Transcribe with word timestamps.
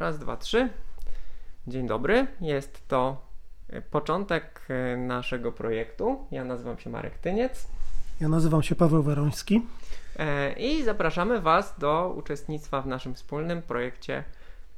Raz, 0.00 0.18
dwa, 0.18 0.36
trzy. 0.36 0.68
Dzień 1.66 1.86
dobry. 1.86 2.26
Jest 2.40 2.88
to 2.88 3.16
e, 3.68 3.82
początek 3.82 4.66
e, 4.68 4.96
naszego 4.96 5.52
projektu. 5.52 6.26
Ja 6.30 6.44
nazywam 6.44 6.78
się 6.78 6.90
Marek 6.90 7.18
Tyniec. 7.18 7.68
Ja 8.20 8.28
nazywam 8.28 8.62
się 8.62 8.74
Paweł 8.74 9.02
Weroński. 9.02 9.66
E, 10.18 10.52
I 10.52 10.84
zapraszamy 10.84 11.40
Was 11.40 11.78
do 11.78 12.14
uczestnictwa 12.16 12.82
w 12.82 12.86
naszym 12.86 13.14
wspólnym 13.14 13.62
projekcie 13.62 14.24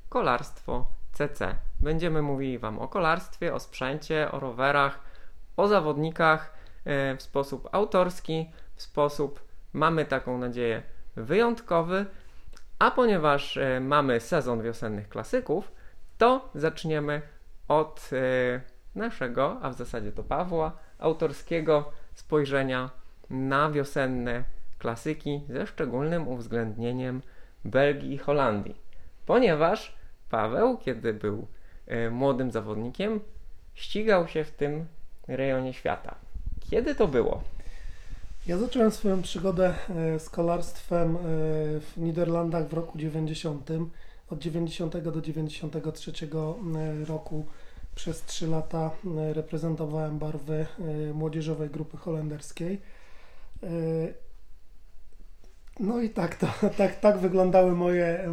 Kolarstwo 0.08 0.86
CC. 1.12 1.54
Będziemy 1.80 2.22
mówili 2.22 2.58
Wam 2.58 2.78
o 2.78 2.88
kolarstwie, 2.88 3.54
o 3.54 3.60
sprzęcie, 3.60 4.32
o 4.32 4.40
rowerach, 4.40 5.00
o 5.56 5.68
zawodnikach 5.68 6.54
w 7.18 7.22
sposób 7.22 7.68
autorski, 7.72 8.50
w 8.76 8.82
sposób, 8.82 9.44
mamy 9.72 10.04
taką 10.04 10.38
nadzieję, 10.38 10.82
wyjątkowy. 11.16 12.06
A 12.82 12.90
ponieważ 12.90 13.58
mamy 13.80 14.20
sezon 14.20 14.62
wiosennych 14.62 15.08
klasyków, 15.08 15.72
to 16.18 16.48
zaczniemy 16.54 17.22
od 17.68 18.10
e, 18.12 18.60
naszego, 18.94 19.58
a 19.62 19.70
w 19.70 19.74
zasadzie 19.74 20.12
to 20.12 20.22
Pawła, 20.22 20.72
autorskiego 20.98 21.92
spojrzenia 22.14 22.90
na 23.30 23.70
wiosenne 23.70 24.44
klasyki 24.78 25.40
ze 25.48 25.66
szczególnym 25.66 26.28
uwzględnieniem 26.28 27.22
Belgii 27.64 28.12
i 28.12 28.18
Holandii. 28.18 28.76
Ponieważ 29.26 29.96
Paweł, 30.30 30.78
kiedy 30.78 31.14
był 31.14 31.46
e, 31.86 32.10
młodym 32.10 32.50
zawodnikiem, 32.50 33.20
ścigał 33.74 34.28
się 34.28 34.44
w 34.44 34.50
tym 34.50 34.86
rejonie 35.28 35.72
świata. 35.72 36.14
Kiedy 36.70 36.94
to 36.94 37.08
było? 37.08 37.42
Ja 38.46 38.58
zacząłem 38.58 38.90
swoją 38.90 39.22
przygodę 39.22 39.74
e, 39.90 40.18
z 40.18 40.30
kolarstwem 40.30 41.18
w 41.80 41.92
Niderlandach 41.96 42.68
w 42.68 42.72
roku 42.72 42.98
90 42.98 43.70
od 44.32 44.38
90 44.38 44.98
do 44.98 45.20
93 45.20 46.12
e, 46.24 47.04
roku 47.04 47.46
przez 47.94 48.22
3 48.22 48.46
lata 48.46 48.90
e, 49.18 49.32
reprezentowałem 49.32 50.18
barwy 50.18 50.66
e, 51.10 51.12
młodzieżowej 51.12 51.70
grupy 51.70 51.96
holenderskiej. 51.96 52.80
No 55.80 56.00
i 56.00 56.10
tak, 56.10 56.36
to, 56.36 56.46
tak, 56.78 57.00
tak 57.00 57.18
wyglądały 57.18 57.72
moje 57.72 58.28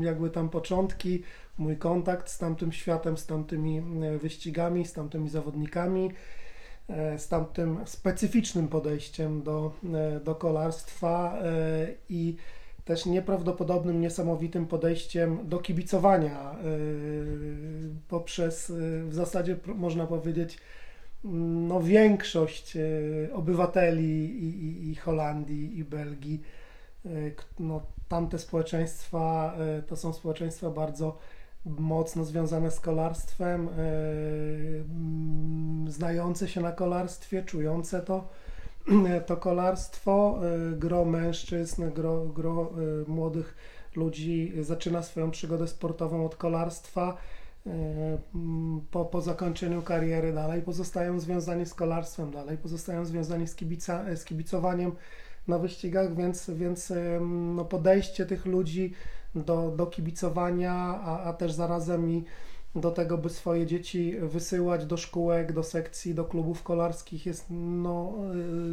jakby 0.00 0.30
tam 0.30 0.48
początki, 0.48 1.22
mój 1.58 1.76
kontakt 1.76 2.30
z 2.30 2.38
tamtym 2.38 2.72
światem, 2.72 3.18
z 3.18 3.26
tamtymi 3.26 3.82
wyścigami, 4.20 4.86
z 4.86 4.92
tamtymi 4.92 5.28
zawodnikami, 5.28 6.10
z 7.18 7.28
tamtym 7.28 7.78
specyficznym 7.84 8.68
podejściem 8.68 9.42
do, 9.42 9.72
do 10.24 10.34
kolarstwa 10.34 11.38
i 12.08 12.36
też 12.84 13.06
nieprawdopodobnym, 13.06 14.00
niesamowitym 14.00 14.66
podejściem 14.66 15.48
do 15.48 15.58
kibicowania 15.58 16.56
poprzez 18.08 18.72
w 19.04 19.14
zasadzie 19.14 19.56
można 19.66 20.06
powiedzieć 20.06 20.58
mm, 21.24 21.68
no, 21.68 21.80
większość 21.80 22.76
obywateli 23.32 24.24
i, 24.44 24.64
i, 24.64 24.90
i 24.90 24.94
Holandii 24.94 25.78
i 25.78 25.84
Belgii. 25.84 26.42
No, 27.58 27.80
tamte 28.08 28.38
społeczeństwa 28.38 29.56
to 29.86 29.96
są 29.96 30.12
społeczeństwa 30.12 30.70
bardzo 30.70 31.18
mocno 31.66 32.24
związane 32.24 32.70
z 32.70 32.80
kolarstwem, 32.80 33.68
mm, 33.68 35.90
znające 35.90 36.48
się 36.48 36.60
na 36.60 36.72
kolarstwie, 36.72 37.42
czujące 37.42 38.00
to 38.00 38.28
to 39.26 39.36
kolarstwo, 39.36 40.40
y, 40.72 40.76
gro 40.76 41.04
mężczyzn, 41.04 41.90
gro, 41.90 42.26
gro 42.26 42.70
y, 43.04 43.10
młodych 43.10 43.56
ludzi 43.96 44.52
zaczyna 44.60 45.02
swoją 45.02 45.30
przygodę 45.30 45.68
sportową 45.68 46.26
od 46.26 46.36
kolarstwa. 46.36 47.16
Y, 47.66 47.70
po, 48.90 49.04
po 49.04 49.20
zakończeniu 49.20 49.82
kariery 49.82 50.32
dalej 50.32 50.62
pozostają 50.62 51.20
związani 51.20 51.66
z 51.66 51.74
kolarstwem, 51.74 52.30
dalej 52.30 52.58
pozostają 52.58 53.04
związani 53.04 53.48
z, 53.48 53.54
kibica, 53.54 54.16
z 54.16 54.24
kibicowaniem 54.24 54.92
na 55.48 55.58
wyścigach, 55.58 56.16
więc, 56.16 56.50
więc 56.50 56.92
no 57.54 57.64
podejście 57.64 58.26
tych 58.26 58.46
ludzi 58.46 58.94
do, 59.34 59.70
do 59.70 59.86
kibicowania, 59.86 60.72
a, 61.04 61.22
a 61.22 61.32
też 61.32 61.52
zarazem 61.52 62.10
i 62.10 62.24
do 62.74 62.90
tego, 62.90 63.18
by 63.18 63.30
swoje 63.30 63.66
dzieci 63.66 64.16
wysyłać 64.20 64.86
do 64.86 64.96
szkółek, 64.96 65.52
do 65.52 65.62
sekcji, 65.62 66.14
do 66.14 66.24
klubów 66.24 66.62
kolarskich 66.62 67.26
jest 67.26 67.46
no, 67.50 68.12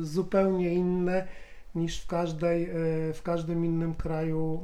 y, 0.01 0.05
zupełnie 0.05 0.73
inne 0.73 1.27
niż 1.75 2.01
w, 2.01 2.07
każdej, 2.07 2.63
y, 3.09 3.13
w 3.13 3.21
każdym 3.23 3.65
innym 3.65 3.93
kraju 3.95 4.61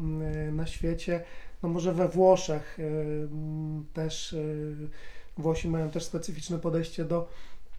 y, 0.47 0.51
na 0.51 0.67
świecie. 0.67 1.23
No 1.63 1.69
może 1.69 1.93
we 1.93 2.07
Włoszech 2.07 2.77
też 3.93 4.35
Włosi 5.37 5.67
mają 5.67 5.89
też 5.89 6.05
specyficzne 6.05 6.59
podejście 6.59 7.05
do, 7.05 7.27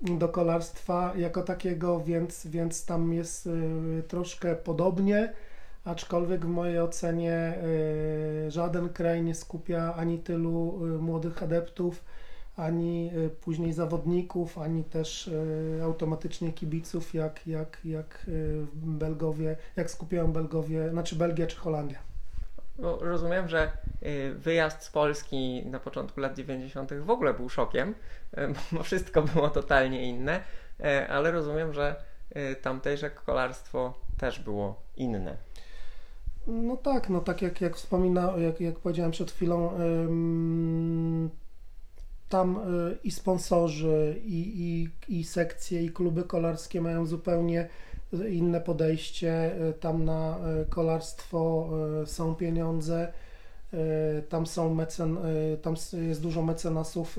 do 0.02 0.28
kolarstwa 0.28 1.12
jako 1.16 1.42
takiego, 1.42 2.00
więc, 2.00 2.46
więc 2.46 2.84
tam 2.84 3.12
jest 3.12 3.48
troszkę 4.08 4.56
podobnie 4.56 5.32
aczkolwiek 5.88 6.46
w 6.46 6.48
mojej 6.48 6.80
ocenie 6.80 7.54
y, 8.46 8.50
żaden 8.50 8.88
kraj 8.88 9.22
nie 9.22 9.34
skupia 9.34 9.94
ani 9.94 10.18
tylu 10.18 10.86
y, 10.86 10.98
młodych 10.98 11.42
adeptów, 11.42 12.04
ani 12.56 13.10
y, 13.16 13.30
później 13.30 13.72
zawodników, 13.72 14.58
ani 14.58 14.84
też 14.84 15.30
automatycznie 15.82 16.52
kibiców, 16.52 17.14
jak, 17.14 17.46
jak, 17.46 17.80
jak 17.84 18.26
Belgowie, 18.74 19.56
jak 19.76 19.90
skupiają 19.90 20.32
Belgowie, 20.32 20.90
znaczy 20.90 21.16
Belgia 21.16 21.46
czy 21.46 21.56
Holandia. 21.56 21.98
No, 22.78 22.98
rozumiem, 23.00 23.48
że 23.48 23.70
wyjazd 24.34 24.82
z 24.82 24.90
Polski 24.90 25.66
na 25.66 25.80
początku 25.80 26.20
lat 26.20 26.36
90. 26.36 26.94
w 26.94 27.10
ogóle 27.10 27.34
był 27.34 27.48
szokiem, 27.48 27.94
bo 28.72 28.82
wszystko 28.88 29.22
było 29.22 29.50
totalnie 29.50 30.08
inne, 30.08 30.40
ale 31.08 31.30
rozumiem, 31.30 31.72
że 31.72 31.96
tamtejsze 32.62 33.10
kolarstwo 33.10 33.94
też 34.18 34.40
było 34.40 34.82
inne. 34.96 35.47
No 36.48 36.76
tak, 36.76 37.08
no 37.08 37.20
tak 37.20 37.42
jak, 37.42 37.60
jak 37.60 37.76
wspomina, 37.76 38.36
jak, 38.36 38.60
jak 38.60 38.78
powiedziałem 38.78 39.12
przed 39.12 39.30
chwilą, 39.30 39.70
tam 42.28 42.56
y, 42.56 42.98
i 43.04 43.10
sponsorzy, 43.10 44.20
i, 44.24 44.62
i, 45.08 45.18
i 45.18 45.24
sekcje, 45.24 45.82
i 45.82 45.90
kluby 45.90 46.24
kolarskie 46.24 46.80
mają 46.80 47.06
zupełnie 47.06 47.68
inne 48.30 48.60
podejście. 48.60 49.52
Y, 49.68 49.72
tam 49.72 50.04
na 50.04 50.38
y, 50.62 50.66
kolarstwo 50.66 51.70
są 52.06 52.34
pieniądze, 52.34 53.12
tam 54.28 54.46
są 54.46 54.74
mecen, 54.74 55.18
tam 55.62 55.74
jest 55.92 56.22
dużo 56.22 56.42
mecenasów, 56.42 57.18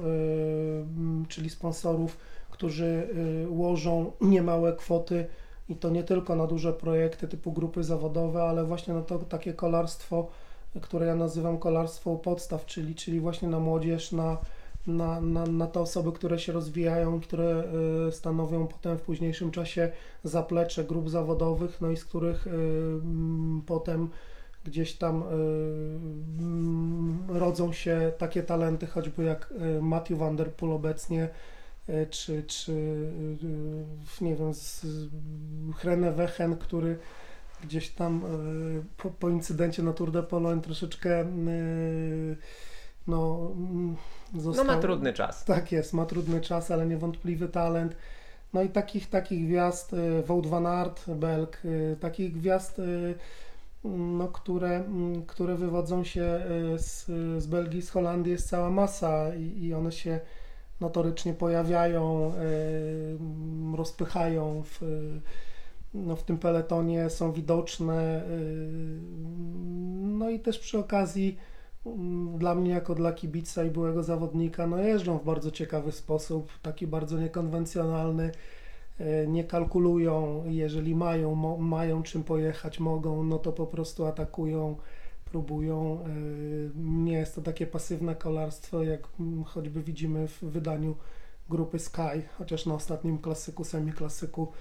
czyli 1.28 1.50
sponsorów, 1.50 2.18
którzy 2.50 3.08
łożą 3.50 4.12
niemałe 4.22 4.76
kwoty 4.76 5.28
i 5.70 5.76
to 5.76 5.90
nie 5.90 6.04
tylko 6.04 6.36
na 6.36 6.48
duże 6.48 6.74
projekty 6.74 7.28
typu 7.28 7.52
grupy 7.52 7.84
zawodowe, 7.84 8.44
ale 8.44 8.64
właśnie 8.64 8.94
na 8.94 9.02
to 9.02 9.20
takie 9.20 9.54
kolarstwo, 9.54 10.28
które 10.82 11.06
ja 11.06 11.16
nazywam 11.16 11.58
kolarstwo 11.58 12.16
podstaw, 12.16 12.66
czyli, 12.66 12.96
czyli 12.96 13.20
właśnie 13.20 13.48
na 13.48 13.60
młodzież, 13.60 14.12
na, 14.12 14.38
na, 14.88 15.22
na, 15.22 15.46
na 15.46 15.68
te 15.68 15.80
osoby, 15.80 16.12
które 16.12 16.40
się 16.40 16.52
rozwijają, 16.52 17.22
które 17.22 17.64
y, 18.08 18.12
stanowią 18.12 18.68
potem 18.68 18.98
w 18.98 19.02
późniejszym 19.02 19.52
czasie 19.52 19.92
zaplecze 20.24 20.84
grup 20.84 21.10
zawodowych, 21.10 21.82
no 21.82 21.92
i 21.92 21.98
z 21.98 22.06
których 22.06 22.48
y, 22.48 22.52
potem 23.66 24.10
gdzieś 24.66 24.94
tam 24.94 25.24
y, 27.30 27.40
rodzą 27.40 27.74
się 27.74 28.12
takie 28.18 28.44
talenty, 28.44 28.88
choćby 28.88 29.24
jak 29.24 29.54
Matthew 29.82 30.18
Van 30.18 30.36
Der 30.36 30.54
Poel 30.54 30.72
obecnie, 30.72 31.30
czy, 32.10 32.44
czy 32.44 32.74
e, 34.22 34.24
nie 34.24 34.36
wiem, 34.36 34.54
z 34.54 34.86
Hrene 35.78 36.12
Wechen, 36.12 36.58
który 36.58 36.98
gdzieś 37.64 37.90
tam 37.90 38.26
e, 38.26 38.28
po, 38.98 39.10
po 39.10 39.30
incydencie 39.30 39.84
na 39.84 39.94
Tour 39.94 40.12
de 40.12 40.24
Pologne 40.24 40.62
troszeczkę 40.62 41.26
no, 43.08 43.52
został... 44.38 44.66
No 44.66 44.74
ma 44.74 44.82
trudny 44.82 45.14
czas. 45.14 45.46
Tak 45.46 45.72
jest, 45.72 45.94
ma 45.94 46.06
trudny 46.06 46.42
czas, 46.42 46.72
ale 46.72 46.88
niewątpliwy 46.88 47.48
talent. 47.48 47.96
No 48.54 48.64
i 48.64 48.70
takich, 48.70 49.10
takich 49.10 49.48
gwiazd, 49.48 49.96
Wout 50.26 50.48
van 50.48 50.66
Aert, 50.66 51.10
Belg, 51.10 51.62
takich 52.00 52.34
gwiazd, 52.34 52.82
no, 53.84 54.28
które, 54.28 54.84
które 55.28 55.56
wywodzą 55.56 56.04
się 56.04 56.42
z, 56.78 57.06
z 57.44 57.48
Belgii, 57.48 57.82
z 57.82 57.90
Holandii 57.90 58.32
jest 58.32 58.50
cała 58.50 58.70
masa 58.70 59.36
i, 59.36 59.64
i 59.64 59.74
one 59.74 59.92
się 59.92 60.20
notorycznie 60.82 61.34
pojawiają, 61.34 62.34
rozpychają 63.76 64.64
w, 64.66 64.82
no, 65.94 66.16
w 66.16 66.24
tym 66.24 66.38
peletonie, 66.38 67.10
są 67.10 67.32
widoczne. 67.32 68.24
No 70.02 70.30
i 70.30 70.40
też 70.40 70.60
przy 70.60 70.80
okazji 70.80 71.38
dla 72.38 72.56
mnie 72.56 72.72
jako 72.72 72.96
dla 72.96 73.14
kibica 73.14 73.64
i 73.64 73.72
byłego 73.72 74.04
zawodnika, 74.04 74.68
no 74.68 74.78
jeżdżą 74.78 75.18
w 75.18 75.26
bardzo 75.26 75.52
ciekawy 75.52 75.92
sposób, 75.92 76.52
taki 76.62 76.88
bardzo 76.88 77.20
niekonwencjonalny, 77.20 78.32
e, 79.00 79.28
nie 79.28 79.44
kalkulują, 79.44 80.44
jeżeli 80.48 80.96
mają, 80.96 81.36
mo, 81.36 81.58
mają 81.58 82.04
czym 82.04 82.24
pojechać, 82.24 82.80
mogą, 82.80 83.24
no 83.24 83.40
to 83.40 83.52
po 83.52 83.68
prostu 83.68 84.06
atakują, 84.06 84.76
próbują. 85.32 86.06
Mnie 86.76 87.14
jest 87.14 87.36
to 87.36 87.42
takie 87.42 87.68
pasywne 87.68 88.16
kolarstwo, 88.16 88.84
jak 88.84 89.08
choćby 89.46 89.84
widzimy 89.84 90.28
w 90.28 90.40
wydaniu 90.44 90.96
grupy 91.50 91.80
Sky, 91.80 92.22
chociaż 92.38 92.66
na 92.66 92.74
ostatnim 92.74 93.18
klasyku, 93.18 93.64
semi-klasyku 93.64 94.52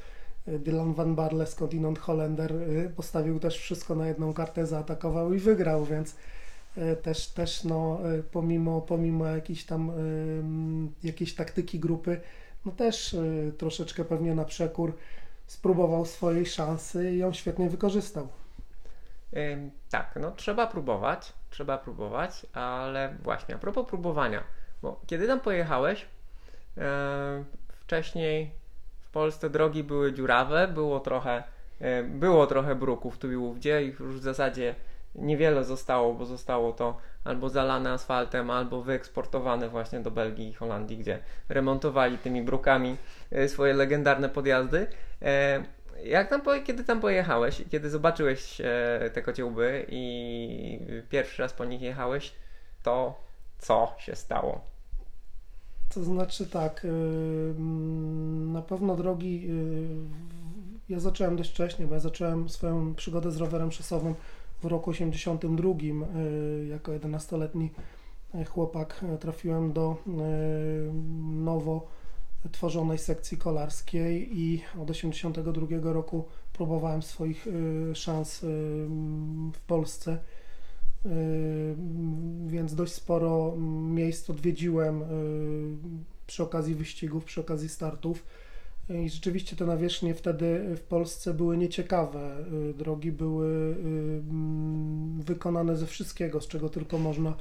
y, 0.48 0.58
Dylan 0.58 0.94
Van 0.94 1.14
Barle, 1.14 1.46
skądinąd 1.46 1.98
Holender, 1.98 2.52
y, 2.52 2.92
postawił 2.96 3.38
też 3.38 3.58
wszystko 3.58 3.94
na 3.94 4.08
jedną 4.08 4.32
kartę, 4.32 4.66
zaatakował 4.66 5.34
i 5.34 5.38
wygrał, 5.38 5.84
więc 5.84 6.16
też, 7.02 7.26
też 7.26 7.64
no, 7.64 7.98
pomimo, 8.32 8.80
pomimo 8.80 9.26
jakiejś 9.26 9.64
tam 9.64 9.92
jakiejś 11.02 11.34
taktyki 11.34 11.80
grupy, 11.80 12.20
no 12.64 12.72
też 12.72 13.16
troszeczkę 13.58 14.04
pewnie 14.04 14.34
na 14.34 14.44
przekór 14.44 14.94
spróbował 15.46 16.06
swojej 16.06 16.46
szansy 16.46 17.12
i 17.12 17.18
ją 17.18 17.32
świetnie 17.32 17.70
wykorzystał. 17.70 18.28
Tak, 19.90 20.18
no 20.20 20.30
trzeba 20.30 20.66
próbować, 20.66 21.32
trzeba 21.50 21.78
próbować, 21.78 22.46
ale 22.52 23.14
właśnie 23.22 23.54
a 23.54 23.58
propos 23.58 23.88
próbowania, 23.88 24.42
bo 24.82 25.00
kiedy 25.06 25.26
tam 25.26 25.40
pojechałeś, 25.40 26.06
wcześniej 27.70 28.50
w 29.00 29.10
Polsce 29.10 29.50
drogi 29.50 29.84
były 29.84 30.12
dziurawe, 30.12 30.68
było 30.68 31.00
trochę, 31.00 31.42
było 32.04 32.46
trochę 32.46 32.74
bruków 32.74 33.18
tu 33.18 33.32
i 33.32 33.36
ówdzie 33.36 33.82
i 33.84 33.86
już 33.86 34.16
w 34.20 34.22
zasadzie 34.22 34.74
niewiele 35.14 35.64
zostało, 35.64 36.14
bo 36.14 36.26
zostało 36.26 36.72
to 36.72 36.96
albo 37.24 37.48
zalane 37.48 37.92
asfaltem, 37.92 38.50
albo 38.50 38.82
wyeksportowane 38.82 39.68
właśnie 39.68 40.00
do 40.00 40.10
Belgii 40.10 40.48
i 40.48 40.54
Holandii, 40.54 40.98
gdzie 40.98 41.18
remontowali 41.48 42.18
tymi 42.18 42.42
brukami 42.42 42.96
e, 43.30 43.48
swoje 43.48 43.74
legendarne 43.74 44.28
podjazdy. 44.28 44.86
E, 45.98 46.08
jak 46.08 46.30
tam, 46.30 46.42
kiedy 46.64 46.84
tam 46.84 47.00
pojechałeś, 47.00 47.62
kiedy 47.70 47.90
zobaczyłeś 47.90 48.60
e, 48.60 49.10
te 49.14 49.22
kociołby 49.22 49.86
i 49.88 50.80
pierwszy 51.10 51.42
raz 51.42 51.52
po 51.52 51.64
nich 51.64 51.82
jechałeś, 51.82 52.32
to 52.82 53.14
co 53.58 53.94
się 53.98 54.16
stało? 54.16 54.60
To 55.94 56.04
znaczy 56.04 56.46
tak, 56.46 56.84
y, 56.84 56.88
na 58.52 58.62
pewno 58.62 58.96
drogi, 58.96 59.46
y, 59.50 60.92
ja 60.92 61.00
zacząłem 61.00 61.36
dość 61.36 61.50
wcześnie, 61.50 61.86
bo 61.86 61.94
ja 61.94 62.00
zacząłem 62.00 62.48
swoją 62.48 62.94
przygodę 62.94 63.30
z 63.30 63.36
rowerem 63.36 63.72
szosowym 63.72 64.14
w 64.62 64.64
roku 64.64 64.90
82 64.90 65.70
y, 65.70 66.66
jako 66.66 66.92
11-letni 66.92 67.70
chłopak 68.48 69.04
trafiłem 69.20 69.72
do 69.72 69.96
nowo 71.20 71.86
tworzonej 72.52 72.98
sekcji 72.98 73.38
kolarskiej 73.38 74.38
i 74.38 74.62
od 74.80 74.90
82 74.90 75.92
roku 75.92 76.24
próbowałem 76.52 77.02
swoich 77.02 77.46
szans 77.94 78.40
w 79.52 79.60
Polsce 79.66 80.18
Yy, 81.04 81.76
więc 82.46 82.74
dość 82.74 82.92
sporo 82.92 83.56
miejsc 83.90 84.30
odwiedziłem 84.30 85.04
przy 86.26 86.42
okazji 86.42 86.74
wyścigów, 86.74 87.24
przy 87.24 87.40
okazji 87.40 87.68
startów. 87.68 88.24
I 89.04 89.10
rzeczywiście 89.10 89.56
te 89.56 89.66
nawierzchnie 89.66 90.14
wtedy 90.14 90.76
w 90.76 90.80
Polsce 90.80 91.34
były 91.34 91.56
nieciekawe. 91.56 92.36
Drogi 92.74 93.12
były 93.12 93.76
wykonane 95.18 95.76
ze 95.76 95.86
wszystkiego, 95.86 96.40
z 96.40 96.48
czego 96.48 96.68
tylko 96.68 96.98
można 96.98 97.34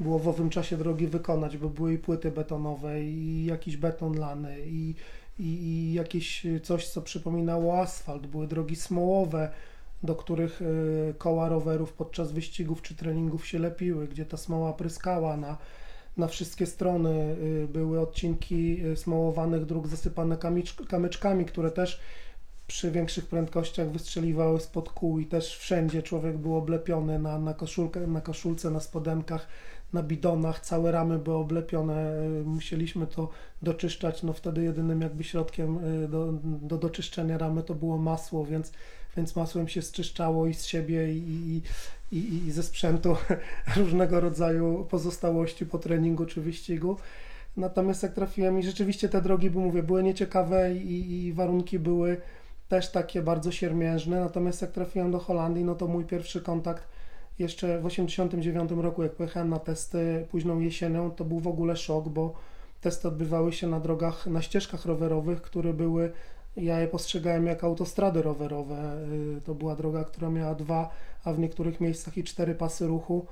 było 0.00 0.18
w 0.18 0.28
owym 0.28 0.50
czasie 0.50 0.76
drogi 0.76 1.06
wykonać, 1.06 1.56
bo 1.56 1.68
były 1.68 1.94
i 1.94 1.98
płyty 1.98 2.30
betonowe, 2.30 3.02
i 3.02 3.44
jakiś 3.44 3.76
beton 3.76 4.18
lany, 4.18 4.56
i, 4.66 4.94
i, 5.38 5.44
i 5.44 5.92
jakieś 5.92 6.46
coś, 6.62 6.88
co 6.88 7.02
przypominało 7.02 7.80
asfalt. 7.80 8.26
Były 8.26 8.46
drogi 8.46 8.76
smołowe, 8.76 9.50
do 10.02 10.14
których 10.14 10.62
y, 10.62 11.14
koła 11.18 11.48
rowerów 11.48 11.92
podczas 11.92 12.32
wyścigów 12.32 12.82
czy 12.82 12.94
treningów 12.94 13.46
się 13.46 13.58
lepiły, 13.58 14.08
gdzie 14.08 14.24
ta 14.24 14.36
smoła 14.36 14.72
pryskała 14.72 15.36
na, 15.36 15.58
na 16.16 16.26
wszystkie 16.26 16.66
strony. 16.66 17.36
Y, 17.64 17.68
były 17.72 18.00
odcinki 18.00 18.86
y, 18.86 18.96
smołowanych 18.96 19.66
dróg 19.66 19.86
zasypane 19.86 20.36
kamyczkami, 20.88 21.44
które 21.44 21.70
też 21.70 22.00
przy 22.66 22.90
większych 22.90 23.26
prędkościach 23.26 23.90
wystrzeliwały 23.90 24.60
spod 24.60 24.88
kół 24.88 25.18
i 25.18 25.26
też 25.26 25.58
wszędzie 25.58 26.02
człowiek 26.02 26.38
był 26.38 26.56
oblepiony 26.56 27.18
na, 27.18 27.38
na, 27.38 27.54
koszulkę, 27.54 28.06
na 28.06 28.20
koszulce, 28.20 28.70
na 28.70 28.80
spodenkach, 28.80 29.48
na 29.92 30.02
bidonach, 30.02 30.60
całe 30.60 30.92
ramy 30.92 31.18
były 31.18 31.36
oblepione, 31.36 32.12
musieliśmy 32.44 33.06
to 33.06 33.28
doczyszczać, 33.62 34.22
no 34.22 34.32
wtedy 34.32 34.62
jedynym 34.62 35.00
jakby 35.00 35.24
środkiem 35.24 35.78
do, 36.08 36.32
do 36.42 36.78
doczyszczenia 36.78 37.38
ramy 37.38 37.62
to 37.62 37.74
było 37.74 37.98
masło, 37.98 38.44
więc 38.44 38.72
więc 39.18 39.36
masłem 39.36 39.68
się 39.68 39.82
zczyszczało 39.82 40.46
i 40.46 40.54
z 40.54 40.66
siebie 40.66 41.12
i, 41.12 41.62
i, 42.12 42.18
i, 42.18 42.46
i 42.46 42.52
ze 42.52 42.62
sprzętu 42.62 43.16
różnego 43.76 44.20
rodzaju 44.20 44.86
pozostałości 44.90 45.66
po 45.66 45.78
treningu 45.78 46.26
czy 46.26 46.40
wyścigu. 46.40 46.96
Natomiast 47.56 48.02
jak 48.02 48.12
trafiłem 48.12 48.58
i 48.58 48.62
rzeczywiście 48.62 49.08
te 49.08 49.22
drogi, 49.22 49.50
bo 49.50 49.60
mówię, 49.60 49.82
były 49.82 50.02
nieciekawe 50.02 50.74
i, 50.74 51.26
i 51.26 51.32
warunki 51.32 51.78
były 51.78 52.20
też 52.68 52.90
takie 52.90 53.22
bardzo 53.22 53.52
siermiężne. 53.52 54.20
Natomiast 54.20 54.62
jak 54.62 54.70
trafiłem 54.70 55.10
do 55.10 55.18
Holandii, 55.18 55.64
no 55.64 55.74
to 55.74 55.86
mój 55.86 56.04
pierwszy 56.04 56.40
kontakt 56.40 56.88
jeszcze 57.38 57.80
w 57.80 57.86
89 57.86 58.70
roku, 58.70 59.02
jak 59.02 59.12
pojechałem 59.12 59.48
na 59.48 59.58
testy 59.58 60.26
późną 60.30 60.60
jesienią, 60.60 61.10
to 61.10 61.24
był 61.24 61.40
w 61.40 61.48
ogóle 61.48 61.76
szok, 61.76 62.08
bo 62.08 62.34
testy 62.80 63.08
odbywały 63.08 63.52
się 63.52 63.66
na 63.66 63.80
drogach, 63.80 64.26
na 64.26 64.42
ścieżkach 64.42 64.84
rowerowych, 64.86 65.42
które 65.42 65.72
były 65.72 66.12
ja 66.56 66.80
je 66.80 66.88
postrzegałem 66.88 67.46
jako 67.46 67.66
autostrady 67.66 68.22
rowerowe. 68.22 68.96
Y, 69.38 69.40
to 69.40 69.54
była 69.54 69.76
droga, 69.76 70.04
która 70.04 70.30
miała 70.30 70.54
dwa, 70.54 70.90
a 71.24 71.32
w 71.32 71.38
niektórych 71.38 71.80
miejscach 71.80 72.18
i 72.18 72.24
cztery 72.24 72.54
pasy 72.54 72.86
ruchu. 72.86 73.26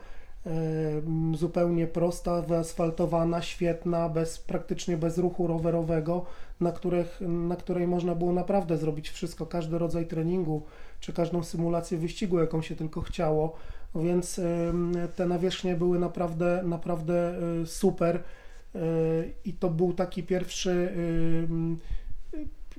Zupełnie 1.34 1.86
prosta, 1.86 2.42
wyasfaltowana, 2.42 3.42
świetna, 3.42 4.08
bez, 4.08 4.38
praktycznie 4.38 4.96
bez 4.96 5.18
ruchu 5.18 5.46
rowerowego, 5.46 6.24
na, 6.60 6.72
których, 6.72 7.20
na 7.20 7.56
której 7.56 7.86
można 7.86 8.14
było 8.14 8.32
naprawdę 8.32 8.76
zrobić 8.76 9.10
wszystko, 9.10 9.46
każdy 9.46 9.78
rodzaj 9.78 10.06
treningu, 10.06 10.62
czy 11.00 11.12
każdą 11.12 11.42
symulację 11.42 11.98
wyścigu, 11.98 12.38
jaką 12.38 12.62
się 12.62 12.76
tylko 12.76 13.00
chciało. 13.00 13.56
Więc 13.94 14.40
te 15.16 15.26
nawierzchnie 15.26 15.74
były 15.74 15.98
naprawdę, 15.98 16.62
naprawdę 16.64 17.34
y, 17.62 17.66
super. 17.66 18.22
I 19.44 19.52
to 19.52 19.70
był 19.70 19.92
taki 19.92 20.22
pierwszy 20.22 20.92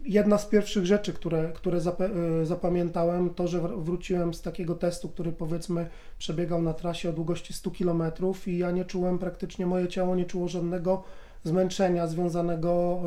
jedna 0.06 0.38
z 0.38 0.46
pierwszych 0.46 0.86
rzeczy, 0.86 1.14
które, 1.14 1.52
które 1.56 1.78
e, 1.78 2.46
zapamiętałem, 2.46 3.30
to, 3.30 3.48
że 3.48 3.62
wróciłem 3.78 4.34
z 4.34 4.42
takiego 4.42 4.76
testu, 4.76 5.10
który 5.10 5.32
powiedzmy 5.32 5.90
przebiegał 6.18 6.62
na 6.62 6.74
trasie 6.74 7.10
o 7.10 7.14
długości 7.14 7.54
100 7.54 7.72
km 7.72 8.04
i 8.48 8.58
ja 8.58 8.72
nie 8.72 8.86
czułem 8.86 9.20
praktycznie, 9.20 9.66
moje 9.66 9.88
ciało 9.88 10.16
nie 10.16 10.26
czuło 10.26 10.48
żadnego 10.48 11.04
zmęczenia 11.44 12.08
związanego 12.08 13.00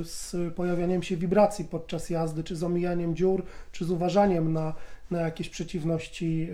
e, 0.00 0.04
z 0.04 0.36
pojawianiem 0.54 1.02
się 1.02 1.16
wibracji 1.16 1.64
podczas 1.64 2.10
jazdy, 2.10 2.44
czy 2.44 2.56
z 2.56 2.62
omijaniem 2.62 3.16
dziur, 3.16 3.42
czy 3.72 3.84
z 3.84 3.90
uważaniem 3.90 4.52
na, 4.52 4.74
na 5.10 5.20
jakieś 5.20 5.48
przeciwności 5.48 6.48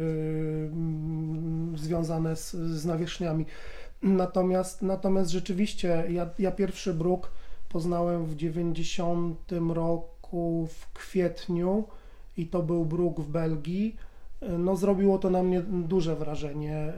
e, 1.74 1.78
związane 1.78 2.36
z, 2.36 2.52
z 2.52 2.86
nawierzchniami. 2.86 3.46
Natomiast, 4.02 4.82
natomiast 4.82 5.30
rzeczywiście 5.30 6.04
ja, 6.08 6.30
ja 6.38 6.50
pierwszy 6.50 6.94
bruk 6.94 7.30
poznałem 7.72 8.26
w 8.26 8.36
90 8.36 9.52
roku 9.74 10.66
w 10.66 10.92
kwietniu 10.92 11.84
i 12.36 12.46
to 12.46 12.62
był 12.62 12.84
bruk 12.84 13.20
w 13.20 13.28
Belgii. 13.28 13.96
No, 14.58 14.76
zrobiło 14.76 15.18
to 15.18 15.30
na 15.30 15.42
mnie 15.42 15.62
duże 15.62 16.16
wrażenie. 16.16 16.92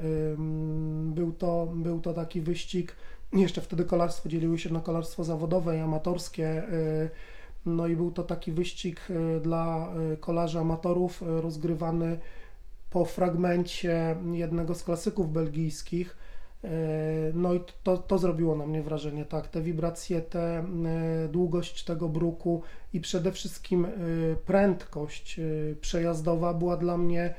Był 1.14 1.32
to, 1.32 1.68
był 1.74 2.00
to 2.00 2.14
taki 2.14 2.40
wyścig. 2.40 2.96
Jeszcze 3.32 3.60
wtedy 3.60 3.84
kolarstwo 3.84 4.28
dzieliły 4.28 4.58
się 4.58 4.72
na 4.72 4.80
kolarstwo 4.80 5.24
zawodowe 5.24 5.76
i 5.76 5.80
amatorskie. 5.80 6.62
Y, 6.72 7.10
no 7.66 7.86
i 7.86 7.96
był 7.96 8.10
to 8.10 8.22
taki 8.22 8.52
wyścig 8.52 9.00
y, 9.10 9.40
dla 9.40 9.94
y, 10.12 10.16
kolarzy 10.16 10.58
amatorów 10.58 11.22
rozgrywany 11.26 12.18
po 12.90 13.04
fragmencie 13.04 14.16
jednego 14.32 14.74
z 14.74 14.84
klasyków 14.84 15.32
belgijskich 15.32 16.16
no 17.34 17.54
i 17.54 17.60
to, 17.82 17.98
to 17.98 18.18
zrobiło 18.18 18.56
na 18.56 18.66
mnie 18.66 18.82
wrażenie, 18.82 19.24
tak, 19.24 19.48
te 19.48 19.62
wibracje, 19.62 20.20
te 20.20 20.58
e, 20.58 20.64
długość 21.28 21.84
tego 21.84 22.08
bruku 22.08 22.62
i 22.92 23.00
przede 23.00 23.32
wszystkim 23.32 23.84
e, 23.84 23.88
prędkość 24.46 25.40
przejazdowa 25.80 26.54
była 26.54 26.76
dla 26.76 26.98
mnie 26.98 27.34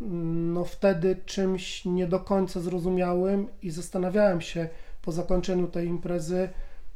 mm, 0.00 0.52
no 0.52 0.64
wtedy 0.64 1.16
czymś 1.26 1.84
nie 1.84 2.06
do 2.06 2.20
końca 2.20 2.60
zrozumiałym 2.60 3.46
i 3.62 3.70
zastanawiałem 3.70 4.40
się 4.40 4.68
po 5.02 5.12
zakończeniu 5.12 5.66
tej 5.66 5.86
imprezy, 5.86 6.48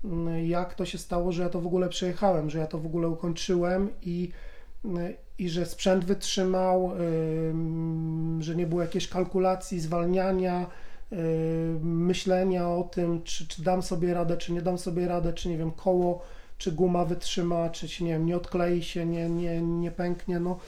mm, 0.04 0.47
jak 0.47 0.75
to 0.75 0.85
się 0.85 0.99
stało, 0.99 1.33
że 1.33 1.43
ja 1.43 1.49
to 1.49 1.61
w 1.61 1.66
ogóle 1.66 1.88
przejechałem, 1.88 2.50
że 2.50 2.59
ja 2.59 2.66
to 2.66 2.78
w 2.78 2.87
ogóle 2.87 3.09
ukończyłem 3.09 3.88
i, 4.02 4.31
i 5.38 5.49
że 5.49 5.66
sprzęt 5.66 6.04
wytrzymał, 6.04 6.93
że 8.38 8.57
nie 8.57 8.66
było 8.66 8.83
jakiejś 8.83 9.09
kalkulacji, 9.09 9.81
zwalniania, 9.81 10.66
myślenia 11.83 12.68
o 12.68 12.83
tym, 12.83 13.23
czy, 13.23 13.49
czy 13.49 13.62
dam 13.62 13.83
sobie 13.83 14.14
radę, 14.14 14.37
czy 14.37 14.52
nie 14.52 14.62
dam 14.62 14.78
sobie 14.78 15.09
radę, 15.09 15.33
czy 15.33 15.49
nie 15.49 15.59
wiem, 15.59 15.71
koło, 15.71 16.23
czy 16.59 16.73
guma 16.73 17.04
wytrzyma, 17.04 17.71
czy 17.71 17.88
się 17.88 18.04
nie 18.04 18.12
wiem, 18.12 18.26
nie 18.26 18.37
odklei 18.37 18.83
się, 18.83 19.06
nie, 19.06 19.28
nie, 19.28 19.62
nie 19.62 19.90
pęknie. 19.90 20.40
No, 20.40 20.59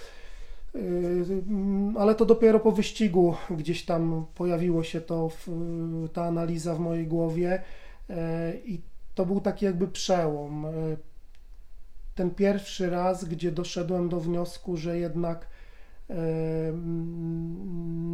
ale 1.99 2.15
to 2.15 2.27
dopiero 2.27 2.61
po 2.61 2.73
wyścigu 2.73 3.35
gdzieś 3.51 3.85
tam 3.85 4.27
pojawiło 4.35 4.83
się 4.83 5.01
to, 5.01 5.31
ta 6.13 6.25
analiza 6.25 6.75
w 6.75 6.81
mojej 6.81 7.07
głowie 7.07 7.63
i 8.65 8.81
to 9.15 9.27
był 9.27 9.41
taki 9.41 9.65
jakby 9.65 9.89
przełom. 9.89 10.67
Ten 12.15 12.31
pierwszy 12.31 12.91
raz, 12.91 13.25
gdzie 13.25 13.53
doszedłem 13.53 14.09
do 14.09 14.21
wniosku, 14.21 14.77
że 14.77 14.99
jednak 14.99 15.47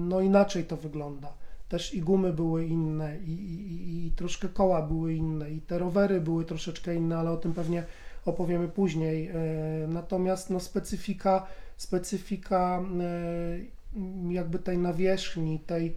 no 0.07 0.21
inaczej 0.21 0.65
to 0.65 0.77
wygląda. 0.77 1.33
Też 1.73 1.95
i 1.95 2.00
gumy 2.00 2.33
były 2.33 2.64
inne, 2.67 3.19
i, 3.19 3.31
i, 3.31 4.07
i 4.07 4.11
troszkę 4.11 4.49
koła 4.49 4.83
były 4.83 5.14
inne, 5.14 5.50
i 5.50 5.61
te 5.61 5.79
rowery 5.79 6.21
były 6.21 6.45
troszeczkę 6.45 6.95
inne, 6.95 7.19
ale 7.19 7.31
o 7.31 7.37
tym 7.37 7.55
pewnie 7.55 7.85
opowiemy 8.25 8.69
później. 8.69 9.29
E, 9.29 9.35
natomiast 9.88 10.50
no, 10.50 10.61
specyfika, 10.61 11.47
specyfika 11.76 12.83
e, 13.00 14.33
jakby 14.33 14.59
tej 14.59 14.79
nawierzchni, 14.79 15.61
tej 15.61 15.97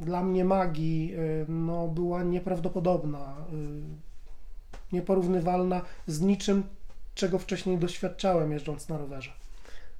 dla 0.00 0.22
mnie 0.22 0.44
magii, 0.44 1.14
e, 1.14 1.18
no, 1.48 1.88
była 1.88 2.22
nieprawdopodobna, 2.22 3.36
nieporównywalna 4.92 5.82
z 6.06 6.20
niczym, 6.20 6.62
czego 7.14 7.38
wcześniej 7.38 7.78
doświadczałem 7.78 8.52
jeżdżąc 8.52 8.88
na 8.88 8.98
rowerze. 8.98 9.30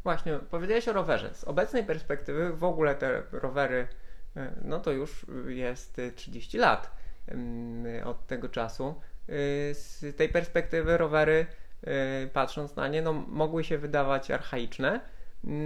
Właśnie, 0.02 0.38
powiedziałeś 0.50 0.88
o 0.88 0.92
rowerze. 0.92 1.34
Z 1.34 1.44
obecnej 1.44 1.84
perspektywy 1.84 2.52
w 2.52 2.64
ogóle 2.64 2.94
te 2.94 3.22
rowery, 3.32 3.88
no 4.62 4.80
to 4.80 4.92
już 4.92 5.26
jest 5.46 6.00
30 6.14 6.58
lat 6.58 6.90
od 8.04 8.26
tego 8.26 8.48
czasu. 8.48 8.94
E, 9.28 9.74
z 9.74 10.16
tej 10.16 10.28
perspektywy 10.28 10.96
rowery, 10.96 11.46
e, 11.82 12.26
patrząc 12.26 12.76
na 12.76 12.88
nie, 12.88 13.02
no, 13.02 13.12
mogły 13.12 13.64
się 13.64 13.78
wydawać 13.78 14.30
archaiczne, 14.30 15.00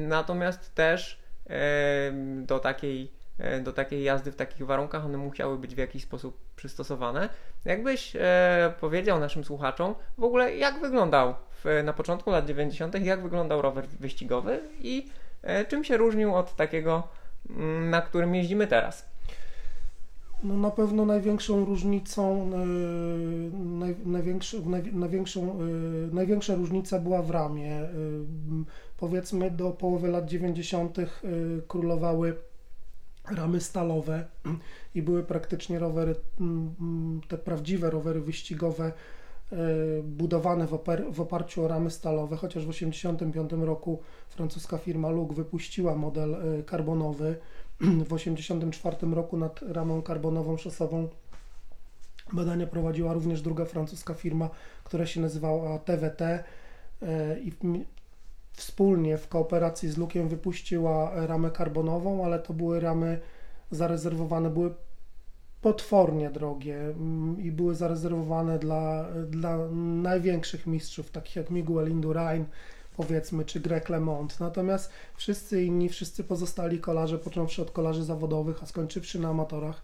natomiast 0.09 0.75
też 0.75 1.29
do 2.43 2.59
takiej, 2.59 3.13
do 3.63 3.73
takiej 3.73 4.03
jazdy 4.03 4.33
w 4.33 4.37
takich 4.37 4.67
warunkach 4.67 5.05
one 5.05 5.19
musiały 5.19 5.59
być 5.59 5.75
w 5.75 5.79
jakiś 5.79 6.03
sposób 6.03 6.39
przystosowane. 6.57 7.29
Jakbyś 7.65 8.17
powiedział 8.81 9.21
naszym 9.21 9.45
słuchaczom 9.45 9.95
w 10.19 10.25
ogóle, 10.25 10.57
jak 10.57 10.81
wyglądał 10.81 11.35
w, 11.65 11.83
na 11.85 11.93
początku 11.93 12.31
lat 12.31 12.47
90., 12.47 13.01
jak 13.05 13.23
wyglądał 13.23 13.63
rower 13.63 13.87
wyścigowy 13.87 14.61
i 14.81 15.11
e, 15.43 15.65
czym 15.65 15.85
się 15.85 15.97
różnił 15.97 16.35
od 16.35 16.57
takiego, 16.57 16.95
mm, 16.95 17.09
na 17.91 18.03
którym 18.03 18.35
jeździmy 18.35 18.67
teraz? 18.67 19.09
No 20.43 20.57
na 20.57 20.71
pewno 20.71 21.05
największą 21.05 21.65
różnicą, 21.65 22.51
yy, 22.51 23.59
naj, 23.59 23.97
największy, 24.05 24.67
naj, 24.67 24.93
największą, 24.93 25.59
yy, 25.59 26.09
największa 26.13 26.55
różnica 26.55 26.99
była 26.99 27.23
w 27.23 27.31
ramie. 27.31 27.69
Yy, 27.69 27.89
powiedzmy 28.99 29.51
do 29.51 29.71
połowy 29.71 30.09
lat 30.09 30.27
90. 30.27 30.97
królowały 31.69 32.37
ramy 33.31 33.61
stalowe 33.61 34.25
i 34.95 35.03
były 35.03 35.23
praktycznie 35.23 35.79
rowery, 35.79 36.15
te 37.29 37.39
prawdziwe 37.39 37.91
rowery 37.91 38.21
wyścigowe 38.21 38.93
E, 38.93 38.93
budowane 40.03 40.67
w, 40.67 40.79
w, 41.13 41.21
oparciu 41.21 41.65
o 41.65 41.69
ramy 41.69 41.91
stalowe, 41.91 42.37
chociaż 42.37 42.65
w 42.65 42.73
1985 42.73 43.67
roku 43.67 44.01
francuska 44.29 44.79
firma 44.79 45.11
Lug 45.11 45.33
wypuściła 45.33 45.95
model 45.95 46.35
e, 46.35 46.63
karbonowy. 46.63 47.37
W 47.81 48.09
1984 48.09 49.15
roku 49.15 49.37
nad 49.37 49.63
ramą 49.63 50.03
karbonową 50.03 50.57
szosową 50.57 51.09
badania 52.33 52.67
prowadziła 52.67 53.13
również 53.13 53.43
druga 53.43 53.65
francuska 53.65 54.15
firma, 54.15 54.51
która 54.85 55.07
się 55.07 55.21
nazywała 55.21 55.79
TWT 55.79 56.23
e, 56.23 56.45
i 57.41 57.53
wspólnie 58.53 59.19
w 59.19 59.29
kooperacji 59.29 59.89
z 59.89 59.97
Lukiem 59.97 60.29
wypuściła 60.29 61.27
ramę 61.27 61.51
karbonową, 61.51 62.25
ale 62.25 62.39
to 62.39 62.53
były 62.55 62.81
ramy 62.81 63.21
zarezerwowane, 63.71 64.51
były 64.51 64.75
potwornie 65.61 66.31
drogie 66.31 66.81
mm, 66.81 67.41
i 67.41 67.53
były 67.53 67.75
zarezerwowane 67.75 68.59
dla, 68.59 69.07
dla 69.27 69.69
największych 70.03 70.67
mistrzów, 70.67 71.11
takich 71.11 71.37
jak 71.37 71.51
Miguel 71.51 71.91
Indurain, 71.91 72.45
powiedzmy, 72.97 73.45
czy 73.45 73.61
Greg 73.61 73.89
LeMond. 73.89 74.41
Natomiast 74.41 74.91
wszyscy 75.17 75.65
inni, 75.65 75.89
wszyscy 75.89 76.25
pozostali 76.25 76.79
kolarze, 76.79 77.19
począwszy 77.19 77.63
od 77.63 77.71
kolarzy 77.71 78.05
zawodowych, 78.05 78.63
a 78.63 78.67
skończywszy 78.67 79.19
na 79.21 79.29
amatorach, 79.29 79.83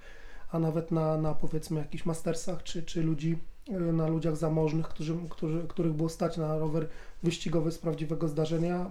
a 0.50 0.58
nawet 0.58 0.90
na, 0.90 1.16
na 1.16 1.34
powiedzmy 1.34 1.80
jakichś 1.80 2.06
mastersach, 2.06 2.62
czy, 2.62 2.82
czy 2.82 3.02
ludzi, 3.02 3.38
y, 3.68 3.92
na 3.92 4.08
ludziach 4.08 4.36
zamożnych, 4.36 4.88
którzy, 4.88 5.16
którzy, 5.30 5.66
których 5.68 5.92
było 5.92 6.08
stać 6.08 6.36
na 6.36 6.58
rower 6.58 6.88
wyścigowy 7.22 7.72
z 7.72 7.78
prawdziwego 7.78 8.28
zdarzenia, 8.28 8.90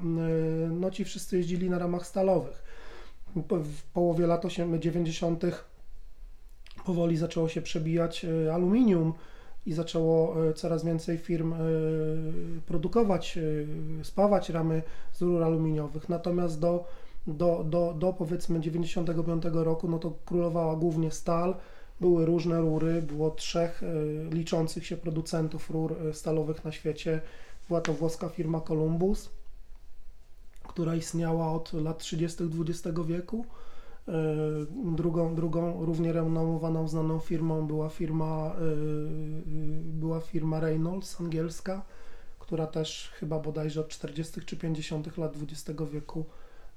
y, 0.65 0.69
no 0.71 0.91
ci 0.91 1.05
wszyscy 1.05 1.37
jeździli 1.37 1.69
na 1.69 1.79
ramach 1.79 2.07
stalowych. 2.07 2.63
W 3.51 3.83
połowie 3.93 4.27
lat 4.27 4.43
90 4.79 5.43
powoli 6.83 7.17
zaczęło 7.17 7.49
się 7.49 7.61
przebijać 7.61 8.25
e, 8.25 8.53
aluminium 8.53 9.13
i 9.65 9.73
zaczęło 9.73 10.45
e, 10.49 10.53
coraz 10.53 10.85
więcej 10.85 11.17
firm 11.17 11.53
e, 11.53 11.57
produkować, 12.65 13.39
spawać 14.03 14.49
ramy 14.49 14.81
z 15.13 15.21
rur 15.21 15.43
aluminiowych. 15.43 16.09
Natomiast 16.09 16.59
do, 16.59 16.85
do, 17.27 17.63
do, 17.69 17.93
do 17.99 18.13
powiedzmy 18.13 18.59
95 18.59 19.43
roku, 19.53 19.89
no 19.89 19.99
to 19.99 20.13
królowała 20.25 20.75
głównie 20.75 21.11
stal, 21.11 21.55
były 22.01 22.25
różne 22.25 22.61
rury, 22.61 23.01
było 23.01 23.31
trzech 23.31 23.81
liczących 24.31 24.85
się 24.85 24.97
producentów 24.97 25.69
rur 25.69 25.95
stalowych 26.13 26.65
na 26.65 26.71
świecie. 26.71 27.21
Była 27.67 27.81
to 27.81 27.93
włoska 27.93 28.29
firma 28.29 28.61
Columbus, 28.61 29.29
która 30.67 30.95
istniała 30.95 31.51
od 31.51 31.73
lat 31.73 31.97
30. 31.97 32.43
XX 32.43 32.99
wieku 33.07 33.45
drugą, 34.95 35.35
drugą 35.35 35.85
równie 35.85 36.13
renomowaną, 36.13 36.87
znaną 36.87 37.19
firmą 37.19 37.67
była 37.67 37.89
firma, 37.89 38.55
e, 38.55 38.61
była 39.83 40.19
firma 40.19 40.59
Reynolds 40.59 41.21
angielska, 41.21 41.85
która 42.39 42.67
też 42.67 43.11
chyba 43.19 43.39
bodajże 43.39 43.81
od 43.81 43.87
40. 43.87 44.41
czy 44.45 44.57
50. 44.57 45.17
lat 45.17 45.33
XX 45.41 45.81
wieku 45.91 46.25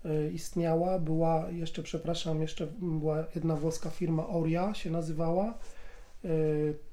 e, 0.05 0.31
istniała. 0.31 0.99
Była 0.99 1.51
jeszcze, 1.51 1.83
przepraszam, 1.83 2.41
jeszcze 2.41 2.67
była 2.81 3.25
jedna 3.35 3.57
włoska 3.57 3.91
firma 3.91 4.27
Oria 4.29 4.75
się 4.75 4.91
nazywała, 4.91 5.55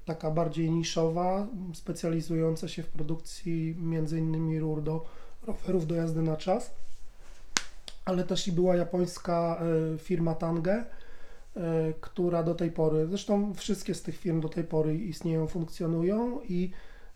taka 0.04 0.30
bardziej 0.30 0.70
niszowa, 0.70 1.46
specjalizująca 1.74 2.68
się 2.68 2.82
w 2.82 2.88
produkcji 2.88 3.76
między 3.78 4.18
innymi 4.18 4.60
rur 4.60 4.82
do 4.82 5.04
rowerów 5.46 5.86
do 5.86 5.94
jazdy 5.94 6.22
na 6.22 6.36
czas 6.36 6.74
ale 8.04 8.24
też 8.24 8.48
i 8.48 8.52
była 8.52 8.76
japońska 8.76 9.60
e, 9.94 9.98
firma 9.98 10.34
Tange, 10.34 10.74
e, 10.74 10.84
która 12.00 12.42
do 12.42 12.54
tej 12.54 12.70
pory, 12.70 13.06
zresztą 13.06 13.54
wszystkie 13.54 13.94
z 13.94 14.02
tych 14.02 14.18
firm 14.18 14.40
do 14.40 14.48
tej 14.48 14.64
pory 14.64 14.96
istnieją, 14.96 15.46
funkcjonują 15.46 16.40
i, 16.48 16.70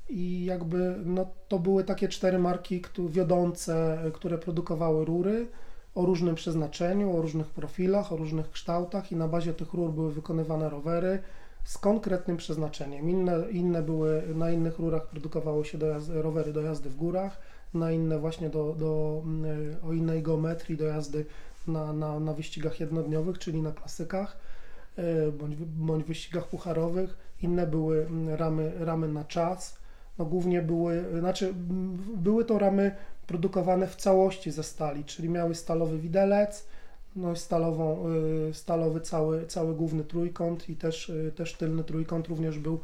i 0.09 0.45
jakby 0.45 0.97
no, 1.05 1.27
to 1.49 1.59
były 1.59 1.85
takie 1.85 2.09
cztery 2.09 2.39
marki 2.39 2.81
które, 2.81 3.09
wiodące, 3.09 3.99
które 4.15 4.39
produkowały 4.39 5.05
rury 5.05 5.47
o 5.95 6.07
różnym 6.07 6.35
przeznaczeniu, 6.35 7.17
o 7.17 7.23
różnych 7.23 7.47
profilach, 7.47 8.13
o 8.13 8.17
różnych 8.17 8.51
kształtach 8.51 9.13
i 9.13 9.17
na 9.17 9.29
bazie 9.29 9.55
tych 9.55 9.73
rur 9.73 9.93
były 9.93 10.13
wykonywane 10.13 10.71
rowery 10.71 11.23
z 11.65 11.79
konkretnym 11.79 12.37
przeznaczeniem. 12.37 13.11
Inne, 13.11 13.51
inne 13.51 13.83
były, 13.83 14.23
na 14.35 14.51
innych 14.51 14.79
rurach 14.79 15.07
produkowało 15.07 15.65
się 15.65 15.79
do 15.79 15.87
jazdy, 15.87 16.23
rowery 16.23 16.53
do 16.53 16.63
jazdy 16.63 16.91
w 16.91 16.97
górach, 16.97 17.41
na 17.75 17.93
inne 17.93 18.19
właśnie 18.19 18.51
do, 18.51 18.75
do, 18.79 19.23
mm, 19.25 19.77
o 19.89 19.93
innej 19.93 20.23
geometrii 20.23 20.77
do 20.77 20.85
jazdy 20.85 21.25
na, 21.67 21.93
na, 21.93 22.21
na 22.21 22.33
wyścigach 22.33 22.81
jednodniowych, 22.81 23.39
czyli 23.39 23.63
na 23.63 23.73
klasykach 23.73 24.37
e, 24.97 25.33
bądź, 25.33 25.57
bądź 25.57 26.05
wyścigach 26.05 26.49
pucharowych. 26.49 27.17
Inne 27.43 27.67
były 27.67 28.07
mm, 28.07 28.35
ramy, 28.35 28.73
ramy 28.79 29.09
na 29.09 29.25
czas. 29.25 29.79
No 30.19 30.25
głównie 30.25 30.63
były, 30.63 31.05
znaczy 31.21 31.49
mm, 31.49 31.99
były 32.17 32.45
to 32.45 32.59
ramy 32.59 32.97
produkowane 33.27 33.87
w 33.87 33.97
całości 33.97 34.51
ze 34.51 34.63
stali, 34.63 35.05
czyli 35.05 35.29
miały 35.29 35.55
stalowy 35.55 35.99
widelec, 35.99 36.67
no 37.17 37.37
stalową, 37.37 38.05
y, 38.51 38.55
stalowy 38.55 39.01
cały, 39.01 39.47
cały 39.47 39.75
główny 39.75 40.05
trójkąt 40.05 40.69
i 40.69 40.77
też, 40.77 41.09
y, 41.09 41.33
też 41.37 41.55
tylny 41.55 41.85
trójkąt 41.85 42.29
również 42.29 42.59
był 42.59 42.81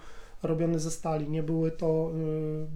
robione 0.46 0.78
ze 0.78 0.90
stali. 0.90 1.30
Nie 1.30 1.42
były 1.42 1.70
to, 1.70 2.10
y, 2.10 2.14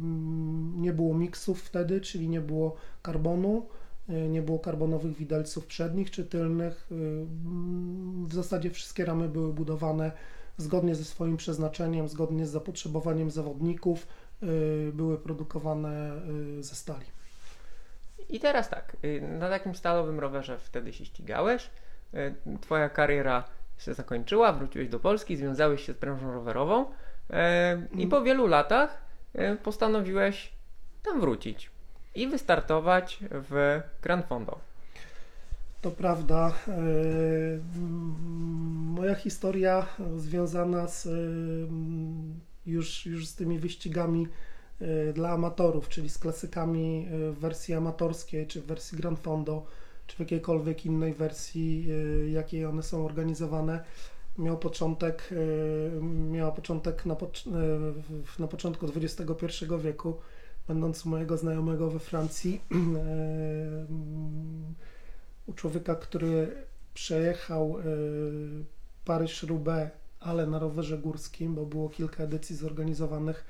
mm, 0.01 0.83
nie 0.83 0.93
było 0.93 1.15
miksów 1.15 1.63
wtedy, 1.63 2.01
czyli 2.01 2.29
nie 2.29 2.41
było 2.41 2.77
karbonu, 3.03 3.67
y, 4.09 4.29
nie 4.29 4.43
było 4.43 4.59
karbonowych 4.59 5.17
widelców 5.17 5.67
przednich 5.67 6.11
czy 6.11 6.25
tylnych. 6.25 6.89
Y, 6.93 6.95
mm, 6.95 8.27
w 8.27 8.35
zasadzie 8.35 8.71
wszystkie 8.71 9.05
ramy 9.05 9.29
były 9.29 9.53
budowane 9.53 10.13
zgodnie 10.57 10.95
ze 10.95 11.05
swoim 11.05 11.37
przeznaczeniem, 11.37 12.09
zgodnie 12.09 12.47
z 12.47 12.51
zapotrzebowaniem 12.51 13.31
zawodników, 13.31 14.07
były 14.93 15.19
produkowane 15.19 16.21
ze 16.61 16.75
stali. 16.75 17.05
I 18.29 18.41
teraz 18.41 18.69
tak, 18.71 18.97
na 19.39 19.49
takim 19.49 19.75
stalowym 19.75 20.21
rowerze 20.21 20.59
wtedy 20.59 20.93
się 20.93 21.05
ścigałeś, 21.05 21.71
twoja 22.61 22.89
kariera 22.89 23.45
się 23.79 23.95
zakończyła, 23.95 24.53
wróciłeś 24.53 24.89
do 24.89 25.01
Polski, 25.01 25.37
związałeś 25.37 25.87
się 25.87 25.93
z 25.93 25.97
branżą 25.97 26.33
rowerową. 26.33 26.87
E, 27.31 27.83
I 27.95 28.07
po 28.07 28.23
wielu 28.23 28.47
latach 28.47 29.03
e, 29.35 29.57
postanowiłeś 29.57 30.53
tam 31.03 31.21
wrócić 31.21 31.71
i 32.15 32.29
wystartować 32.29 33.19
w 33.31 33.81
Grand 34.03 34.27
Fondo. 34.27 34.59
To 35.83 35.91
prawda. 35.91 36.53
Moja 38.95 39.15
historia 39.15 39.87
związana 40.17 40.89
z 40.89 41.09
już, 42.67 43.07
już 43.07 43.27
z 43.27 43.35
tymi 43.35 43.59
wyścigami 43.59 44.29
dla 45.15 45.31
amatorów, 45.31 45.89
czyli 45.89 46.09
z 46.09 46.19
klasykami 46.19 47.09
w 47.11 47.39
wersji 47.39 47.75
amatorskiej, 47.75 48.47
czy 48.47 48.61
w 48.61 48.67
wersji 48.67 48.99
Grand 48.99 49.19
Fondo, 49.19 49.67
czy 50.07 50.17
w 50.17 50.21
jakiejkolwiek 50.21 50.87
innej 50.87 51.15
wersji, 51.15 51.89
jakiej 52.33 52.67
one 52.67 52.83
są 52.83 53.05
organizowane, 53.05 53.85
miał 54.39 54.59
początek, 54.59 55.31
miała 56.31 56.53
początek 56.53 57.07
na, 57.07 57.17
na 58.39 58.49
początku 58.49 58.87
XXI 58.97 59.25
wieku, 59.81 60.17
będąc 60.69 61.05
mojego 61.05 61.37
znajomego 61.37 61.91
we 61.91 61.99
Francji 61.99 62.61
u 65.47 65.53
człowieka, 65.53 65.95
który 65.95 66.67
przejechał 66.95 67.77
Paryż-Roubaix, 69.05 69.91
ale 70.21 70.47
na 70.47 70.59
rowerze 70.59 70.99
górskim, 70.99 71.55
bo 71.55 71.67
było 71.67 71.89
kilka 71.89 72.25
edycji 72.25 72.57
zorganizowanych. 72.57 73.45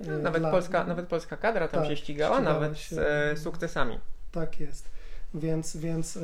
No, 0.00 0.18
nawet, 0.18 0.42
dla... 0.42 0.50
polska, 0.50 0.84
nawet 0.84 1.06
polska 1.06 1.36
kadra 1.36 1.68
tam 1.68 1.80
tak, 1.80 1.90
się 1.90 1.96
ścigała, 1.96 2.40
nawet 2.40 2.78
się... 2.78 2.96
z 2.96 2.98
e, 2.98 3.36
sukcesami. 3.36 3.98
Tak 4.32 4.60
jest. 4.60 4.95
Więc, 5.34 5.76
więc 5.76 6.18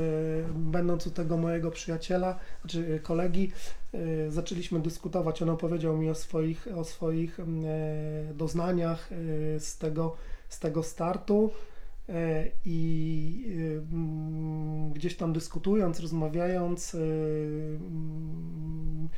będąc 0.55 1.07
u 1.07 1.11
tego 1.11 1.37
mojego 1.37 1.71
przyjaciela, 1.71 2.39
znaczy 2.61 3.01
kolegi, 3.03 3.53
zaczęliśmy 4.29 4.81
dyskutować. 4.81 5.43
On 5.43 5.51
opowiedział 5.51 5.97
mi 5.97 6.11
o 6.11 6.15
swoich, 6.15 6.69
o 6.77 6.85
swoich 6.85 7.39
doznaniach 8.35 9.11
z 9.59 9.79
tego, 9.79 10.17
z 10.49 10.59
tego 10.59 10.83
startu. 10.83 11.51
E, 12.09 12.49
i 12.65 13.45
mm, 13.93 14.93
gdzieś 14.93 15.17
tam 15.17 15.33
dyskutując, 15.33 16.01
rozmawiając, 16.01 16.95
e, 16.95 16.99
mm, 16.99 19.09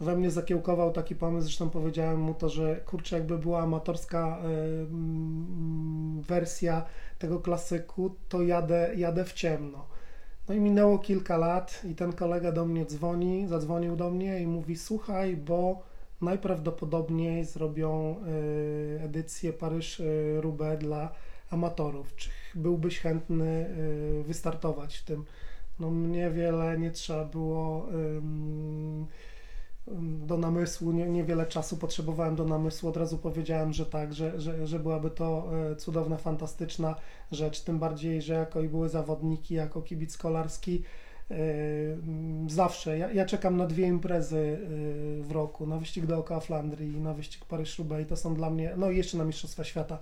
we 0.00 0.16
mnie 0.16 0.30
zakiełkował 0.30 0.92
taki 0.92 1.14
pomysł, 1.14 1.44
zresztą 1.44 1.70
powiedziałem 1.70 2.20
mu 2.20 2.34
to, 2.34 2.48
że 2.48 2.76
kurczę, 2.76 3.16
jakby 3.16 3.38
była 3.38 3.62
amatorska 3.62 4.38
e, 4.38 4.42
mm, 4.82 6.22
wersja 6.22 6.84
tego 7.18 7.40
klasyku, 7.40 8.16
to 8.28 8.42
jadę, 8.42 8.90
jadę 8.96 9.24
w 9.24 9.32
ciemno. 9.32 9.86
No 10.48 10.54
i 10.54 10.60
minęło 10.60 10.98
kilka 10.98 11.36
lat 11.36 11.82
i 11.90 11.94
ten 11.94 12.12
kolega 12.12 12.52
do 12.52 12.66
mnie 12.66 12.84
dzwoni, 12.84 13.48
zadzwonił 13.48 13.96
do 13.96 14.10
mnie 14.10 14.40
i 14.40 14.46
mówi, 14.46 14.76
słuchaj, 14.76 15.36
bo 15.36 15.82
najprawdopodobniej 16.20 17.44
zrobią 17.44 18.16
edycję 19.00 19.52
Paryż-Roubaix 19.52 20.78
dla 20.78 21.12
amatorów. 21.50 22.16
Czy 22.16 22.30
byłbyś 22.54 22.98
chętny 22.98 23.66
y, 24.20 24.24
wystartować 24.24 24.96
w 24.96 25.04
tym? 25.04 25.24
No 25.80 25.90
mnie 25.90 26.30
wiele 26.30 26.78
nie 26.78 26.90
trzeba 26.90 27.24
było 27.24 27.88
do 30.26 30.38
namysłu, 30.38 30.92
nie, 30.92 31.08
niewiele 31.08 31.46
czasu 31.46 31.76
potrzebowałem 31.76 32.36
do 32.36 32.44
namysłu, 32.44 32.88
od 32.88 32.96
razu 32.96 33.18
powiedziałem, 33.18 33.72
że 33.72 33.86
tak, 33.86 34.14
że, 34.14 34.40
że, 34.40 34.66
że 34.66 34.78
byłaby 34.78 35.10
to 35.10 35.48
e, 35.70 35.76
cudowna, 35.76 36.16
fantastyczna 36.16 36.94
rzecz, 37.32 37.60
tym 37.60 37.78
bardziej, 37.78 38.22
że 38.22 38.34
jako 38.34 38.60
i 38.60 38.68
były 38.68 38.88
zawodniki, 38.88 39.54
jako 39.54 39.82
kibic 39.82 40.16
kolarski, 40.16 40.82
e, 41.30 41.36
zawsze, 42.46 42.98
ja, 42.98 43.12
ja, 43.12 43.26
czekam 43.26 43.56
na 43.56 43.66
dwie 43.66 43.86
imprezy 43.86 44.58
e, 44.60 45.22
w 45.22 45.30
roku, 45.32 45.66
na 45.66 45.76
wyścig 45.76 46.06
dookoła 46.06 46.40
Flandrii 46.40 46.92
i 46.92 47.00
na 47.00 47.14
wyścig 47.14 47.44
Paryż-Roubaix. 47.44 48.08
To 48.08 48.16
są 48.16 48.34
dla 48.34 48.50
mnie, 48.50 48.74
no 48.76 48.90
i 48.90 48.96
jeszcze 48.96 49.18
na 49.18 49.24
Mistrzostwa 49.24 49.64
Świata, 49.64 49.98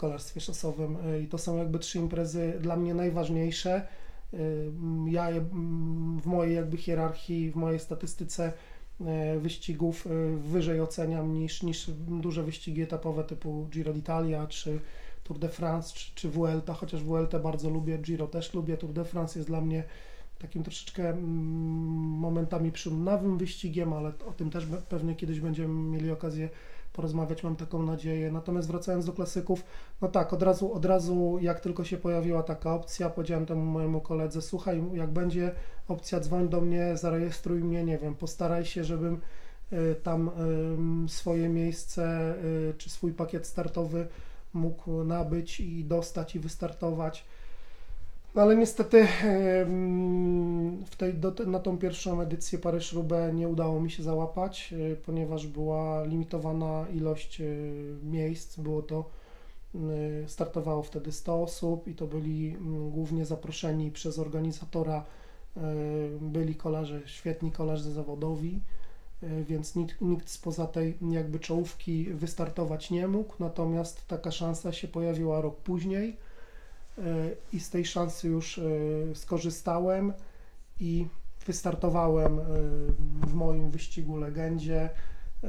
kolarstwie 0.00 0.40
szosowym. 0.40 0.96
I 1.24 1.26
to 1.26 1.38
są 1.38 1.56
jakby 1.56 1.78
trzy 1.78 1.98
imprezy 1.98 2.58
dla 2.60 2.76
mnie 2.76 2.94
najważniejsze. 2.94 3.86
Ja 5.06 5.28
w 6.22 6.26
mojej 6.26 6.54
jakby 6.54 6.76
hierarchii, 6.76 7.50
w 7.50 7.56
mojej 7.56 7.80
statystyce 7.80 8.52
wyścigów 9.40 10.08
wyżej 10.36 10.80
oceniam 10.80 11.34
niż, 11.34 11.62
niż 11.62 11.90
duże 12.08 12.42
wyścigi 12.42 12.82
etapowe 12.82 13.24
typu 13.24 13.66
Giro 13.70 13.92
d'Italia 13.92 14.48
czy 14.48 14.80
Tour 15.24 15.38
de 15.38 15.48
France 15.48 15.94
czy, 15.94 16.14
czy 16.14 16.28
Vuelta, 16.28 16.74
chociaż 16.74 17.02
Vuelta 17.02 17.38
bardzo 17.38 17.70
lubię, 17.70 17.98
Giro 17.98 18.26
też 18.26 18.54
lubię, 18.54 18.76
Tour 18.76 18.92
de 18.92 19.04
France 19.04 19.38
jest 19.38 19.48
dla 19.48 19.60
mnie 19.60 19.84
takim 20.38 20.62
troszeczkę 20.62 21.08
mm, 21.08 21.20
momentami 22.20 22.72
przełomowym 22.72 23.38
wyścigiem, 23.38 23.92
ale 23.92 24.08
o 24.08 24.32
tym 24.32 24.50
też 24.50 24.66
pewnie 24.88 25.14
kiedyś 25.14 25.40
będziemy 25.40 25.74
mieli 25.74 26.10
okazję 26.10 26.48
porozmawiać, 27.00 27.42
mam 27.42 27.56
taką 27.56 27.82
nadzieję. 27.82 28.32
Natomiast 28.32 28.68
wracając 28.68 29.06
do 29.06 29.12
klasyków, 29.12 29.64
no 30.02 30.08
tak, 30.08 30.32
od 30.32 30.42
razu, 30.42 30.72
od 30.72 30.84
razu 30.84 31.38
jak 31.40 31.60
tylko 31.60 31.84
się 31.84 31.96
pojawiła 31.96 32.42
taka 32.42 32.74
opcja, 32.74 33.10
powiedziałem 33.10 33.46
temu 33.46 33.62
mojemu 33.62 34.00
koledze, 34.00 34.42
słuchaj, 34.42 34.82
jak 34.92 35.10
będzie 35.10 35.52
opcja, 35.88 36.20
dzwoń 36.20 36.48
do 36.48 36.60
mnie, 36.60 36.96
zarejestruj 36.96 37.64
mnie, 37.64 37.84
nie 37.84 37.98
wiem, 37.98 38.14
postaraj 38.14 38.64
się, 38.64 38.84
żebym 38.84 39.20
y, 39.72 39.94
tam 40.02 40.30
swoje 41.08 41.48
miejsce 41.48 42.34
y, 42.70 42.74
czy 42.78 42.90
swój 42.90 43.12
pakiet 43.12 43.46
startowy 43.46 44.08
mógł 44.54 45.04
nabyć 45.04 45.60
i 45.60 45.84
dostać 45.84 46.36
i 46.36 46.40
wystartować. 46.40 47.24
No 48.34 48.42
ale 48.42 48.56
niestety 48.56 49.06
w 50.86 50.96
tej, 50.96 51.14
na 51.46 51.58
tą 51.58 51.78
pierwszą 51.78 52.20
edycję 52.20 52.58
Paryż-Roubaix 52.58 53.34
nie 53.34 53.48
udało 53.48 53.80
mi 53.80 53.90
się 53.90 54.02
załapać, 54.02 54.74
e, 54.92 54.96
ponieważ 54.96 55.46
była 55.46 56.04
limitowana 56.04 56.86
ilość 56.94 57.40
e, 57.40 57.44
miejsc. 58.02 58.58
Było 58.58 58.82
to, 58.82 59.10
e, 59.74 59.78
startowało 60.28 60.82
wtedy 60.82 61.12
100 61.12 61.42
osób 61.42 61.88
i 61.88 61.94
to 61.94 62.06
byli 62.06 62.56
głównie 62.90 63.26
zaproszeni 63.26 63.90
przez 63.90 64.18
organizatora 64.18 65.04
byli 66.20 66.54
kolarze, 66.54 67.00
świetni 67.06 67.52
kolarze 67.52 67.90
zawodowi, 67.90 68.60
więc 69.22 69.76
nikt, 69.76 70.00
nikt 70.00 70.28
spoza 70.28 70.66
tej 70.66 70.98
jakby 71.10 71.38
czołówki 71.38 72.04
wystartować 72.04 72.90
nie 72.90 73.08
mógł, 73.08 73.34
natomiast 73.38 74.06
taka 74.08 74.30
szansa 74.30 74.72
się 74.72 74.88
pojawiła 74.88 75.40
rok 75.40 75.56
później 75.56 76.16
i 77.52 77.60
z 77.60 77.70
tej 77.70 77.84
szansy 77.84 78.28
już 78.28 78.58
e, 78.58 78.62
skorzystałem 79.14 80.12
i 80.80 81.06
wystartowałem 81.46 82.38
e, 82.38 82.42
w 83.26 83.34
moim 83.34 83.70
wyścigu 83.70 84.16
legendzie 84.16 84.80
e, 84.80 85.48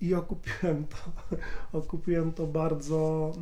i 0.00 0.14
okupiłem 0.14 0.86
to, 0.86 1.36
okupiłem 1.78 2.32
to 2.32 2.46
bardzo 2.46 3.32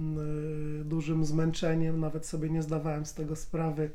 dużym 0.84 1.24
zmęczeniem, 1.24 2.00
nawet 2.00 2.26
sobie 2.26 2.50
nie 2.50 2.62
zdawałem 2.62 3.06
z 3.06 3.14
tego 3.14 3.36
sprawy, 3.36 3.90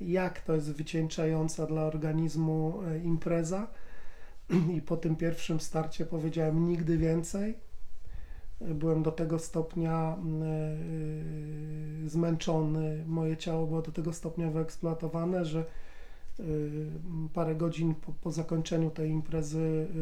jak 0.00 0.40
to 0.40 0.54
jest 0.54 0.72
wycieńczająca 0.72 1.66
dla 1.66 1.82
organizmu 1.82 2.80
impreza. 3.04 3.66
I 4.76 4.82
po 4.82 4.96
tym 4.96 5.16
pierwszym 5.16 5.60
starcie 5.60 6.06
powiedziałem 6.06 6.68
nigdy 6.68 6.98
więcej 6.98 7.65
byłem 8.60 9.02
do 9.02 9.12
tego 9.12 9.38
stopnia 9.38 10.16
mm, 10.18 10.42
e, 12.04 12.08
zmęczony, 12.08 13.04
moje 13.06 13.36
ciało 13.36 13.66
było 13.66 13.82
do 13.82 13.92
tego 13.92 14.12
stopnia 14.12 14.50
wyeksploatowane, 14.50 15.44
że 15.44 15.60
e, 15.60 16.42
parę 17.34 17.54
godzin 17.54 17.94
po, 17.94 18.12
po 18.12 18.30
zakończeniu 18.30 18.90
tej 18.90 19.10
imprezy 19.10 19.88
e, 19.90 19.94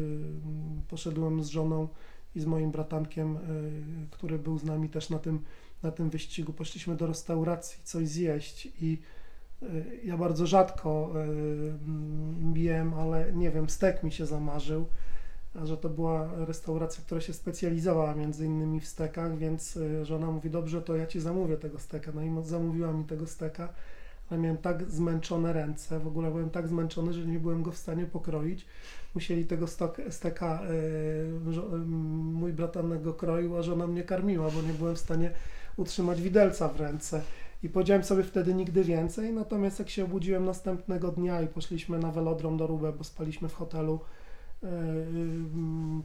poszedłem 0.89 1.43
z 1.43 1.47
żoną 1.47 1.87
i 2.35 2.39
z 2.39 2.45
moim 2.45 2.71
bratankiem, 2.71 3.37
który 4.11 4.39
był 4.39 4.57
z 4.57 4.63
nami 4.63 4.89
też 4.89 5.09
na 5.09 5.19
tym, 5.19 5.39
na 5.83 5.91
tym 5.91 6.09
wyścigu. 6.09 6.53
Poszliśmy 6.53 6.95
do 6.95 7.07
restauracji 7.07 7.83
coś 7.83 8.07
zjeść 8.07 8.67
i 8.81 9.01
ja 10.03 10.17
bardzo 10.17 10.47
rzadko 10.47 11.13
jem, 12.55 12.93
ale 12.93 13.33
nie 13.33 13.51
wiem, 13.51 13.69
stek 13.69 14.03
mi 14.03 14.11
się 14.11 14.25
zamarzył 14.25 14.85
że 15.63 15.77
to 15.77 15.89
była 15.89 16.29
restauracja, 16.45 17.03
która 17.03 17.21
się 17.21 17.33
specjalizowała 17.33 18.15
między 18.15 18.45
innymi 18.45 18.79
w 18.79 18.87
stekach, 18.87 19.37
więc 19.37 19.77
y, 19.77 20.05
żona 20.05 20.31
mówi, 20.31 20.49
dobrze, 20.49 20.81
to 20.81 20.95
ja 20.95 21.07
Ci 21.07 21.19
zamówię 21.19 21.57
tego 21.57 21.79
steka. 21.79 22.11
No 22.15 22.23
i 22.23 22.31
zamówiła 22.43 22.93
mi 22.93 23.05
tego 23.05 23.27
steka, 23.27 23.73
ale 24.29 24.39
miałem 24.39 24.57
tak 24.57 24.91
zmęczone 24.91 25.53
ręce, 25.53 25.99
w 25.99 26.07
ogóle 26.07 26.31
byłem 26.31 26.49
tak 26.49 26.67
zmęczony, 26.67 27.13
że 27.13 27.27
nie 27.27 27.39
byłem 27.39 27.63
go 27.63 27.71
w 27.71 27.77
stanie 27.77 28.05
pokroić. 28.05 28.65
Musieli 29.15 29.45
tego 29.45 29.67
steka, 30.09 30.61
yy, 31.47 31.79
mój 32.33 32.53
bratanek 32.53 33.01
go 33.01 33.13
kroił, 33.13 33.57
a 33.57 33.61
żona 33.61 33.87
mnie 33.87 34.03
karmiła, 34.03 34.51
bo 34.51 34.61
nie 34.61 34.73
byłem 34.73 34.95
w 34.95 34.99
stanie 34.99 35.31
utrzymać 35.77 36.21
widelca 36.21 36.67
w 36.69 36.79
ręce. 36.79 37.21
I 37.63 37.69
powiedziałem 37.69 38.03
sobie 38.03 38.23
wtedy 38.23 38.53
nigdy 38.53 38.83
więcej, 38.83 39.33
natomiast 39.33 39.79
jak 39.79 39.89
się 39.89 40.05
obudziłem 40.05 40.45
następnego 40.45 41.11
dnia 41.11 41.41
i 41.41 41.47
poszliśmy 41.47 41.99
na 41.99 42.11
velodrom 42.11 42.57
do 42.57 42.67
Rubę, 42.67 42.93
bo 42.93 43.03
spaliśmy 43.03 43.49
w 43.49 43.53
hotelu, 43.53 43.99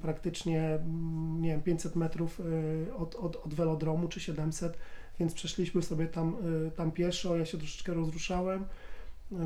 praktycznie, 0.03 0.63
mm, 0.63 1.43
nie 1.43 1.51
wiem, 1.51 1.63
500 1.63 1.97
metrów 1.97 2.41
e, 2.41 2.95
od, 2.95 3.15
od, 3.15 3.37
od 3.37 3.55
velodromu, 3.55 4.09
czy 4.09 4.21
700, 4.21 4.79
więc 5.21 5.35
przeszliśmy 5.35 5.83
sobie 5.83 6.07
tam, 6.07 6.37
e, 6.67 6.71
tam 6.71 6.93
pieszo, 6.93 7.37
ja 7.37 7.45
się 7.45 7.59
troszeczkę 7.59 7.95
rozruszałem, 7.95 8.65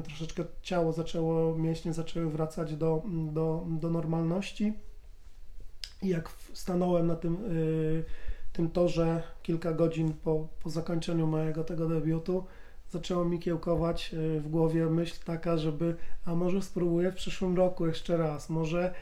troszeczkę 0.05 0.45
ciało 0.63 0.93
zaczęło, 0.93 1.59
mięśnie 1.59 1.93
zaczęły 1.93 2.31
wracać 2.31 2.77
do, 2.77 3.03
do, 3.33 3.67
do 3.69 3.91
normalności. 3.91 4.73
I 6.03 6.09
jak 6.09 6.31
stanąłem 6.53 7.07
na 7.07 7.17
tym, 7.17 7.37
tym 8.53 8.71
torze 8.71 9.23
kilka 9.43 9.73
godzin 9.73 10.13
po, 10.13 10.49
po 10.63 10.71
zakończeniu 10.71 11.27
mojego 11.27 11.65
tego 11.65 11.89
debiutu, 11.89 12.45
zaczęło 12.95 13.25
mi 13.25 13.39
kiełkować 13.39 14.15
y, 14.15 14.41
w 14.41 14.49
głowie 14.49 14.87
myśl 14.87 15.25
taka, 15.25 15.57
żeby 15.57 15.97
a 16.25 16.35
może 16.35 16.63
spróbuję 16.63 17.13
w 17.13 17.15
przyszłym 17.15 17.57
roku 17.57 17.87
jeszcze 17.87 18.17
raz, 18.17 18.51
może 18.51 18.95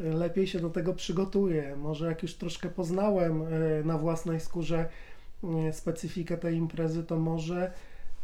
y, 0.00 0.04
lepiej 0.04 0.46
się 0.46 0.60
do 0.60 0.70
tego 0.70 0.94
przygotuję, 0.94 1.76
może 1.76 2.06
jak 2.06 2.22
już 2.22 2.34
troszkę 2.34 2.68
poznałem 2.68 3.42
y, 3.42 3.82
na 3.84 3.98
własnej 3.98 4.40
skórze 4.40 4.88
specyfikę 5.72 6.38
tej 6.38 6.56
imprezy, 6.56 7.04
to 7.04 7.18
może 7.18 7.72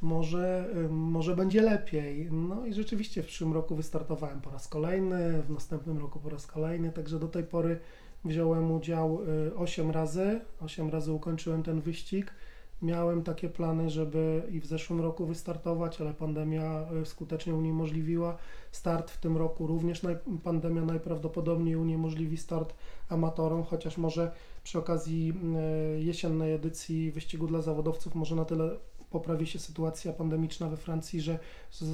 może, 0.03 0.69
może 0.91 1.37
będzie 1.37 1.63
lepiej. 1.63 2.29
No 2.33 2.67
i 2.67 2.75
rzeczywiście 2.75 3.23
w 3.23 3.27
przyszłym 3.27 3.53
roku 3.53 3.77
wystartowałem 3.77 4.41
po 4.41 4.51
raz 4.51 4.69
kolejny, 4.69 5.43
w 5.43 5.51
następnym 5.51 5.99
roku 5.99 6.19
po 6.21 6.31
raz 6.31 6.47
kolejny, 6.47 6.93
także 6.93 7.19
do 7.19 7.29
tej 7.29 7.45
pory 7.45 7.79
wziąłem 8.25 8.73
udział 8.73 9.21
8 9.57 9.91
razy, 9.91 10.41
8 10.61 10.91
razy 10.91 11.13
ukończyłem 11.13 11.63
ten 11.63 11.81
wyścig. 11.81 12.35
Miałem 12.83 13.23
takie 13.23 13.49
plany, 13.49 13.91
żeby 13.91 14.43
i 14.51 14.61
w 14.61 14.67
zeszłym 14.67 15.01
roku 15.01 15.27
wystartować, 15.27 16.01
ale 16.01 16.15
pandemia 16.15 16.87
e, 17.03 17.07
skutecznie 17.07 17.55
uniemożliwiła 17.55 18.37
start 18.73 19.11
w 19.11 19.21
tym 19.21 19.37
roku. 19.37 19.67
Również 19.67 20.03
naj, 20.03 20.17
pandemia 20.45 20.85
najprawdopodobniej 20.85 21.77
uniemożliwi 21.77 22.37
start 22.37 22.75
amatorom, 23.09 23.62
chociaż 23.62 23.99
może 23.99 24.33
przy 24.65 24.79
okazji 24.79 25.35
e, 25.57 26.01
jesiennej 26.01 26.55
edycji 26.55 27.12
wyścigu 27.12 27.47
dla 27.47 27.62
zawodowców 27.62 28.15
może 28.15 28.37
na 28.37 28.45
tyle 28.45 28.71
poprawi 29.11 29.47
się 29.47 29.59
sytuacja 29.59 30.12
pandemiczna 30.12 30.69
we 30.69 30.77
Francji, 30.77 31.21
że 31.21 31.39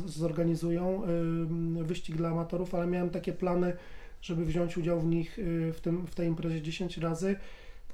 zorganizują 0.07 1.03
e, 1.05 1.85
wyścig 1.85 2.17
dla 2.17 2.29
amatorów, 2.29 2.75
ale 2.75 2.87
miałem 2.87 3.11
takie 3.11 3.33
plany, 3.33 3.77
żeby 4.23 4.45
wziąć 4.45 4.77
udział 4.77 5.01
w 5.01 5.07
nich 5.07 5.39
w, 5.73 5.79
tym, 5.83 6.07
w 6.07 6.15
tej 6.15 6.29
imprezie 6.29 6.63
10 6.63 6.99
razy 6.99 7.37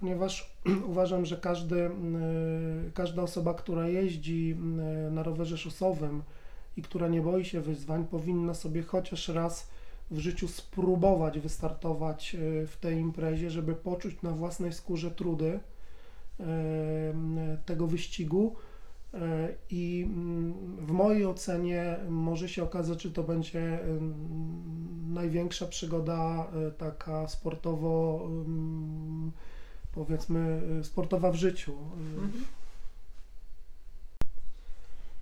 ponieważ 0.00 0.56
uważam, 0.90 1.26
że 1.26 1.37
każdy, 1.37 1.80
e, 1.84 1.90
każda 2.94 3.22
osoba, 3.22 3.54
która 3.54 3.88
jeździ 3.88 4.56
e, 4.58 5.11
na 5.11 5.22
rowerze 5.22 5.58
szosowym 5.58 6.22
i 6.76 6.82
która 6.82 7.08
nie 7.08 7.22
boi 7.22 7.44
się 7.44 7.61
wyzwań, 7.61 8.06
powinna 8.06 8.54
sobie 8.54 8.82
chociaż 8.82 9.28
raz 9.28 9.70
w 10.11 10.18
życiu 10.18 10.48
spróbować 10.48 11.38
wystartować 11.38 12.34
e, 12.34 12.66
w 12.66 12.76
tej 12.76 12.98
imprezie, 12.98 13.50
żeby 13.50 13.74
poczuć 13.74 14.22
na 14.22 14.30
własnej 14.30 14.72
skórze 14.72 15.11
trudy 15.11 15.61
tego 17.66 17.87
wyścigu. 17.87 18.56
I 19.70 20.06
mm, 20.06 20.54
w 20.87 20.90
mojej 20.90 21.26
ocenie 21.26 21.96
może 22.08 22.48
się 22.48 22.62
okazać, 22.62 23.02
że 23.02 23.11
to 23.11 23.22
będzie 23.22 23.78
największa 25.08 25.66
przygoda 25.66 26.46
taka 26.78 27.28
sportowo 27.28 28.28
powiedzmy 29.92 30.62
y, 30.81 30.85
sportowa 30.85 31.31
w 31.31 31.35
życiu. 31.35 31.72
Mhm. 31.72 32.44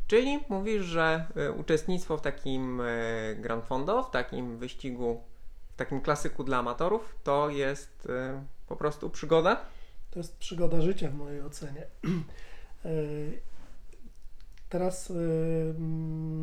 Czyli 0.06 0.38
mówisz, 0.48 0.84
że 0.84 1.26
y, 1.36 1.52
uczestnictwo 1.52 2.16
w 2.16 2.22
takim 2.22 2.80
y, 2.80 3.36
Grand 3.40 3.64
Fondo, 3.64 4.02
w 4.02 4.10
takim 4.10 4.58
wyścigu, 4.58 5.22
w 5.74 5.76
takim 5.76 6.00
klasyku 6.00 6.44
dla 6.44 6.58
amatorów, 6.58 7.16
to 7.24 7.50
jest 7.50 8.08
po 8.68 8.76
prostu 8.76 9.10
przygoda? 9.10 9.60
To 10.10 10.18
jest 10.18 10.36
przygoda 10.36 10.80
życia 10.80 11.10
w 11.10 11.14
mojej 11.14 11.40
ocenie. 11.42 11.86
Teraz 14.68 15.12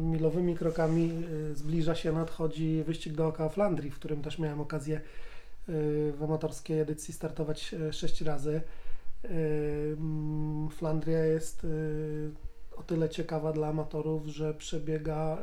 milowymi 0.04 0.56
krokami 0.56 1.24
zbliża 1.54 1.96
się, 1.96 2.12
nadchodzi 2.12 2.84
wyścig 2.84 3.14
dookoła 3.14 3.50
Flandrii, 3.50 3.92
w 3.92 3.96
którym 3.96 4.22
też 4.22 4.40
miałem 4.40 4.62
okazję 4.62 5.02
w 5.68 6.20
amatorskiej 6.24 6.80
edycji 6.80 7.14
startować 7.14 7.76
6 7.92 8.22
e, 8.22 8.26
razy. 8.26 8.62
E, 9.24 9.30
Flandria 10.70 11.26
jest 11.26 11.66
e, 11.66 12.78
o 12.78 12.84
tyle 12.84 13.10
ciekawa 13.10 13.54
dla 13.54 13.68
amatorów, 13.68 14.28
że 14.28 14.54
przebiega 14.54 15.38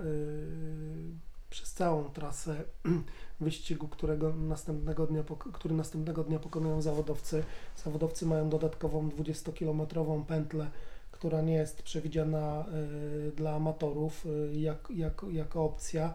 przez 1.51 1.73
całą 1.73 2.05
trasę 2.05 2.65
wyścigu, 3.41 3.89
którego 3.89 4.35
następnego 4.35 5.07
dnia, 5.07 5.25
który 5.53 5.75
następnego 5.75 6.25
dnia 6.25 6.39
pokonują 6.39 6.83
zawodowcy. 6.83 7.45
Zawodowcy 7.85 8.27
mają 8.27 8.49
dodatkową 8.49 9.09
20-kilometrową 9.09 10.25
pętlę, 10.25 10.71
która 11.11 11.41
nie 11.41 11.55
jest 11.55 11.83
przewidziana 11.83 12.65
dla 13.37 13.55
amatorów 13.55 14.27
jak, 14.53 14.89
jak, 14.91 15.25
jako 15.33 15.65
opcja. 15.65 16.15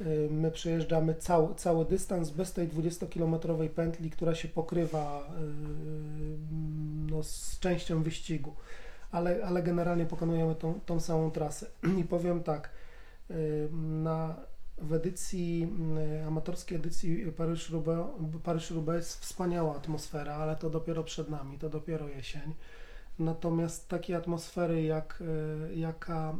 Y, 0.00 0.28
my 0.30 0.50
przejeżdżamy 0.50 1.14
cały, 1.14 1.54
cały 1.54 1.84
dystans 1.84 2.30
bez 2.30 2.52
tej 2.52 2.68
20-kilometrowej 2.68 3.68
pętli, 3.68 4.10
która 4.10 4.34
się 4.34 4.48
pokrywa 4.48 5.20
y, 5.20 7.10
no, 7.10 7.22
z 7.22 7.58
częścią 7.58 8.02
wyścigu, 8.02 8.54
ale, 9.12 9.44
ale 9.46 9.62
generalnie 9.62 10.06
pokonujemy 10.06 10.54
tą, 10.54 10.80
tą 10.86 11.00
samą 11.00 11.30
trasę. 11.30 11.66
I 12.00 12.04
powiem 12.04 12.42
tak, 12.42 12.70
y, 13.30 13.68
na, 13.72 14.36
w 14.78 14.92
edycji, 14.92 15.72
amatorskiej 16.26 16.78
edycji 16.78 17.32
Paryż-Roubaix 18.42 18.96
jest 18.96 19.20
wspaniała 19.20 19.76
atmosfera, 19.76 20.34
ale 20.34 20.56
to 20.56 20.70
dopiero 20.70 21.04
przed 21.04 21.28
nami, 21.28 21.58
to 21.58 21.68
dopiero 21.68 22.08
jesień. 22.08 22.54
Natomiast 23.18 23.88
takiej 23.88 24.16
atmosfery, 24.16 24.82
jak, 24.82 25.22
jaka 25.74 26.36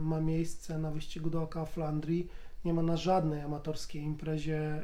ma 0.00 0.20
miejsce 0.20 0.78
na 0.78 0.90
wyścigu 0.90 1.30
dookoła 1.30 1.66
Flandrii, 1.66 2.28
nie 2.64 2.74
ma 2.74 2.82
na 2.82 2.96
żadnej 2.96 3.40
amatorskiej 3.40 4.02
imprezie 4.02 4.82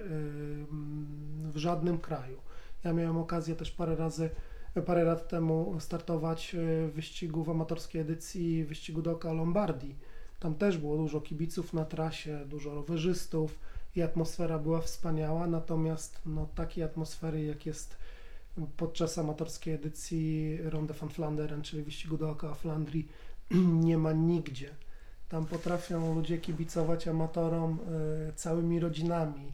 w 1.43 1.57
żadnym 1.57 1.99
kraju. 1.99 2.39
Ja 2.85 2.93
miałem 2.93 3.17
okazję 3.19 3.55
też 3.55 3.71
parę 3.71 3.97
razy, 3.97 4.31
parę 4.87 5.05
lat 5.05 5.29
temu 5.29 5.77
startować 5.81 6.57
w 6.59 6.93
wyścigu 6.95 7.45
w 7.45 7.51
amatorskiej 7.51 8.01
edycji 8.01 8.65
wyścigu 8.65 9.03
Doka 9.03 9.33
Lombardii. 9.33 9.97
Tam 10.41 10.55
też 10.55 10.79
było 10.79 10.97
dużo 10.97 11.21
kibiców 11.21 11.73
na 11.73 11.85
trasie, 11.85 12.47
dużo 12.47 12.75
rowerzystów 12.75 13.59
i 13.97 14.03
atmosfera 14.03 14.59
była 14.59 14.81
wspaniała, 14.81 15.47
natomiast 15.47 16.21
no, 16.27 16.49
takiej 16.55 16.85
atmosfery 16.85 17.45
jak 17.45 17.67
jest 17.67 17.97
podczas 18.77 19.19
amatorskiej 19.19 19.75
edycji 19.75 20.59
Ronde 20.63 20.95
van 20.95 21.09
Vlaanderen, 21.09 21.63
czyli 21.63 21.83
wyścigu 21.83 22.19
dookoła 22.19 22.55
Flandrii, 22.55 23.09
nie 23.89 23.99
ma 23.99 24.13
nigdzie. 24.13 24.71
Tam 25.29 25.47
potrafią 25.47 26.15
ludzie 26.15 26.39
kibicować 26.39 27.09
amatorom 27.09 27.79
y, 28.31 28.33
całymi 28.33 28.81
rodzinami. 28.81 29.53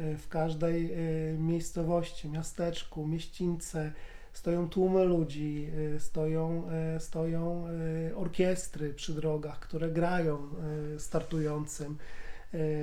Y, 0.00 0.16
w 0.16 0.28
każdej 0.28 0.92
y, 1.34 1.38
miejscowości, 1.38 2.28
miasteczku, 2.28 3.06
mieścińce 3.06 3.92
stoją 4.32 4.68
tłumy 4.68 5.04
ludzi, 5.04 5.70
stoją, 5.98 6.68
stoją 6.98 7.66
orkiestry 8.16 8.94
przy 8.94 9.14
drogach, 9.14 9.58
które 9.60 9.90
grają 9.90 10.38
startującym. 10.98 11.96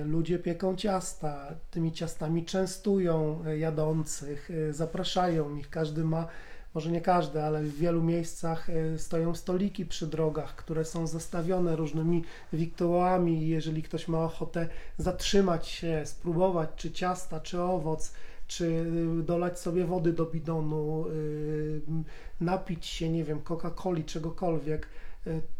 Ludzie 0.05 0.39
pieką 0.39 0.75
ciasta, 0.75 1.55
tymi 1.71 1.91
ciastami 1.91 2.45
częstują 2.45 3.43
jadących, 3.57 4.49
zapraszają 4.71 5.55
ich. 5.55 5.69
Każdy 5.69 6.03
ma 6.03 6.27
może 6.77 6.91
nie 6.91 7.01
każde, 7.01 7.45
ale 7.45 7.63
w 7.63 7.77
wielu 7.77 8.03
miejscach 8.03 8.69
e, 8.69 8.99
stoją 8.99 9.35
stoliki 9.35 9.85
przy 9.85 10.07
drogach, 10.07 10.55
które 10.55 10.85
są 10.85 11.07
zastawione 11.07 11.75
różnymi 11.75 12.23
wiktuałami. 12.53 13.47
Jeżeli 13.47 13.83
ktoś 13.83 14.07
ma 14.07 14.23
ochotę 14.23 14.67
zatrzymać 14.97 15.67
się, 15.67 16.01
spróbować 16.05 16.69
czy 16.75 16.91
ciasta, 16.91 17.39
czy 17.39 17.61
owoc, 17.61 18.13
czy 18.47 18.85
e, 19.19 19.23
dolać 19.23 19.59
sobie 19.59 19.85
wody 19.85 20.13
do 20.13 20.25
bidonu, 20.25 21.05
e, 21.07 21.11
napić 22.41 22.85
się, 22.85 23.09
nie 23.09 23.23
wiem, 23.23 23.39
Coca-Coli, 23.39 24.05
czegokolwiek, 24.05 24.87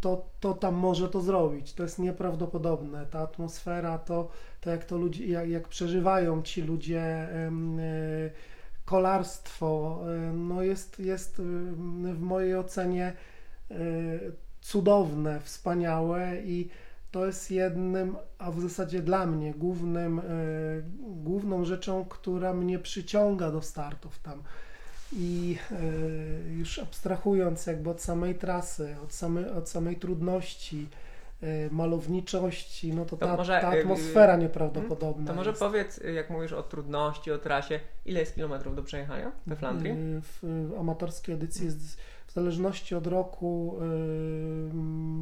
to, 0.01 0.25
to 0.39 0.53
tam 0.53 0.75
może 0.75 1.10
to 1.10 1.21
zrobić. 1.21 1.73
To 1.73 1.84
jest 1.84 1.99
nieprawdopodobne. 1.99 3.06
Ta 3.06 3.19
atmosfera, 3.19 3.97
to, 3.97 4.30
to 4.62 4.69
jak 4.69 4.86
to 4.86 4.97
ludzie, 4.97 5.27
jak, 5.27 5.49
jak 5.49 5.67
przeżywają 5.67 6.41
ci 6.41 6.62
ludzie 6.62 7.27
kolarstwo 8.88 10.00
y, 10.30 10.34
no 10.34 10.63
jest, 10.63 11.00
jest 11.00 11.39
y, 11.39 11.43
w 12.13 12.19
mojej 12.21 12.56
ocenie 12.56 13.13
y, 13.71 13.76
cudowne, 14.62 15.39
wspaniałe 15.39 16.41
i 16.41 16.69
to 17.12 17.26
jest 17.26 17.52
jednym, 17.52 18.15
a 18.38 18.52
w 18.52 18.62
zasadzie 18.62 19.02
dla 19.02 19.26
mnie 19.26 19.54
głównym, 19.54 20.21
główną 21.00 21.65
rzeczą, 21.65 22.06
która 22.06 22.54
mnie 22.54 22.80
przyciąga 22.80 23.52
do 23.52 23.62
startów 23.62 24.19
tam. 24.19 24.43
I 25.13 25.58
już 26.50 26.80
abstrahując 26.80 27.65
jakby 27.65 27.89
od 27.89 28.02
samej 28.02 28.36
trasy, 28.36 28.95
od 29.04 29.13
samej, 29.13 29.45
od 29.45 29.69
samej 29.69 29.95
trudności, 29.95 30.88
malowniczości, 31.71 32.93
no 32.93 33.06
to, 33.06 33.17
to 33.17 33.26
ta, 33.26 33.38
może, 33.38 33.60
ta 33.62 33.76
y, 33.76 33.80
atmosfera 33.80 34.34
yy, 34.34 34.39
nieprawdopodobna. 34.39 35.28
To 35.28 35.34
może 35.34 35.50
jest. 35.50 35.60
powiedz, 35.60 35.97
y, 35.97 36.13
jak 36.13 36.30
mówisz 36.30 36.54
o 36.54 36.63
trudności, 36.63 37.32
o 37.32 37.38
trasie, 37.38 37.80
ile 38.06 38.19
jest 38.19 38.36
kilometrów 38.36 38.76
do 38.76 38.84
przejechania 38.84 39.32
we 39.47 39.56
Flandrii? 39.56 39.93
W, 40.21 40.71
amatorskiej 40.80 41.36
edycji 41.36 41.65
jest 41.65 41.97
w 42.28 42.34
zależności 42.34 42.95
od 42.95 43.08
roku, 43.08 43.80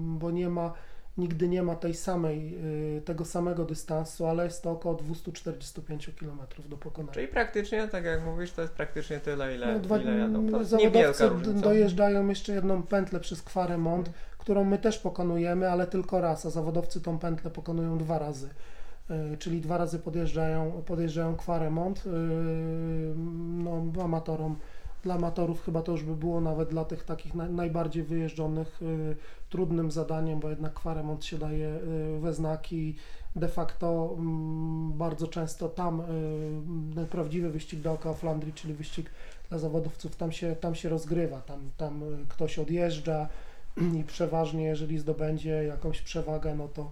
bo 0.06 0.32
nie 0.32 0.50
ma, 0.50 0.74
nigdy 1.18 1.48
nie 1.48 1.64
ma 1.64 1.76
tej 1.76 1.94
samej, 1.94 2.58
tego 3.06 3.26
samego 3.26 3.66
dystansu, 3.66 4.26
ale 4.26 4.44
jest 4.44 4.64
to 4.64 4.72
około 4.72 4.96
245 4.96 6.10
km 6.20 6.40
do 6.70 6.78
pokonania. 6.78 7.14
Czyli 7.14 7.28
praktycznie, 7.28 7.88
tak 7.88 8.06
jak 8.06 8.26
mówisz, 8.26 8.52
to 8.52 8.62
jest 8.62 8.74
praktycznie 8.74 9.20
tyle, 9.20 9.56
ile, 9.56 9.74
no, 9.74 9.80
dwa, 9.80 9.98
ile 9.98 10.18
jadą. 10.18 10.50
To 10.50 10.64
zawodowcy 10.64 11.30
dojeżdżają 11.54 12.28
jeszcze 12.28 12.54
jedną 12.54 12.84
pętlę 12.84 13.20
przez 13.20 13.42
Kwaremont, 13.42 14.10
którą 14.46 14.64
my 14.64 14.78
też 14.78 14.98
pokonujemy, 14.98 15.72
ale 15.72 15.88
tylko 15.88 16.22
raz, 16.22 16.46
a 16.46 16.50
zawodowcy 16.50 17.02
tą 17.02 17.20
pętlę 17.20 17.52
pokonują 17.52 17.98
dwa 17.98 18.20
razy. 18.20 18.50
Czyli 19.40 19.62
dwa 19.62 19.78
razy 19.78 20.00
podjeżdżają, 20.00 20.84
podjeżdżają 20.86 21.36
Quaremont, 21.36 22.04
no, 23.64 24.04
amatorom 24.04 24.56
dla 25.04 25.16
amatorów 25.16 25.66
chyba 25.66 25.82
to 25.82 25.92
już 25.92 26.04
by 26.04 26.16
było 26.16 26.42
nawet 26.42 26.70
dla 26.70 26.86
tych 26.86 27.04
takich 27.04 27.34
najbardziej 27.36 28.04
wyjeżdżonych 28.04 28.82
y, 28.82 29.16
trudnym 29.50 29.92
zadaniem, 29.92 30.40
bo 30.40 30.50
jednak 30.50 30.74
Quaremont 30.74 31.26
się 31.26 31.38
daje 31.38 31.80
we 32.20 32.34
znaki. 32.34 32.96
De 33.36 33.48
facto 33.48 34.16
mm, 34.18 34.94
bardzo 34.94 35.28
często 35.28 35.70
tam 35.70 36.02
y, 36.98 37.06
prawdziwy 37.06 37.50
wyścig 37.50 37.82
dookoła 37.82 38.16
Flandrii, 38.16 38.54
czyli 38.54 38.74
wyścig 38.74 39.10
dla 39.50 39.60
zawodowców, 39.60 40.16
tam 40.16 40.32
się, 40.32 40.56
tam 40.56 40.76
się 40.76 40.90
rozgrywa, 40.90 41.42
tam, 41.42 41.60
tam 41.78 42.02
ktoś 42.30 42.60
odjeżdża 42.60 43.28
i 43.78 44.04
przeważnie 44.04 44.64
jeżeli 44.64 45.00
zdobędzie 45.00 45.64
jakąś 45.64 46.02
przewagę, 46.02 46.56
no 46.56 46.68
to 46.68 46.92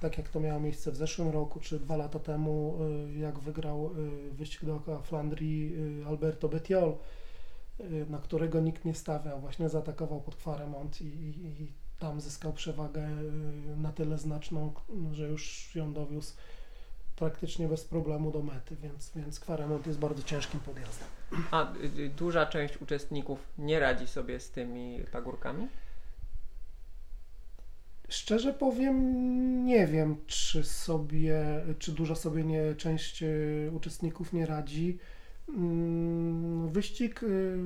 tak 0.00 0.18
jak 0.18 0.28
to 0.28 0.40
miało 0.40 0.60
miejsce 0.60 0.92
w 0.92 0.96
zeszłym 0.96 1.30
roku, 1.30 1.60
czy 1.60 1.80
dwa 1.80 1.96
lata 1.96 2.18
temu, 2.18 2.78
jak 3.16 3.38
wygrał 3.38 3.90
wyścig 4.32 4.64
dookoła 4.64 5.02
Flandrii 5.02 5.74
Alberto 6.06 6.48
Bettiol, 6.48 6.94
Y, 7.80 8.06
na 8.10 8.18
którego 8.18 8.60
nikt 8.60 8.84
nie 8.84 8.94
stawiał, 8.94 9.40
właśnie 9.40 9.68
zaatakował 9.68 10.20
pod 10.20 10.36
Quaremont 10.36 11.00
i, 11.00 11.04
i, 11.04 11.62
i 11.62 11.72
tam 11.98 12.20
zyskał 12.20 12.52
przewagę 12.52 13.08
y, 13.08 13.76
na 13.76 13.92
tyle 13.92 14.18
znaczną, 14.18 14.72
że 15.12 15.28
już 15.28 15.74
ją 15.74 15.92
dowiózł 15.92 16.34
praktycznie 17.16 17.68
bez 17.68 17.84
problemu 17.84 18.30
do 18.30 18.42
mety, 18.42 18.76
więc, 18.76 19.12
więc 19.16 19.40
Quaremont 19.40 19.86
jest 19.86 19.98
bardzo 19.98 20.22
ciężkim 20.22 20.60
podjazdem. 20.60 21.08
A 21.50 21.72
y, 21.74 22.10
duża 22.16 22.46
część 22.46 22.82
uczestników 22.82 23.38
nie 23.58 23.80
radzi 23.80 24.06
sobie 24.06 24.40
z 24.40 24.50
tymi 24.50 25.00
pagórkami? 25.12 25.68
Szczerze 28.08 28.52
powiem, 28.52 29.64
nie 29.64 29.86
wiem, 29.86 30.16
czy 30.26 30.64
sobie, 30.64 31.64
czy 31.78 31.92
duża 31.92 32.14
sobie 32.14 32.44
nie, 32.44 32.74
część 32.74 33.24
uczestników 33.72 34.32
nie 34.32 34.46
radzi. 34.46 34.98
Mm, 35.48 36.68
wyścig, 36.68 37.22
y, 37.22 37.58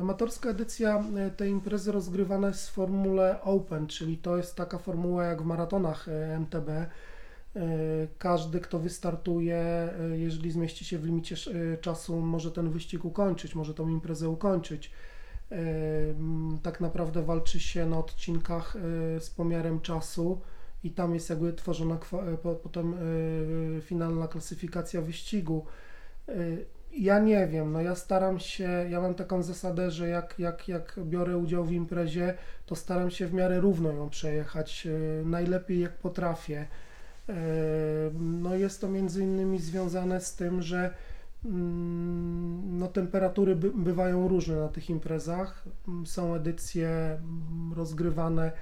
amatorska 0.00 0.50
edycja 0.50 1.04
y, 1.28 1.30
tej 1.30 1.50
imprezy 1.50 1.92
rozgrywana 1.92 2.48
jest 2.48 2.70
w 2.70 2.72
formule 2.72 3.42
Open, 3.42 3.86
czyli 3.86 4.18
to 4.18 4.36
jest 4.36 4.56
taka 4.56 4.78
formuła 4.78 5.24
jak 5.24 5.42
w 5.42 5.44
maratonach 5.44 6.08
y, 6.08 6.12
MTB. 6.38 6.68
Każdy, 8.18 8.60
kto 8.60 8.78
wystartuje, 8.78 9.88
jeżeli 10.12 10.50
zmieści 10.50 10.84
się 10.84 10.98
w 10.98 11.04
limicie 11.04 11.36
czasu, 11.80 12.20
może 12.20 12.50
ten 12.50 12.70
wyścig 12.70 13.04
ukończyć, 13.04 13.54
może 13.54 13.74
tą 13.74 13.88
imprezę 13.88 14.28
ukończyć. 14.28 14.90
Tak 16.62 16.80
naprawdę 16.80 17.22
walczy 17.22 17.60
się 17.60 17.86
na 17.86 17.98
odcinkach 17.98 18.76
z 19.18 19.30
pomiarem 19.30 19.80
czasu 19.80 20.40
i 20.84 20.90
tam 20.90 21.14
jest 21.14 21.30
jakby 21.30 21.52
tworzona 21.52 21.98
potem 22.62 22.94
finalna 23.80 24.28
klasyfikacja 24.28 25.02
wyścigu 25.02 25.66
ja 26.96 27.18
nie 27.18 27.46
wiem, 27.46 27.72
no 27.72 27.80
ja 27.80 27.94
staram 27.94 28.38
się, 28.38 28.68
ja 28.90 29.00
mam 29.00 29.14
taką 29.14 29.42
zasadę, 29.42 29.90
że 29.90 30.08
jak, 30.08 30.34
jak, 30.38 30.68
jak 30.68 30.94
biorę 31.04 31.36
udział 31.36 31.64
w 31.64 31.72
imprezie, 31.72 32.34
to 32.66 32.76
staram 32.76 33.10
się 33.10 33.26
w 33.26 33.34
miarę 33.34 33.60
równo 33.60 33.92
ją 33.92 34.10
przejechać, 34.10 34.86
e, 34.86 35.24
najlepiej 35.24 35.80
jak 35.80 35.92
potrafię. 35.92 36.66
E, 37.28 37.34
no 38.20 38.54
jest 38.54 38.80
to 38.80 38.88
między 38.88 39.22
innymi 39.22 39.58
związane 39.58 40.20
z 40.20 40.36
tym, 40.36 40.62
że 40.62 40.94
no, 41.44 42.88
temperatury 42.88 43.56
by, 43.56 43.70
bywają 43.70 44.28
różne 44.28 44.56
na 44.56 44.68
tych 44.68 44.90
imprezach. 44.90 45.64
Są 46.04 46.34
edycje 46.34 46.88
mm, 46.88 47.72
rozgrywane 47.76 48.52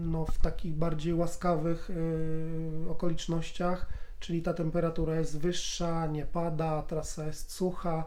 no, 0.00 0.26
w 0.26 0.38
takich 0.38 0.74
bardziej 0.74 1.14
łaskawych 1.14 1.90
y, 1.90 2.90
okolicznościach 2.90 3.86
czyli 4.22 4.42
ta 4.42 4.54
temperatura 4.54 5.16
jest 5.16 5.38
wyższa, 5.38 6.06
nie 6.06 6.26
pada, 6.26 6.82
trasa 6.82 7.26
jest 7.26 7.52
sucha, 7.52 8.04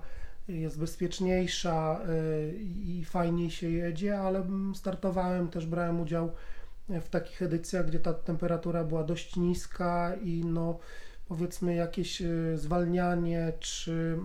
jest 0.48 0.80
bezpieczniejsza 0.80 2.00
y, 2.10 2.56
i 2.64 3.06
fajniej 3.06 3.52
się 3.52 3.70
jedzie, 3.70 4.20
ale 4.20 4.48
startowałem, 4.74 5.48
też 5.48 5.66
brałem 5.66 6.02
udział 6.02 6.32
w 6.90 7.10
takich 7.10 7.42
edycjach, 7.42 7.88
gdzie 7.88 8.00
ta 8.00 8.14
temperatura 8.14 8.84
była 8.84 9.04
dość 9.04 9.36
niska 9.36 10.16
i 10.16 10.46
no 10.46 10.80
powiedzmy 11.28 11.76
jakieś 11.76 12.22
y, 12.22 12.58
zwalnianie 12.58 13.54
czy, 13.60 14.18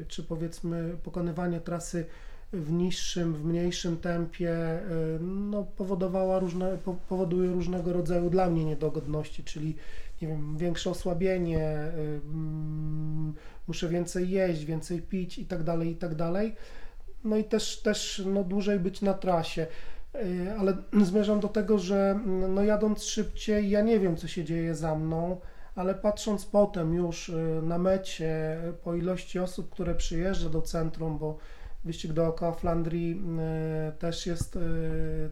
y, 0.00 0.04
czy 0.08 0.22
powiedzmy 0.22 0.96
pokonywanie 1.02 1.60
trasy 1.60 2.06
w 2.52 2.72
niższym, 2.72 3.34
w 3.34 3.44
mniejszym 3.44 3.96
tempie 3.96 4.80
no, 5.20 5.62
powodowała 5.62 6.38
różne, 6.38 6.78
powoduje 7.08 7.50
różnego 7.50 7.92
rodzaju 7.92 8.30
dla 8.30 8.50
mnie 8.50 8.64
niedogodności, 8.64 9.44
czyli 9.44 9.76
nie 10.22 10.28
wiem, 10.28 10.56
większe 10.56 10.90
osłabienie, 10.90 11.92
muszę 13.68 13.88
więcej 13.88 14.30
jeść, 14.30 14.64
więcej 14.64 15.02
pić 15.02 15.38
i 15.38 15.46
tak 15.46 15.62
dalej, 15.62 15.90
i 15.90 15.96
tak 15.96 16.14
dalej. 16.14 16.54
No 17.24 17.36
i 17.36 17.44
też, 17.44 17.80
też 17.80 18.22
no, 18.26 18.44
dłużej 18.44 18.78
być 18.78 19.02
na 19.02 19.14
trasie. 19.14 19.66
Y, 20.14 20.54
ale 20.58 20.76
zmierzam 21.10 21.40
do 21.40 21.48
tego, 21.48 21.78
że 21.78 22.20
no, 22.48 22.62
jadąc 22.62 23.04
szybciej, 23.04 23.70
ja 23.70 23.80
nie 23.80 24.00
wiem, 24.00 24.16
co 24.16 24.28
się 24.28 24.44
dzieje 24.44 24.74
za 24.74 24.94
mną, 24.94 25.40
ale 25.74 25.94
patrząc 25.94 26.46
potem 26.46 26.94
już 26.94 27.28
y, 27.28 27.60
na 27.62 27.78
mecie, 27.78 28.58
po 28.84 28.94
ilości 28.94 29.38
osób, 29.38 29.70
które 29.70 29.94
przyjeżdża 29.94 30.48
do 30.48 30.62
centrum, 30.62 31.18
bo 31.18 31.38
wyścig 31.84 32.12
dookoła 32.12 32.52
Flandrii 32.52 33.22
y, 33.88 33.98
też 33.98 34.26
jest 34.26 34.58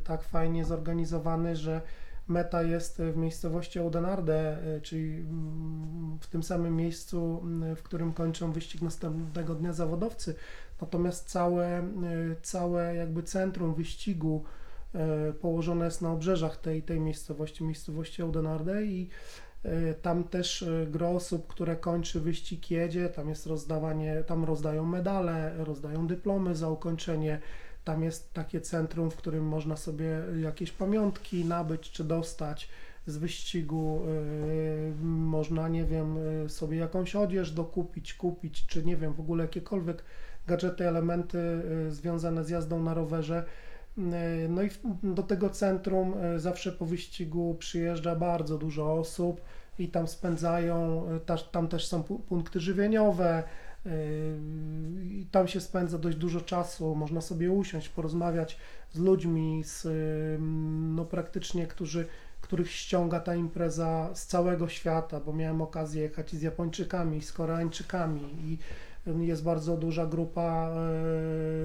tak 0.05 0.23
fajnie 0.23 0.65
zorganizowany, 0.65 1.57
że 1.57 1.81
Meta 2.29 2.63
jest 2.63 2.99
w 2.99 3.17
miejscowości 3.17 3.79
Oudenarde, 3.79 4.59
e, 4.77 4.81
czyli 4.81 5.25
w 6.21 6.27
tym 6.27 6.43
samym 6.43 6.77
miejscu, 6.77 7.43
w 7.77 7.83
którym 7.83 8.13
kończą 8.13 8.53
wyścig 8.53 8.83
następnego 8.83 9.55
dnia 9.55 9.73
zawodowcy. 9.73 10.35
Natomiast 10.81 11.29
całe, 11.29 11.89
całe 12.43 12.97
jakby 12.97 13.23
centrum 13.23 13.75
wyścigu 13.75 14.45
położone 15.41 15.85
jest 15.85 16.03
na 16.03 16.13
obrzeżach 16.13 16.57
tej, 16.57 16.83
tej 16.83 17.01
miejscowości, 17.01 17.65
miejscowości 17.65 18.23
Oudenarde 18.23 18.85
i 18.85 19.09
tam 20.03 20.25
też 20.25 20.65
gro 20.87 21.11
osób, 21.11 21.47
które 21.47 21.77
kończy 21.77 22.21
wyścig 22.21 22.71
jedzie, 22.71 23.09
tam 23.09 23.29
jest 23.29 23.47
rozdawanie, 23.47 24.25
tam 24.27 24.45
rozdają 24.45 24.85
medale, 24.85 25.55
rozdają 25.65 26.07
dyplomy 26.07 26.55
za 26.57 26.69
ukończenie 26.69 27.41
tam 27.85 28.03
jest 28.03 28.33
takie 28.33 28.61
centrum, 28.61 29.11
w 29.11 29.17
którym 29.17 29.45
można 29.45 29.77
sobie 29.77 30.23
jakieś 30.41 30.73
pamiątki 30.73 31.45
nabyć 31.45 31.91
czy 31.91 32.05
dostać 32.05 32.69
z 33.07 33.17
wyścigu. 33.17 34.03
Yy, 34.07 35.05
można, 35.05 35.69
nie 35.69 35.85
wiem, 35.85 36.17
sobie 36.49 36.79
jakąś 36.79 37.17
odzież 37.17 37.53
dokupić, 37.53 38.15
kupić, 38.15 38.67
czy 38.67 38.85
nie 38.85 38.97
wiem, 38.97 39.13
w 39.13 39.21
ogóle 39.21 39.45
jakiekolwiek 39.45 40.05
gadżety, 40.47 40.89
elementy 40.89 41.63
związane 41.89 42.45
z 42.45 42.49
jazdą 42.49 42.83
na 42.83 42.95
rowerze. 42.95 43.45
No 44.49 44.63
i 44.63 44.71
do 45.03 45.23
tego 45.23 45.51
centrum 45.51 46.15
zawsze 46.37 46.73
po 46.73 46.87
wyścigu 46.87 47.57
przyjeżdża 47.59 48.17
bardzo 48.17 48.59
dużo 48.59 48.93
osób 48.95 49.41
i 49.79 49.89
tam 49.89 50.09
spędzają, 50.09 51.07
tam 51.53 51.69
też 51.69 51.87
są 51.87 52.03
punkty 52.03 52.61
żywieniowe, 52.61 53.43
Yy, 53.87 55.27
tam 55.31 55.49
się 55.49 55.61
spędza 55.61 55.99
dość 55.99 56.17
dużo 56.17 56.41
czasu, 56.41 56.95
można 56.95 57.21
sobie 57.21 57.51
usiąść, 57.51 57.89
porozmawiać 57.89 58.57
z 58.93 58.99
ludźmi, 58.99 59.63
z, 59.65 59.87
no 60.97 61.05
praktycznie, 61.05 61.67
którzy, 61.67 62.07
których 62.41 62.71
ściąga 62.71 63.21
ta 63.21 63.35
impreza 63.35 64.11
z 64.15 64.27
całego 64.27 64.69
świata, 64.69 65.21
bo 65.21 65.33
miałem 65.33 65.63
okazję 65.63 66.03
jechać 66.03 66.31
z 66.33 66.43
Japończykami, 66.43 67.23
z 67.23 67.33
Koreańczykami 67.33 68.23
i 68.23 68.59
jest 69.07 69.43
bardzo 69.43 69.77
duża 69.77 70.07
grupa 70.07 70.71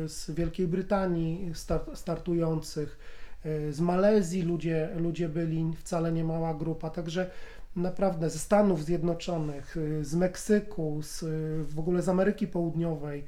yy, 0.01 0.09
z 0.09 0.31
Wielkiej 0.31 0.67
Brytanii 0.67 1.51
startujących, 1.93 2.99
yy, 3.45 3.73
z 3.73 3.79
Malezji 3.79 4.41
ludzie, 4.41 4.89
ludzie 4.97 5.29
byli, 5.29 5.73
wcale 5.77 6.11
nie 6.11 6.23
mała 6.23 6.53
grupa, 6.53 6.89
także 6.89 7.29
naprawdę 7.75 8.29
ze 8.29 8.39
Stanów 8.39 8.85
Zjednoczonych, 8.85 9.77
y, 9.77 10.05
z 10.05 10.15
Meksyku, 10.15 10.99
z, 11.01 11.23
w 11.69 11.79
ogóle 11.79 12.01
z 12.01 12.09
Ameryki 12.09 12.47
Południowej. 12.47 13.25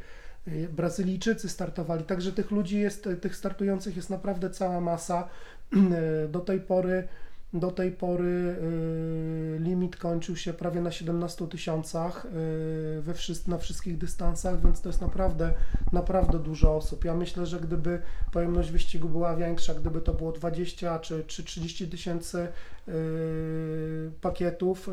Brazylijczycy 0.72 1.50
startowali, 1.50 2.04
także 2.04 2.32
tych 2.32 2.52
ludzi 2.52 2.80
jest, 2.80 3.10
tych 3.22 3.36
startujących 3.36 3.96
jest 3.96 4.10
naprawdę 4.10 4.50
cała 4.50 4.82
masa. 4.82 5.28
Do 6.30 6.40
tej 6.40 6.62
pory 6.62 7.08
Do 7.54 7.72
tej 7.72 7.92
pory 7.92 8.26
y, 8.26 9.58
limit 9.60 9.98
kończył 9.98 10.36
się 10.36 10.54
prawie 10.54 10.82
na 10.82 10.92
17 10.92 11.48
tysiącach 11.48 12.26
y, 12.26 13.02
we 13.02 13.14
na 13.48 13.58
wszystkich 13.58 13.98
dystansach, 13.98 14.62
więc 14.62 14.82
to 14.82 14.90
jest 14.90 15.02
naprawdę, 15.02 15.54
naprawdę 15.92 16.40
dużo 16.40 16.76
osób. 16.76 17.06
Ja 17.06 17.14
myślę, 17.14 17.46
że 17.46 17.60
gdyby 17.60 18.02
pojemność 18.32 18.72
wyścigu 18.72 19.10
była 19.10 19.36
większa, 19.36 19.74
gdyby 19.74 20.02
to 20.02 20.14
było 20.14 20.32
20 20.32 21.00
czy, 21.00 21.24
czy 21.24 21.44
30 21.44 21.88
tysięcy 21.88 22.48
y, 22.88 24.12
pakietów, 24.22 24.90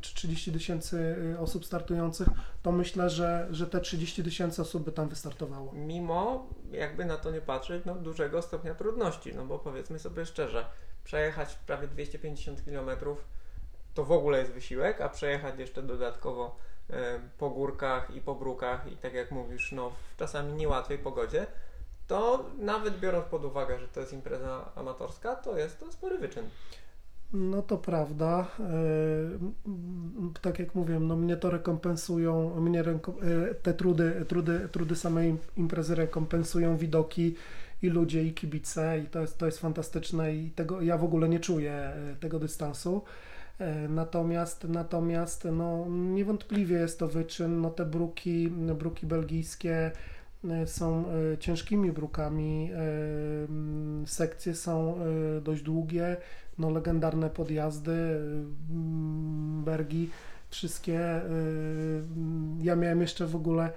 czy 0.00 0.14
30 0.14 0.52
tysięcy 0.52 1.16
osób 1.38 1.66
startujących, 1.66 2.28
to 2.62 2.72
myślę, 2.72 3.10
że, 3.10 3.48
że 3.50 3.66
te 3.66 3.80
30 3.80 4.24
tysięcy 4.24 4.62
osób 4.62 4.84
by 4.84 4.92
tam 4.92 5.08
wystartowało. 5.08 5.72
Mimo, 5.72 6.46
jakby 6.70 7.04
na 7.04 7.16
to 7.16 7.30
nie 7.30 7.40
patrzeć, 7.40 7.84
no, 7.84 7.94
dużego 7.94 8.42
stopnia 8.42 8.74
trudności, 8.74 9.34
no 9.34 9.46
bo 9.46 9.58
powiedzmy 9.58 9.98
sobie 9.98 10.26
szczerze, 10.26 10.64
przejechać 11.04 11.54
prawie 11.54 11.88
250 11.88 12.62
km 12.64 12.90
to 13.94 14.04
w 14.04 14.12
ogóle 14.12 14.38
jest 14.38 14.52
wysiłek, 14.52 15.00
a 15.00 15.08
przejechać 15.08 15.58
jeszcze 15.58 15.82
dodatkowo 15.82 16.56
e, 16.90 17.20
po 17.38 17.50
górkach 17.50 18.16
i 18.16 18.20
po 18.20 18.34
brukach 18.34 18.92
i 18.92 18.96
tak 18.96 19.14
jak 19.14 19.30
mówisz, 19.30 19.72
no 19.72 19.90
w 19.90 20.16
czasami 20.16 20.52
niełatwej 20.52 20.98
pogodzie, 20.98 21.46
to 22.06 22.44
nawet 22.58 23.00
biorąc 23.00 23.26
pod 23.26 23.44
uwagę, 23.44 23.78
że 23.78 23.88
to 23.88 24.00
jest 24.00 24.12
impreza 24.12 24.72
amatorska, 24.74 25.36
to 25.36 25.58
jest 25.58 25.80
to 25.80 25.92
spory 25.92 26.18
wyczyn. 26.18 26.44
No 27.32 27.62
to 27.62 27.78
prawda. 27.78 28.46
E, 28.60 30.32
tak 30.40 30.58
jak 30.58 30.74
mówię, 30.74 31.00
no 31.00 31.16
mnie 31.16 31.36
to 31.36 31.50
rekompensują, 31.50 32.60
mnie 32.60 32.80
e, 32.80 33.54
te 33.54 33.74
trudy, 33.74 34.24
trudy, 34.28 34.68
trudy 34.72 34.96
samej 34.96 35.36
imprezy 35.56 35.94
rekompensują 35.94 36.76
widoki 36.76 37.36
i 37.82 37.88
ludzie, 37.88 38.24
i 38.24 38.32
kibice, 38.32 38.98
i 38.98 39.06
to 39.06 39.20
jest, 39.20 39.38
to 39.38 39.46
jest 39.46 39.58
fantastyczne 39.58 40.34
i 40.34 40.50
tego 40.50 40.80
ja 40.80 40.98
w 40.98 41.04
ogóle 41.04 41.28
nie 41.28 41.40
czuję 41.40 41.72
e, 41.72 42.16
tego 42.20 42.38
dystansu. 42.38 43.02
E, 43.58 43.88
natomiast, 43.88 44.64
natomiast 44.68 45.48
no, 45.52 45.86
niewątpliwie 45.88 46.76
jest 46.76 46.98
to 46.98 47.08
wyczyn. 47.08 47.60
No, 47.60 47.70
te 47.70 47.84
bruki, 47.84 48.48
bruki 48.50 49.06
belgijskie 49.06 49.90
e, 50.50 50.66
są 50.66 51.04
ciężkimi 51.40 51.92
brukami. 51.92 52.70
Sekcje 54.06 54.54
są 54.54 54.98
dość 55.42 55.62
długie, 55.62 56.16
no, 56.58 56.70
legendarne 56.70 57.30
podjazdy, 57.30 58.20
Bergi, 59.64 60.10
wszystkie. 60.50 61.20
Ja 62.62 62.76
miałem 62.76 63.00
jeszcze 63.00 63.26
w 63.26 63.36
ogóle 63.36 63.72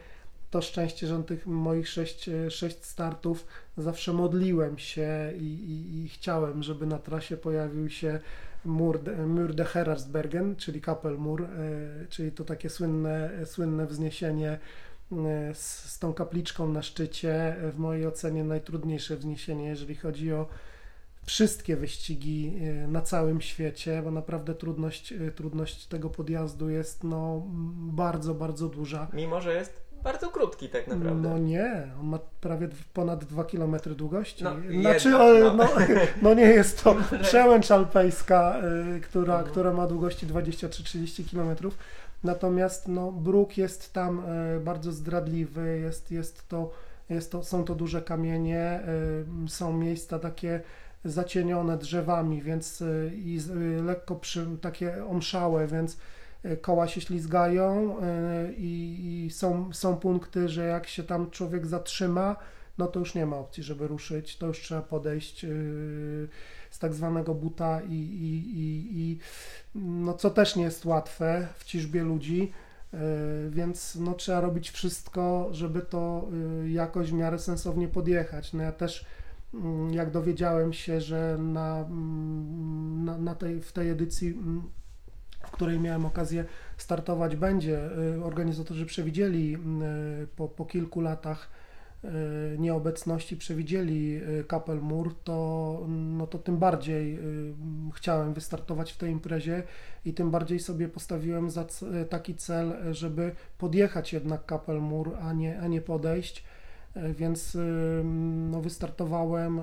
to 0.51 0.61
szczęście, 0.61 1.07
że 1.07 1.23
tych 1.23 1.47
moich 1.47 1.89
sześć, 1.89 2.29
sześć 2.49 2.85
startów 2.85 3.45
zawsze 3.77 4.13
modliłem 4.13 4.77
się 4.77 5.33
i, 5.37 5.43
i, 5.43 6.03
i 6.03 6.09
chciałem, 6.09 6.63
żeby 6.63 6.85
na 6.85 6.99
trasie 6.99 7.37
pojawił 7.37 7.89
się 7.89 8.19
mur 8.65 8.99
mur 9.27 9.53
de 9.53 9.65
Herarsbergen, 9.65 10.55
czyli 10.55 10.81
Kapelmur, 10.81 11.43
e, 11.43 11.47
czyli 12.09 12.31
to 12.31 12.43
takie 12.43 12.69
słynne, 12.69 13.29
słynne 13.45 13.87
wzniesienie 13.87 14.49
e, 15.11 15.53
z, 15.53 15.91
z 15.91 15.99
tą 15.99 16.13
kapliczką 16.13 16.67
na 16.67 16.81
szczycie. 16.81 17.55
W 17.73 17.77
mojej 17.77 18.07
ocenie 18.07 18.43
najtrudniejsze 18.43 19.17
wzniesienie, 19.17 19.67
jeżeli 19.67 19.95
chodzi 19.95 20.33
o 20.33 20.47
wszystkie 21.25 21.75
wyścigi 21.75 22.53
e, 22.61 22.87
na 22.87 23.01
całym 23.01 23.41
świecie, 23.41 24.01
bo 24.03 24.11
naprawdę 24.11 24.55
trudność, 24.55 25.13
trudność 25.35 25.85
tego 25.85 26.09
podjazdu 26.09 26.69
jest 26.69 27.03
no, 27.03 27.43
bardzo, 27.77 28.33
bardzo 28.33 28.69
duża. 28.69 29.07
Mimo, 29.13 29.41
że 29.41 29.53
jest 29.53 29.84
bardzo 30.05 30.29
krótki 30.29 30.69
tak 30.69 30.87
naprawdę. 30.87 31.29
No 31.29 31.37
nie, 31.37 31.87
on 31.99 32.07
ma 32.07 32.19
prawie 32.41 32.69
ponad 32.93 33.25
2 33.25 33.43
km 33.43 33.75
długości. 33.95 34.43
No, 34.43 34.55
znaczy, 34.81 35.09
no. 35.09 35.53
No, 35.53 35.69
no. 36.21 36.33
nie 36.33 36.43
jest 36.43 36.83
to 36.83 36.95
przełęcz 37.21 37.71
alpejska, 37.71 38.61
y, 38.97 39.01
która, 39.01 39.33
mhm. 39.33 39.51
która 39.51 39.73
ma 39.73 39.87
długości 39.87 40.27
20-30 40.27 41.31
km. 41.31 41.71
Natomiast 42.23 42.87
no, 42.87 43.11
bruk 43.11 43.57
jest 43.57 43.93
tam 43.93 44.23
y, 44.57 44.59
bardzo 44.59 44.91
zdradliwy, 44.91 45.79
jest, 45.79 46.11
jest 46.11 46.47
to, 46.47 46.71
jest 47.09 47.31
to, 47.31 47.43
są 47.43 47.63
to 47.63 47.75
duże 47.75 48.01
kamienie, 48.01 48.79
y, 49.45 49.49
są 49.49 49.73
miejsca 49.73 50.19
takie 50.19 50.61
zacienione 51.05 51.77
drzewami, 51.77 52.41
więc 52.41 52.81
y, 52.81 53.11
i 53.15 53.39
y, 53.79 53.83
lekko 53.83 54.15
przy, 54.15 54.47
takie 54.61 55.05
omszałe, 55.05 55.67
więc 55.67 55.97
koła 56.61 56.87
się 56.87 57.01
ślizgają 57.01 57.99
e, 58.01 58.53
i, 58.53 59.25
i, 59.25 59.31
są, 59.31 59.73
są 59.73 59.97
punkty, 59.97 60.49
że 60.49 60.65
jak 60.65 60.87
się 60.87 61.03
tam 61.03 61.31
człowiek 61.31 61.67
zatrzyma, 61.67 62.35
no 62.77 62.87
to 62.87 62.99
już 62.99 63.15
nie 63.15 63.25
ma 63.25 63.37
opcji, 63.37 63.63
żeby 63.63 63.87
ruszyć, 63.87 64.37
to 64.37 64.47
już 64.47 64.61
trzeba 64.61 64.81
podejść 64.81 65.45
e, 65.45 65.47
z 66.71 66.79
tak 66.79 66.93
zwanego 66.93 67.33
buta 67.35 67.81
i, 67.81 67.93
i, 67.93 68.59
i, 68.59 68.99
i 68.99 69.19
no 69.75 70.13
co 70.13 70.29
też 70.29 70.55
nie 70.55 70.63
jest 70.63 70.85
łatwe 70.85 71.47
w 71.57 71.63
ciżbie 71.63 72.03
ludzi, 72.03 72.51
więc 73.49 73.95
no 73.95 74.13
trzeba 74.13 74.41
robić 74.41 74.71
wszystko, 74.71 75.47
żeby 75.51 75.81
to 75.81 76.27
jakoś 76.67 77.11
w 77.11 77.13
miarę 77.13 77.39
sensownie 77.39 77.87
podjechać. 77.87 78.53
No 78.53 78.63
ja 78.63 78.71
też 78.71 79.05
mm, 79.53 79.93
jak 79.93 80.11
dowiedziałem 80.11 80.73
się, 80.73 81.01
że 81.01 81.37
na, 81.39 81.79
mm, 81.79 83.05
na, 83.05 83.17
na 83.17 83.35
tej, 83.35 83.61
w 83.61 83.71
tej 83.71 83.89
edycji 83.89 84.27
mm, 84.27 84.63
której 85.55 85.79
miałem 85.79 86.05
okazję 86.05 86.45
startować, 86.77 87.35
będzie. 87.35 87.89
Y, 88.17 88.23
organizatorzy 88.23 88.85
przewidzieli 88.85 89.55
y, 89.55 90.27
po, 90.35 90.47
po 90.47 90.65
kilku 90.65 91.01
latach 91.01 91.49
y, 92.03 92.07
nieobecności, 92.59 93.37
przewidzieli 93.37 94.21
Kapelmur, 94.47 95.15
to, 95.23 95.87
no 95.87 96.27
to 96.27 96.39
tym 96.39 96.57
bardziej 96.57 97.19
chciałem 97.93 98.33
wystartować 98.33 98.91
w 98.91 98.97
tej 98.97 99.11
imprezie 99.11 99.63
i 100.05 100.13
tym 100.13 100.31
bardziej 100.31 100.59
sobie 100.59 100.87
postawiłem 100.87 101.49
za 101.49 101.65
taki 102.09 102.35
cel, 102.35 102.73
żeby 102.91 103.31
podjechać 103.57 104.13
jednak 104.13 104.45
Kapelmur, 104.45 105.17
a 105.21 105.33
nie, 105.33 105.59
a 105.59 105.67
nie 105.67 105.81
podejść 105.81 106.43
więc 107.15 107.57
no, 108.51 108.61
wystartowałem 108.61 109.61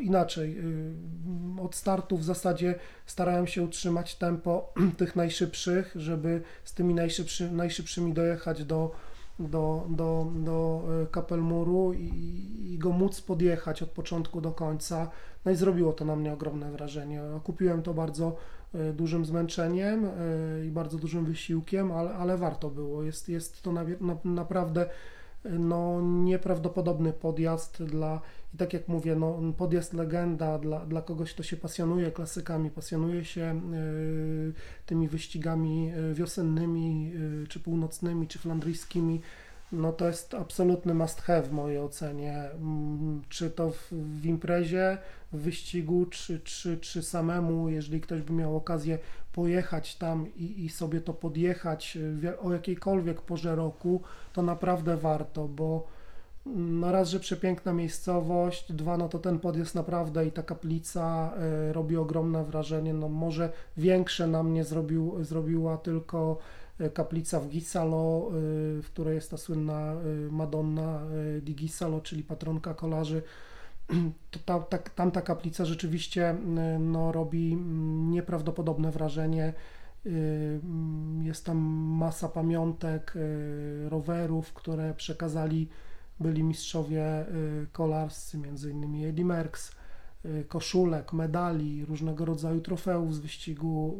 inaczej. 0.00 0.58
Od 1.60 1.74
startu 1.74 2.16
w 2.16 2.24
zasadzie 2.24 2.74
starałem 3.06 3.46
się 3.46 3.62
utrzymać 3.62 4.14
tempo 4.14 4.72
tych 4.98 5.16
najszybszych, 5.16 5.92
żeby 5.96 6.42
z 6.64 6.74
tymi 6.74 6.94
najszybszy, 6.94 7.50
najszybszymi 7.52 8.12
dojechać 8.12 8.64
do, 8.64 8.90
do, 9.38 9.86
do, 9.88 10.26
do 10.34 10.84
y, 11.02 11.06
Kapelmuru 11.06 11.92
i, 11.92 12.10
i 12.74 12.78
go 12.78 12.90
móc 12.90 13.20
podjechać 13.20 13.82
od 13.82 13.90
początku 13.90 14.40
do 14.40 14.52
końca. 14.52 15.10
No 15.44 15.52
i 15.52 15.56
zrobiło 15.56 15.92
to 15.92 16.04
na 16.04 16.16
mnie 16.16 16.32
ogromne 16.32 16.72
wrażenie. 16.72 17.22
Kupiłem 17.44 17.82
to 17.82 17.94
bardzo 17.94 18.36
y, 18.74 18.92
dużym 18.92 19.24
zmęczeniem 19.24 20.06
i 20.66 20.70
bardzo 20.70 20.98
dużym 20.98 21.24
wysiłkiem, 21.24 21.92
ale, 21.92 22.14
ale 22.14 22.36
warto 22.36 22.70
było. 22.70 23.02
Jest, 23.02 23.28
jest 23.28 23.62
to 23.62 23.72
na, 23.72 23.84
na, 24.00 24.16
naprawdę 24.24 24.86
no, 25.44 26.00
nieprawdopodobny 26.02 27.12
podjazd 27.12 27.82
dla, 27.82 28.20
i 28.54 28.56
tak 28.56 28.72
jak 28.72 28.88
mówię, 28.88 29.16
no, 29.16 29.40
podjazd 29.56 29.92
legenda 29.92 30.58
dla, 30.58 30.86
dla 30.86 31.02
kogoś, 31.02 31.34
kto 31.34 31.42
się 31.42 31.56
pasjonuje 31.56 32.10
klasykami, 32.10 32.70
pasjonuje 32.70 33.24
się 33.24 33.60
y, 33.74 34.52
tymi 34.86 35.08
wyścigami 35.08 35.90
e, 35.90 36.14
wiosennymi, 36.14 37.12
y, 37.44 37.46
czy 37.48 37.60
północnymi, 37.60 38.26
czy 38.26 38.38
flandryjskimi, 38.38 39.20
no 39.72 39.92
to 39.92 40.06
jest 40.06 40.34
absolutny 40.34 40.94
must 40.94 41.20
have 41.20 41.42
w 41.42 41.52
mojej 41.52 41.78
ocenie. 41.78 42.34
Mm, 42.34 43.22
czy 43.28 43.50
to 43.50 43.70
w, 43.70 43.92
w 43.92 44.26
imprezie, 44.26 44.98
w 45.32 45.38
wyścigu, 45.40 46.06
czy, 46.06 46.40
czy, 46.40 46.78
czy 46.78 47.02
samemu, 47.02 47.68
jeżeli 47.68 48.00
ktoś 48.00 48.22
by 48.22 48.32
miał 48.32 48.56
okazję 48.56 48.98
pojechać 49.32 49.96
tam 49.96 50.26
i, 50.36 50.64
i 50.64 50.68
sobie 50.68 51.00
to 51.00 51.14
podjechać 51.14 51.98
o 52.40 52.52
jakiejkolwiek 52.52 53.22
porze 53.22 53.56
roku, 53.56 54.02
to 54.32 54.42
naprawdę 54.42 54.96
warto, 54.96 55.48
bo 55.48 55.97
no 56.56 56.92
raz, 56.92 57.08
że 57.08 57.20
przepiękna 57.20 57.72
miejscowość, 57.72 58.72
dwa, 58.72 58.96
no 58.96 59.08
to 59.08 59.18
ten 59.18 59.38
podjazd 59.38 59.74
naprawdę 59.74 60.26
i 60.26 60.32
ta 60.32 60.42
kaplica 60.42 61.32
y, 61.68 61.72
robi 61.72 61.96
ogromne 61.96 62.44
wrażenie, 62.44 62.94
no 62.94 63.08
może 63.08 63.52
większe 63.76 64.26
na 64.26 64.42
mnie 64.42 64.64
zrobił, 64.64 65.24
zrobiła 65.24 65.76
tylko 65.76 66.38
e, 66.78 66.90
kaplica 66.90 67.40
w 67.40 67.48
Gisalo, 67.48 68.28
y, 68.28 68.82
w 68.82 68.86
której 68.86 69.14
jest 69.14 69.30
ta 69.30 69.36
słynna 69.36 69.94
y, 69.94 70.32
Madonna 70.32 71.00
di 71.42 71.54
Gisalo, 71.54 72.00
czyli 72.00 72.22
patronka 72.24 72.74
kolarzy, 72.74 73.22
to 74.30 74.38
ta, 74.44 74.58
ta, 74.60 74.78
tamta 74.78 75.22
kaplica 75.22 75.64
rzeczywiście 75.64 76.34
no, 76.80 77.12
robi 77.12 77.52
mm, 77.52 78.10
nieprawdopodobne 78.10 78.90
wrażenie. 78.90 79.52
Jest 81.22 81.44
tam 81.44 81.58
masa 81.98 82.28
pamiątek, 82.28 83.14
rowerów, 83.88 84.52
które 84.52 84.94
przekazali 84.94 85.68
byli 86.20 86.42
mistrzowie 86.42 87.26
y, 87.28 87.66
kolarscy, 87.72 88.38
innymi 88.70 89.04
Eddie 89.04 89.24
Merckx, 89.24 89.72
y, 90.24 90.44
koszulek, 90.48 91.12
medali, 91.12 91.84
różnego 91.84 92.24
rodzaju 92.24 92.60
trofeów 92.60 93.14
z 93.14 93.18
wyścigu. 93.18 93.96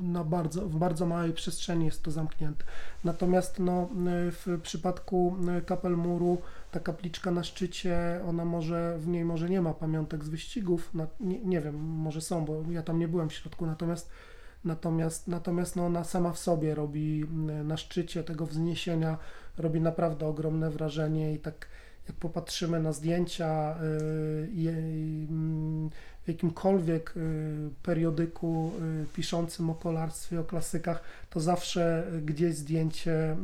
Y, 0.00 0.02
na 0.04 0.24
bardzo, 0.24 0.68
w 0.68 0.76
bardzo 0.76 1.06
małej 1.06 1.32
przestrzeni 1.32 1.84
jest 1.84 2.02
to 2.02 2.10
zamknięte. 2.10 2.64
Natomiast 3.04 3.58
no, 3.58 3.88
w 4.30 4.58
przypadku 4.62 5.36
kapel 5.66 5.96
muru 5.96 6.38
ta 6.70 6.80
kapliczka 6.80 7.30
na 7.30 7.44
szczycie, 7.44 8.20
ona 8.28 8.44
może, 8.44 8.98
w 8.98 9.08
niej 9.08 9.24
może 9.24 9.50
nie 9.50 9.60
ma 9.60 9.74
pamiątek 9.74 10.24
z 10.24 10.28
wyścigów, 10.28 10.94
na, 10.94 11.06
nie, 11.20 11.40
nie 11.40 11.60
wiem, 11.60 11.76
może 11.80 12.20
są, 12.20 12.44
bo 12.44 12.62
ja 12.70 12.82
tam 12.82 12.98
nie 12.98 13.08
byłem 13.08 13.28
w 13.28 13.32
środku, 13.32 13.66
natomiast 13.66 14.10
Natomiast, 14.64 15.28
natomiast 15.28 15.76
no 15.76 15.86
ona 15.86 16.04
sama 16.04 16.32
w 16.32 16.38
sobie 16.38 16.74
robi 16.74 17.24
na 17.64 17.76
szczycie 17.76 18.24
tego 18.24 18.46
wzniesienia, 18.46 19.18
robi 19.60 19.80
naprawdę 19.80 20.26
ogromne 20.26 20.70
wrażenie 20.70 21.34
i 21.34 21.38
tak 21.38 21.66
jak 22.10 22.18
popatrzymy 22.18 22.80
na 22.80 22.92
zdjęcia 22.92 23.76
y, 23.82 24.70
mm, 25.30 25.90
w 26.24 26.28
jakimkolwiek 26.28 27.14
y, 27.16 27.70
periodyku 27.82 28.72
y, 29.02 29.06
piszącym 29.14 29.70
o 29.70 29.74
kolarstwie, 29.74 30.40
o 30.40 30.44
klasykach, 30.44 31.02
to 31.30 31.40
zawsze 31.40 32.06
gdzieś 32.22 32.54
zdjęcie 32.54 33.36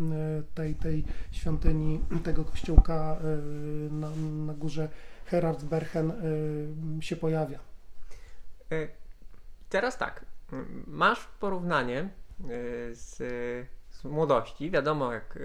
tej, 0.54 0.74
tej 0.74 1.04
świątyni, 1.32 2.00
tego 2.24 2.44
kościółka 2.44 3.16
na, 3.90 4.10
na 4.46 4.54
górze 4.54 4.88
Herardsbergen 5.26 6.12
się 7.00 7.16
pojawia. 7.16 7.58
Teraz 9.68 9.98
tak, 9.98 10.24
masz 10.86 11.28
porównanie 11.40 12.08
z, 12.92 13.16
z 13.90 14.04
młodości. 14.04 14.70
Wiadomo, 14.70 15.12
jak 15.12 15.38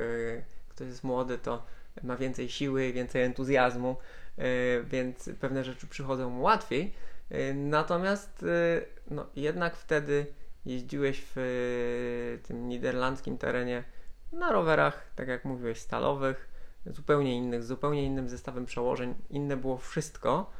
ktoś 0.81 0.89
jest 0.89 1.03
młody, 1.03 1.37
to 1.37 1.63
ma 2.03 2.17
więcej 2.17 2.49
siły, 2.49 2.93
więcej 2.93 3.23
entuzjazmu, 3.23 3.95
e, 4.37 4.43
więc 4.83 5.29
pewne 5.39 5.63
rzeczy 5.63 5.87
przychodzą 5.87 6.29
mu 6.29 6.41
łatwiej. 6.41 6.93
E, 7.29 7.53
natomiast 7.53 8.43
e, 8.43 8.81
no, 9.11 9.25
jednak 9.35 9.75
wtedy 9.75 10.25
jeździłeś 10.65 11.23
w 11.35 12.39
tym 12.47 12.69
niderlandzkim 12.69 13.37
terenie 13.37 13.83
na 14.31 14.51
rowerach, 14.51 15.07
tak 15.15 15.27
jak 15.27 15.45
mówiłeś, 15.45 15.79
stalowych, 15.79 16.49
zupełnie 16.85 17.37
innych, 17.37 17.63
zupełnie 17.63 18.05
innym 18.05 18.29
zestawem 18.29 18.65
przełożeń. 18.65 19.15
Inne 19.29 19.57
było 19.57 19.77
wszystko. 19.77 20.51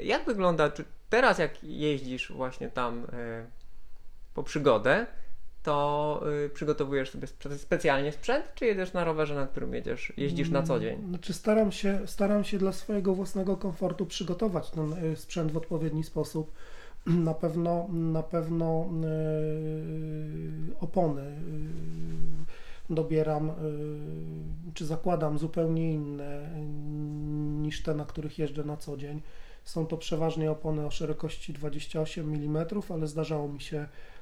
Jak 0.00 0.24
wygląda, 0.24 0.70
czy 0.70 0.84
teraz 1.10 1.38
jak 1.38 1.64
jeździsz 1.64 2.32
właśnie 2.32 2.68
tam 2.68 3.06
po 4.34 4.42
przygodę, 4.42 5.06
to 5.62 6.20
y, 6.44 6.50
przygotowujesz 6.50 7.10
sobie 7.10 7.26
specjalnie 7.56 8.12
sprzęt, 8.12 8.44
czy 8.54 8.66
jedziesz 8.66 8.92
na 8.92 9.04
rowerze, 9.04 9.34
na 9.34 9.46
którym 9.46 9.74
jedziesz, 9.74 10.12
jeździsz 10.16 10.50
na 10.50 10.62
co 10.62 10.80
dzień? 10.80 11.08
Znaczy 11.08 11.32
staram 11.32 11.72
się, 11.72 11.98
staram 12.06 12.44
się 12.44 12.58
dla 12.58 12.72
swojego 12.72 13.14
własnego 13.14 13.56
komfortu 13.56 14.06
przygotować 14.06 14.70
ten 14.70 14.92
y, 14.92 15.16
sprzęt 15.16 15.52
w 15.52 15.56
odpowiedni 15.56 16.04
sposób. 16.04 16.52
Na 17.06 17.34
pewno, 17.34 17.88
na 17.88 18.22
pewno 18.22 18.88
yy, 19.02 20.76
opony 20.80 21.22
yy, 22.88 22.94
dobieram, 22.94 23.46
yy, 23.46 24.72
czy 24.74 24.86
zakładam 24.86 25.38
zupełnie 25.38 25.92
inne 25.92 26.50
niż 27.62 27.82
te, 27.82 27.94
na 27.94 28.04
których 28.04 28.38
jeżdżę 28.38 28.64
na 28.64 28.76
co 28.76 28.96
dzień. 28.96 29.22
Są 29.64 29.86
to 29.86 29.96
przeważnie 29.96 30.50
opony 30.50 30.86
o 30.86 30.90
szerokości 30.90 31.52
28 31.52 32.34
mm, 32.34 32.66
ale 32.90 33.06
zdarzało 33.06 33.48
mi 33.48 33.60
się 33.60 33.86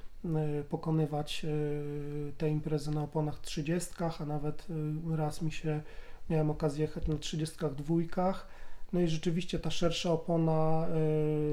pokonywać 0.69 1.45
y, 1.45 2.33
te 2.37 2.49
imprezy 2.49 2.91
na 2.91 3.03
oponach 3.03 3.39
30, 3.39 3.91
a 4.19 4.25
nawet 4.25 4.67
y, 5.13 5.17
raz 5.17 5.41
mi 5.41 5.51
się 5.51 5.81
miałem 6.29 6.49
okazję 6.49 6.81
jechać 6.81 7.07
na 7.07 7.17
32. 7.17 8.33
No 8.93 9.01
i 9.01 9.07
rzeczywiście 9.07 9.59
ta 9.59 9.71
szersza 9.71 10.11
opona 10.11 10.87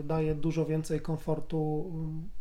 daje 0.05 0.35
dużo 0.35 0.67
więcej 0.67 1.01
komfortu, 1.01 1.93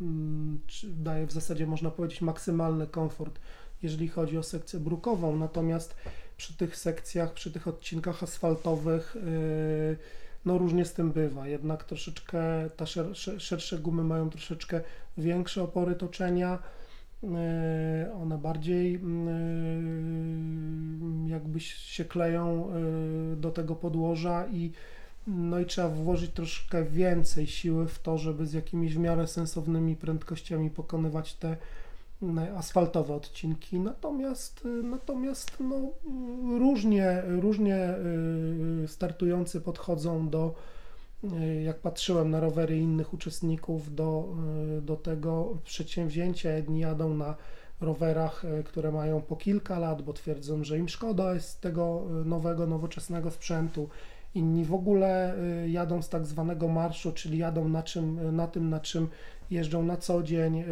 mm, 0.02 0.60
daje 0.84 1.28
w 1.28 1.32
zasadzie 1.32 1.68
można 1.68 1.92
powiedzieć 1.92 2.22
maksymalny 2.22 2.88
komfort, 2.88 3.40
jeżeli 3.82 4.08
chodzi 4.08 4.38
o 4.38 4.44
sekcję 4.44 4.80
brukową. 4.80 5.36
Natomiast 5.36 5.96
przy 6.38 6.58
tych 6.58 6.78
sekcjach, 6.78 7.34
przy 7.34 7.52
tych 7.52 7.68
odcinkach 7.68 8.24
asfaltowych 8.24 9.16
no 10.48 10.58
różnie 10.58 10.86
z 10.86 10.94
tym 10.94 11.12
bywa, 11.12 11.48
jednak 11.48 11.84
troszeczkę 11.84 12.40
ta 12.78 12.86
szer, 12.86 13.06
szersze 13.38 13.78
gumy 13.78 14.04
mają 14.04 14.30
troszeczkę 14.30 14.82
większe 15.18 15.64
opory 15.64 15.96
toczenia, 15.96 16.60
e, 17.24 18.12
one 18.22 18.38
bardziej 18.38 18.96
e, 18.96 19.00
jakby 21.28 21.60
się 21.60 22.06
kleją 22.06 22.70
e, 22.70 23.36
do 23.36 23.52
tego 23.52 23.76
podłoża 23.76 24.48
i 24.48 24.72
no 25.28 25.60
i 25.60 25.66
trzeba 25.66 25.90
włożyć 25.90 26.32
troszkę 26.32 26.84
więcej 26.84 27.48
siły 27.48 27.88
w 27.88 28.00
to, 28.00 28.18
żeby 28.18 28.48
z 28.48 28.54
jakimiś 28.54 28.96
w 28.96 29.00
miarę 29.00 29.28
sensownymi 29.28 29.96
prędkościami 29.96 30.70
pokonywać 30.70 31.34
te 31.34 31.58
asfaltowe 32.58 33.16
odcinki, 33.16 33.80
natomiast, 33.80 34.68
natomiast 34.84 35.58
no, 35.60 35.76
różnie, 36.60 37.24
różnie 37.28 37.96
y, 38.84 38.88
startujący 38.88 39.62
podchodzą 39.62 40.30
do, 40.30 40.54
y, 41.24 41.62
jak 41.64 41.80
patrzyłem 41.80 42.32
na 42.32 42.40
rowery 42.40 42.78
innych 42.78 43.14
uczestników, 43.14 43.96
do, 43.96 44.36
y, 44.78 44.82
do 44.82 44.96
tego 44.96 45.58
przedsięwzięcia. 45.64 46.52
Jedni 46.52 46.80
jadą 46.80 47.14
na 47.14 47.36
rowerach, 47.82 48.44
które 48.66 48.92
mają 48.92 49.22
po 49.22 49.36
kilka 49.36 49.80
lat, 49.80 50.02
bo 50.02 50.14
twierdzą, 50.14 50.64
że 50.64 50.78
im 50.78 50.90
szkoda 50.90 51.34
jest 51.34 51.62
tego 51.62 52.04
nowego, 52.26 52.68
nowoczesnego 52.68 53.32
sprzętu. 53.32 53.90
Inni 54.36 54.66
w 54.66 54.74
ogóle 54.74 55.36
jadą 55.68 56.02
z 56.02 56.10
tak 56.10 56.26
zwanego 56.26 56.68
marszu, 56.68 57.12
czyli 57.12 57.38
jadą 57.38 57.70
na, 57.70 57.84
czym, 57.84 58.36
na 58.36 58.48
tym, 58.48 58.70
na 58.70 58.80
czym 58.80 59.08
jeżdżą 59.52 59.84
na 59.84 59.98
co 59.98 60.24
dzień. 60.24 60.60
Y, 60.60 60.66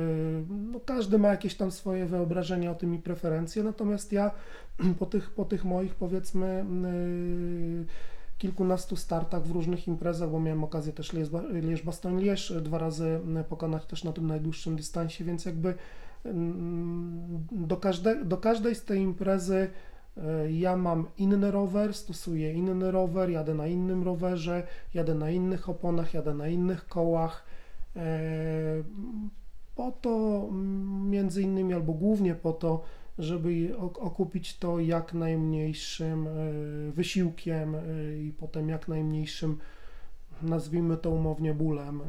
no, 0.49 0.79
każdy 0.79 1.17
ma 1.17 1.27
jakieś 1.27 1.55
tam 1.55 1.71
swoje 1.71 2.05
wyobrażenia 2.05 2.71
o 2.71 2.75
tym 2.75 2.95
i 2.95 2.99
preferencje, 2.99 3.63
natomiast 3.63 4.11
ja 4.11 4.31
po 4.99 5.05
tych, 5.05 5.31
po 5.31 5.45
tych 5.45 5.65
moich 5.65 5.95
powiedzmy 5.95 6.65
y, 6.85 7.85
kilkunastu 8.37 8.95
startach 8.95 9.43
w 9.43 9.51
różnych 9.51 9.87
imprezach, 9.87 10.29
bo 10.29 10.39
miałem 10.39 10.63
okazję 10.63 10.93
też 10.93 11.13
Lierz-Bastoń-Lierz 11.61 12.53
dwa 12.61 12.77
razy 12.77 13.19
pokonać 13.49 13.85
też 13.85 14.03
na 14.03 14.11
tym 14.11 14.27
najdłuższym 14.27 14.75
dystansie, 14.75 15.23
więc 15.23 15.45
jakby 15.45 15.73
mm, 16.25 17.45
do, 17.51 17.77
każde, 17.77 18.25
do 18.25 18.37
każdej 18.37 18.75
z 18.75 18.83
tej 18.83 18.99
imprezy 18.99 19.69
y, 20.17 20.51
ja 20.51 20.77
mam 20.77 21.07
inny 21.17 21.51
rower, 21.51 21.93
stosuję 21.93 22.53
inny 22.53 22.91
rower, 22.91 23.29
jadę 23.29 23.53
na 23.53 23.67
innym 23.67 24.03
rowerze, 24.03 24.67
jadę 24.93 25.15
na 25.15 25.29
innych 25.29 25.69
oponach, 25.69 26.13
jadę 26.13 26.33
na 26.33 26.47
innych 26.47 26.87
kołach, 26.87 27.45
po 29.75 29.91
to 29.91 30.47
między 31.05 31.41
innymi 31.41 31.73
albo 31.73 31.93
głównie 31.93 32.35
po 32.35 32.53
to, 32.53 32.83
żeby 33.17 33.77
okupić 33.77 34.57
to 34.57 34.79
jak 34.79 35.13
najmniejszym 35.13 36.27
e, 36.27 36.31
wysiłkiem 36.91 37.75
e, 37.75 37.81
i 38.17 38.33
potem 38.39 38.69
jak 38.69 38.87
najmniejszym, 38.87 39.57
nazwijmy 40.41 40.97
to 40.97 41.09
umownie, 41.09 41.53
bólem 41.53 42.01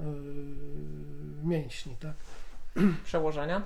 mięśni. 1.44 1.96
Tak? 2.00 2.14
Przełożenia? 3.04 3.62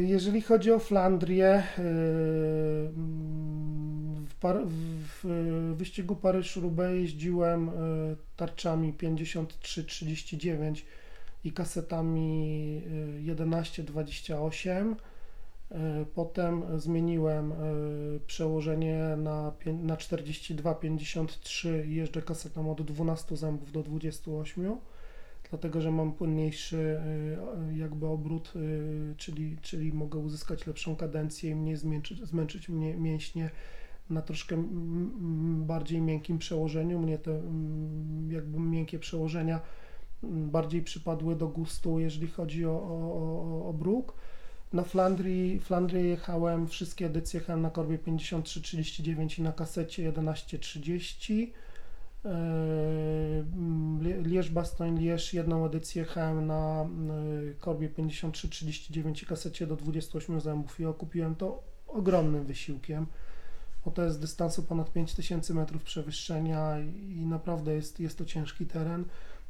Jeżeli 0.00 0.42
chodzi 0.42 0.72
o 0.72 0.78
Flandrię, 0.78 1.62
par, 4.40 4.66
w 4.66 5.24
wyścigu 5.76 6.16
Paryż-Roubaix 6.16 7.00
jeździłem 7.00 7.68
e, 7.68 7.72
tarczami 8.36 8.94
53-39 8.94 10.82
i 11.44 11.52
kasetami 11.52 12.82
11-28. 13.24 14.68
E, 14.70 14.74
e, 15.70 16.04
potem 16.14 16.80
zmieniłem 16.80 17.52
przełożenie 18.26 19.16
na, 19.16 19.52
na 19.82 19.96
42-53 19.96 21.86
i 21.86 21.94
jeżdżę 21.94 22.22
kasetą 22.22 22.70
od 22.70 22.82
12 22.82 23.36
zębów 23.36 23.72
do 23.72 23.82
28, 23.82 24.76
dlatego 25.50 25.80
że 25.80 25.90
mam 25.90 26.12
płynniejszy 26.12 27.00
jakby 27.74 28.06
obrót, 28.06 28.52
czyli, 29.16 29.56
czyli 29.62 29.92
mogę 29.92 30.18
uzyskać 30.18 30.66
lepszą 30.66 30.96
kadencję 30.96 31.50
i 31.50 31.54
mniej 31.54 31.76
zmęczyć, 31.76 32.24
zmęczyć 32.24 32.68
mnie 32.68 32.96
mięśnie 32.96 33.50
na 34.10 34.22
troszkę 34.22 34.64
bardziej 35.66 36.00
miękkim 36.00 36.38
przełożeniu. 36.38 36.98
Mnie 36.98 37.18
te 37.18 37.42
jakby 38.28 38.60
miękkie 38.60 38.98
przełożenia 38.98 39.60
bardziej 40.22 40.82
przypadły 40.82 41.36
do 41.36 41.48
gustu, 41.48 41.98
jeżeli 41.98 42.28
chodzi 42.28 42.66
o, 42.66 42.70
o, 42.70 43.68
o 43.68 43.72
bruk. 43.72 44.14
Na 44.72 44.84
Flandrii, 44.84 45.60
Flandrii 45.60 46.08
jechałem, 46.08 46.68
wszystkie 46.68 47.06
edycje 47.06 47.40
jechałem 47.40 47.62
na 47.62 47.70
korbie 47.70 47.98
53-39 47.98 49.38
i 49.38 49.42
na 49.42 49.52
kasecie 49.52 50.12
11-30. 50.12 51.46
Lierz-Bastoń-Lierz, 54.22 55.34
jedną 55.34 55.66
edycję 55.66 56.02
jechałem 56.02 56.46
na 56.46 56.88
korbie 57.58 57.88
53-39 57.88 59.22
i 59.22 59.26
kasecie 59.26 59.66
do 59.66 59.76
28 59.76 60.40
zębów 60.40 60.80
i 60.80 60.84
okupiłem 60.84 61.34
to 61.34 61.62
ogromnym 61.86 62.44
wysiłkiem 62.44 63.06
bo 63.88 63.90
to 63.90 64.04
jest 64.04 64.20
dystansu 64.20 64.62
ponad 64.62 64.92
5000 64.92 65.54
metrów 65.54 65.82
przewyższenia 65.82 66.78
i 67.08 67.26
naprawdę 67.26 67.74
jest, 67.74 68.00
jest 68.00 68.18
to 68.18 68.24
ciężki 68.24 68.66
teren. 68.66 69.04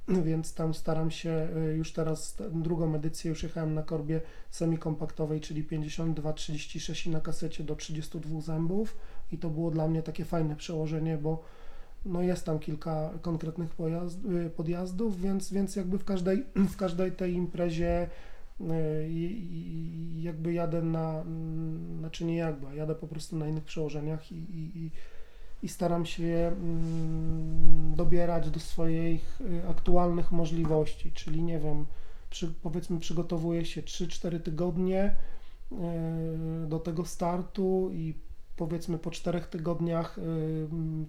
więc 0.25 0.55
tam 0.55 0.75
staram 0.75 1.11
się 1.11 1.49
już 1.77 1.93
teraz 1.93 2.37
drugą 2.53 2.95
edycję 2.95 3.29
już 3.29 3.43
jechałem 3.43 3.75
na 3.75 3.83
korbie 3.83 4.21
semi-kompaktowej, 4.51 5.41
czyli 5.41 5.65
52-36 5.65 7.07
i 7.07 7.11
na 7.11 7.21
kasecie 7.21 7.65
do 7.65 7.77
32 7.77 8.41
zębów 8.41 8.97
i 9.33 9.39
to 9.39 9.51
było 9.51 9.71
dla 9.71 9.89
mnie 9.89 10.03
takie 10.03 10.25
fajne 10.25 10.57
przełożenie, 10.57 11.19
bo 11.19 11.45
no 12.05 12.23
jest 12.23 12.47
tam 12.47 12.59
kilka 12.59 13.11
konkretnych 13.23 13.71
pojazd, 13.71 14.19
podjazdów, 14.57 15.21
więc, 15.21 15.53
więc 15.53 15.77
jakby 15.77 15.99
w 15.99 16.05
każdej, 16.05 16.45
w 16.73 16.77
każdej 16.77 17.13
tej 17.13 17.33
imprezie 17.33 18.09
jakby 20.17 20.53
jadę 20.53 20.83
na, 20.83 21.25
znaczy 21.99 22.25
nie 22.25 22.37
jakby, 22.37 22.77
jadę 22.77 22.95
po 22.95 23.09
prostu 23.09 23.37
na 23.37 23.49
innych 23.49 23.65
przełożeniach 23.65 24.33
i, 24.33 24.35
i, 24.35 24.91
i 25.63 25.69
staram 25.69 26.07
się 26.07 26.53
mm, 26.61 27.95
dobierać 27.95 28.51
do 28.51 28.61
swoich 28.61 29.41
y, 29.41 29.69
aktualnych 29.69 30.33
możliwości, 30.33 31.13
czyli 31.13 31.43
nie 31.43 31.59
wiem, 31.59 31.87
przy, 32.31 32.55
powiedzmy 32.63 32.99
przygotowuję 32.99 33.65
się 33.65 33.83
3-4 33.83 34.41
tygodnie 34.41 35.17
y, 35.73 36.67
do 36.69 36.79
tego 36.79 37.05
startu 37.05 37.91
i 37.93 38.15
powiedzmy 38.59 38.99
po 38.99 39.11
czterech 39.11 39.47
tygodniach 39.47 40.19
y, 40.19 40.23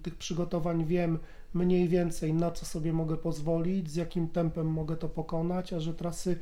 tych 0.02 0.16
przygotowań 0.16 0.84
wiem 0.84 1.18
mniej 1.54 1.88
więcej 1.88 2.34
na 2.34 2.50
co 2.50 2.66
sobie 2.66 2.92
mogę 2.92 3.16
pozwolić, 3.16 3.90
z 3.90 3.96
jakim 3.96 4.28
tempem 4.28 4.66
mogę 4.66 4.96
to 4.96 5.08
pokonać, 5.08 5.72
a 5.72 5.80
że 5.80 5.94
trasy 5.94 6.36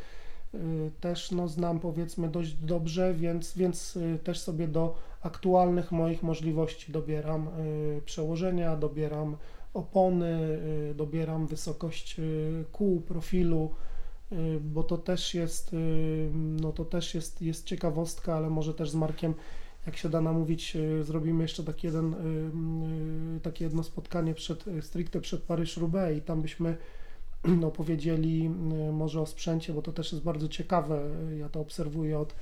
Y, 0.54 0.90
też 1.00 1.30
no, 1.30 1.48
znam 1.48 1.80
powiedzmy 1.80 2.28
dość 2.28 2.52
dobrze, 2.54 3.14
więc, 3.14 3.56
więc 3.56 3.96
y, 3.96 4.18
też 4.24 4.40
sobie 4.40 4.68
do 4.68 4.94
aktualnych 5.22 5.92
moich 5.92 6.22
możliwości 6.22 6.92
dobieram 6.92 7.48
przełożenia, 8.04 8.76
dobieram 8.76 9.36
opony, 9.74 10.58
dobieram 10.94 11.46
wysokość 11.46 12.16
kół, 12.72 13.00
profilu, 13.00 13.70
bo 14.60 14.82
to 14.82 14.98
też 14.98 15.34
jest, 15.34 15.76
no 16.34 16.72
to 16.72 16.84
też 16.84 17.14
jest, 17.14 17.42
jest 17.42 17.64
ciekawostka, 17.64 18.36
ale 18.36 18.50
może 18.50 18.74
też 18.74 18.90
z 18.90 18.94
Markiem, 18.94 19.34
jak 19.88 19.96
się 19.96 20.08
da 20.08 20.20
namówić, 20.20 20.76
zrobimy 21.02 21.44
jeszcze 21.44 21.64
taki 21.64 21.86
jeden, 21.86 22.14
takie 23.42 23.64
jedno 23.64 23.82
spotkanie 23.82 24.34
przed, 24.34 24.64
stricte 24.80 25.20
przed 25.20 25.46
Paryż-Roubaix 25.46 26.16
i 26.16 26.22
tam 26.22 26.42
byśmy 26.42 26.76
opowiedzieli 27.66 28.50
może 28.92 29.20
o 29.20 29.26
sprzęcie, 29.26 29.72
bo 29.72 29.82
to 29.82 29.92
też 29.92 30.12
jest 30.12 30.24
bardzo 30.24 30.48
ciekawe. 30.48 31.00
Ja 31.38 31.48
to 31.48 31.60
obserwuję 31.60 32.18
od, 32.18 32.34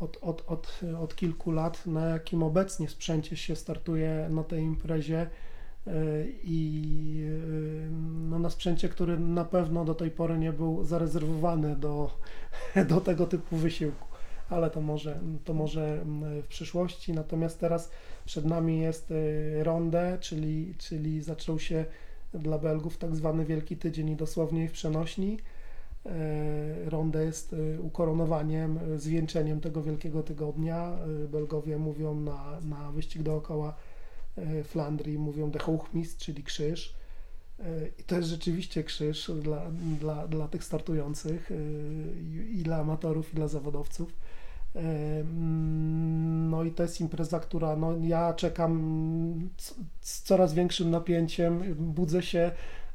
od, 0.00 0.18
od, 0.22 0.44
od, 0.46 0.80
od 1.00 1.16
kilku 1.16 1.50
lat, 1.50 1.86
na 1.86 2.06
jakim 2.06 2.42
obecnie 2.42 2.88
sprzęcie 2.88 3.36
się 3.36 3.56
startuje 3.56 4.28
na 4.30 4.44
tej 4.44 4.62
imprezie 4.62 5.26
i 6.44 7.24
no, 8.30 8.38
na 8.38 8.50
sprzęcie, 8.50 8.88
który 8.88 9.18
na 9.18 9.44
pewno 9.44 9.84
do 9.84 9.94
tej 9.94 10.10
pory 10.10 10.38
nie 10.38 10.52
był 10.52 10.84
zarezerwowany 10.84 11.76
do, 11.76 12.10
do 12.88 13.00
tego 13.00 13.26
typu 13.26 13.56
wysiłku, 13.56 14.13
ale 14.50 14.70
to 14.70 14.80
może, 14.80 15.20
to 15.44 15.54
może 15.54 16.04
w 16.42 16.46
przyszłości. 16.46 17.12
Natomiast 17.12 17.60
teraz 17.60 17.90
przed 18.24 18.44
nami 18.44 18.80
jest 18.80 19.12
ronde, 19.62 20.18
czyli, 20.20 20.74
czyli 20.78 21.22
zaczął 21.22 21.58
się 21.58 21.84
dla 22.34 22.58
Belgów 22.58 22.98
tak 22.98 23.16
zwany 23.16 23.44
Wielki 23.44 23.76
Tydzień 23.76 24.10
i 24.10 24.16
dosłownie 24.16 24.68
w 24.68 24.72
przenośni. 24.72 25.38
E, 26.06 26.90
Ronde 26.90 27.24
jest 27.24 27.52
e, 27.52 27.80
ukoronowaniem, 27.80 28.78
e, 28.78 28.98
zwieńczeniem 28.98 29.60
tego 29.60 29.82
Wielkiego 29.82 30.22
Tygodnia. 30.22 30.98
Belgowie 31.28 31.78
mówią 31.78 32.20
na, 32.20 32.60
na 32.60 32.92
wyścig 32.92 33.22
dookoła 33.22 33.74
Flandrii, 34.64 35.18
mówią 35.18 35.50
de 35.50 35.58
Hochmist, 35.58 36.18
czyli 36.18 36.42
krzyż. 36.42 36.94
I 37.98 38.02
to 38.02 38.16
jest 38.16 38.28
rzeczywiście 38.28 38.84
krzyż 38.84 39.30
dla, 39.42 39.70
dla, 40.00 40.28
dla 40.28 40.48
tych 40.48 40.64
startujących 40.64 41.50
i 42.50 42.62
dla 42.62 42.76
amatorów, 42.76 43.32
i 43.32 43.36
dla 43.36 43.48
zawodowców. 43.48 44.16
No 46.50 46.64
i 46.64 46.70
to 46.70 46.82
jest 46.82 47.00
impreza, 47.00 47.40
która 47.40 47.76
no, 47.76 47.96
ja 48.02 48.34
czekam 48.34 49.50
z 50.00 50.22
coraz 50.22 50.54
większym 50.54 50.90
napięciem, 50.90 51.74
budzę 51.74 52.22
się 52.22 52.50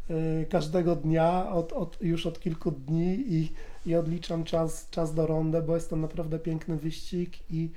e, 0.09 0.45
każdego 0.45 0.95
dnia 0.95 1.51
od, 1.51 1.73
od, 1.73 2.01
już 2.01 2.25
od 2.25 2.39
kilku 2.39 2.71
dni 2.71 3.33
i, 3.33 3.53
i 3.85 3.95
odliczam 3.95 4.43
czas, 4.43 4.89
czas 4.89 5.13
do 5.13 5.27
rondę, 5.27 5.61
bo 5.61 5.75
jest 5.75 5.89
to 5.89 5.95
naprawdę 5.95 6.39
piękny 6.39 6.77
wyścig 6.77 7.51
i 7.51 7.71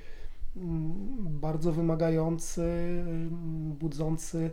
mm, 0.55 0.93
bardzo 1.19 1.71
wymagający, 1.71 2.61
mm, 2.61 3.73
budzący 3.79 4.51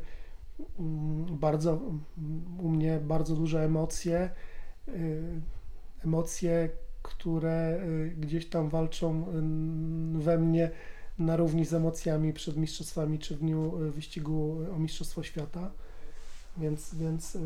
mm, 0.79 1.39
bardzo 1.39 1.81
u 2.59 2.69
mnie 2.69 3.01
bardzo 3.03 3.37
duże 3.37 3.65
emocje. 3.65 4.31
E, 4.89 4.93
emocje, 6.05 6.69
które 7.03 7.81
y, 7.83 8.15
gdzieś 8.19 8.49
tam 8.49 8.69
walczą 8.69 9.27
y, 10.19 10.23
we 10.23 10.39
mnie 10.39 10.71
na 11.19 11.37
równi 11.37 11.65
z 11.65 11.75
emocjami 11.75 12.33
przed 12.33 12.57
mistrzostwami 12.57 13.19
czy 13.19 13.37
w 13.37 13.39
dniu 13.39 13.83
y, 13.83 13.91
wyścigu 13.91 14.67
o 14.77 14.79
Mistrzostwo 14.79 15.23
Świata. 15.23 15.71
Więc, 16.57 16.95
więc 16.95 17.39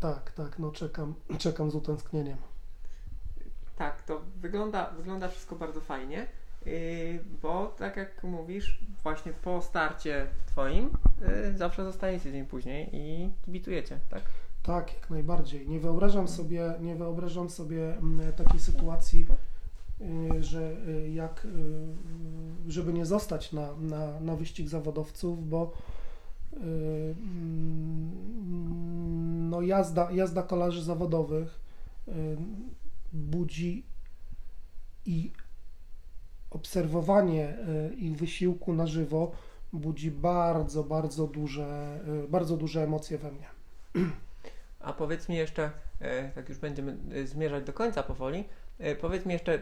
tak, 0.00 0.32
tak, 0.32 0.58
no 0.58 0.72
czekam, 0.72 1.14
czekam 1.38 1.70
z 1.70 1.74
utęsknieniem. 1.74 2.36
Tak, 3.76 4.02
to 4.02 4.20
wygląda, 4.36 4.90
wygląda 4.90 5.28
wszystko 5.28 5.56
bardzo 5.56 5.80
fajnie, 5.80 6.26
bo 7.42 7.74
tak 7.78 7.96
jak 7.96 8.24
mówisz, 8.24 8.80
właśnie 9.02 9.32
po 9.32 9.62
starcie 9.62 10.26
Twoim 10.46 10.90
zawsze 11.54 11.84
zostajecie 11.84 12.32
dzień 12.32 12.46
później 12.46 12.90
i 12.92 13.30
kibitujecie, 13.44 13.98
tak? 14.10 14.22
Tak, 14.68 14.94
jak 14.94 15.10
najbardziej. 15.10 15.68
Nie 15.68 15.80
wyobrażam 15.80 16.28
sobie, 16.28 16.74
nie 16.80 16.96
wyobrażam 16.96 17.50
sobie 17.50 17.96
mm, 17.96 18.32
takiej 18.32 18.60
sytuacji, 18.60 19.26
y, 20.36 20.42
że 20.42 20.76
y, 20.88 21.10
jak, 21.10 21.44
y, 21.44 22.70
żeby 22.72 22.92
nie 22.92 23.06
zostać 23.06 23.52
na, 23.52 23.76
na, 23.80 24.20
na 24.20 24.36
wyścig 24.36 24.68
zawodowców, 24.68 25.48
bo 25.48 25.72
mm, 26.52 27.10
no 29.50 29.62
jazda, 29.62 30.12
jazda 30.12 30.42
kolarzy 30.42 30.82
zawodowych 30.82 31.60
budzi 33.12 33.84
i 35.06 35.32
obserwowanie 36.50 37.56
ich 37.96 38.16
wysiłku 38.16 38.72
na 38.72 38.86
żywo 38.86 39.32
budzi 39.72 40.10
bardzo, 40.10 40.84
bardzo 40.84 41.26
duże, 41.26 42.00
bardzo 42.28 42.56
duże 42.56 42.84
emocje 42.84 43.18
we 43.18 43.32
mnie. 43.32 43.46
A 44.80 44.92
powiedz 44.92 45.28
mi 45.28 45.36
jeszcze, 45.36 45.70
e, 46.00 46.28
tak 46.28 46.48
już 46.48 46.58
będziemy 46.58 46.96
e, 47.14 47.26
zmierzać 47.26 47.64
do 47.64 47.72
końca 47.72 48.02
powoli, 48.02 48.44
e, 48.78 48.94
powiedz 48.94 49.26
mi 49.26 49.32
jeszcze, 49.32 49.58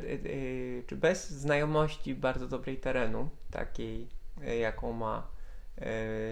czy 0.87 0.97
bez 0.97 1.31
znajomości 1.31 2.15
bardzo 2.15 2.49
dobrej 2.49 2.77
terenu, 2.77 3.29
takiej 3.51 4.09
jaką, 4.61 4.93
ma, 4.93 5.27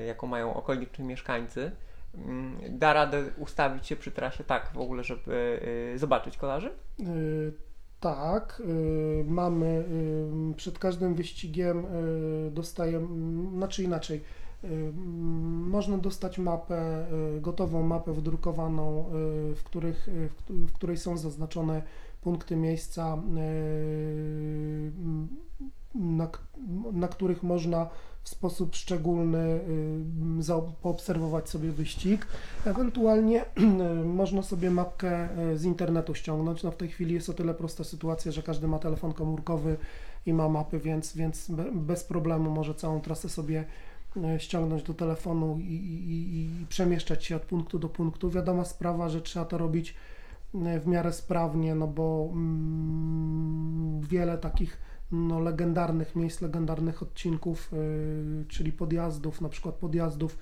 jaką 0.06 0.26
mają 0.26 0.54
okoliczni 0.54 1.04
mieszkańcy, 1.04 1.70
mm, 2.14 2.78
da 2.78 2.92
radę 2.92 3.24
ustawić 3.38 3.86
się 3.86 3.96
przy 3.96 4.10
trasie 4.10 4.44
tak 4.44 4.70
w 4.74 4.78
ogóle, 4.78 5.04
żeby 5.04 5.60
zobaczyć 5.96 6.36
kolarzy? 6.36 6.70
Tak, 8.00 8.62
mamy 9.24 9.84
przed 10.56 10.78
każdym 10.78 11.14
wyścigiem 11.14 11.86
dostajemy, 12.50 13.06
znaczy 13.56 13.82
inaczej, 13.82 14.24
można 15.74 15.98
dostać 15.98 16.38
mapę, 16.38 17.06
y, 17.36 17.40
gotową 17.40 17.82
mapę 17.82 18.12
wydrukowaną, 18.12 19.00
y, 19.00 19.54
w, 19.54 19.62
których, 19.64 20.08
y, 20.08 20.28
w 20.48 20.72
której 20.72 20.96
są 20.96 21.16
zaznaczone 21.16 21.82
punkty 22.22 22.56
miejsca, 22.56 23.18
na, 25.94 26.28
na 26.92 27.08
których 27.08 27.42
można 27.42 27.88
w 28.22 28.28
sposób 28.28 28.74
szczególny 28.74 29.60
poobserwować 30.82 31.48
sobie 31.48 31.70
wyścig. 31.70 32.26
Ewentualnie 32.66 33.44
można 34.04 34.42
sobie 34.42 34.70
mapkę 34.70 35.28
z 35.54 35.64
internetu 35.64 36.14
ściągnąć. 36.14 36.62
No 36.62 36.70
w 36.70 36.76
tej 36.76 36.88
chwili 36.88 37.14
jest 37.14 37.28
o 37.28 37.32
tyle 37.32 37.54
prosta 37.54 37.84
sytuacja, 37.84 38.32
że 38.32 38.42
każdy 38.42 38.68
ma 38.68 38.78
telefon 38.78 39.12
komórkowy 39.12 39.76
i 40.26 40.32
ma 40.32 40.48
mapy, 40.48 40.78
więc, 40.78 41.16
więc 41.16 41.50
bez 41.72 42.04
problemu 42.04 42.50
może 42.50 42.74
całą 42.74 43.00
trasę 43.00 43.28
sobie 43.28 43.64
ściągnąć 44.38 44.82
do 44.82 44.94
telefonu 44.94 45.58
i, 45.60 45.74
i, 45.74 46.38
i, 46.40 46.66
przemieszczać 46.66 47.24
się 47.24 47.36
od 47.36 47.42
punktu 47.42 47.78
do 47.78 47.88
punktu. 47.88 48.30
Wiadoma 48.30 48.64
sprawa, 48.64 49.08
że 49.08 49.20
trzeba 49.20 49.44
to 49.44 49.58
robić 49.58 49.94
e, 50.54 50.80
w 50.80 50.86
miarę 50.86 51.12
sprawnie, 51.12 51.74
no 51.74 51.86
bo 51.86 52.28
mm, 52.32 54.00
wiele 54.00 54.38
takich 54.38 54.78
no, 55.12 55.40
legendarnych 55.40 56.16
miejsc, 56.16 56.40
legendarnych 56.40 57.02
odcinków, 57.02 57.72
y, 57.72 58.44
czyli 58.48 58.72
podjazdów, 58.72 59.40
na 59.40 59.48
przykład 59.48 59.74
podjazdów 59.74 60.38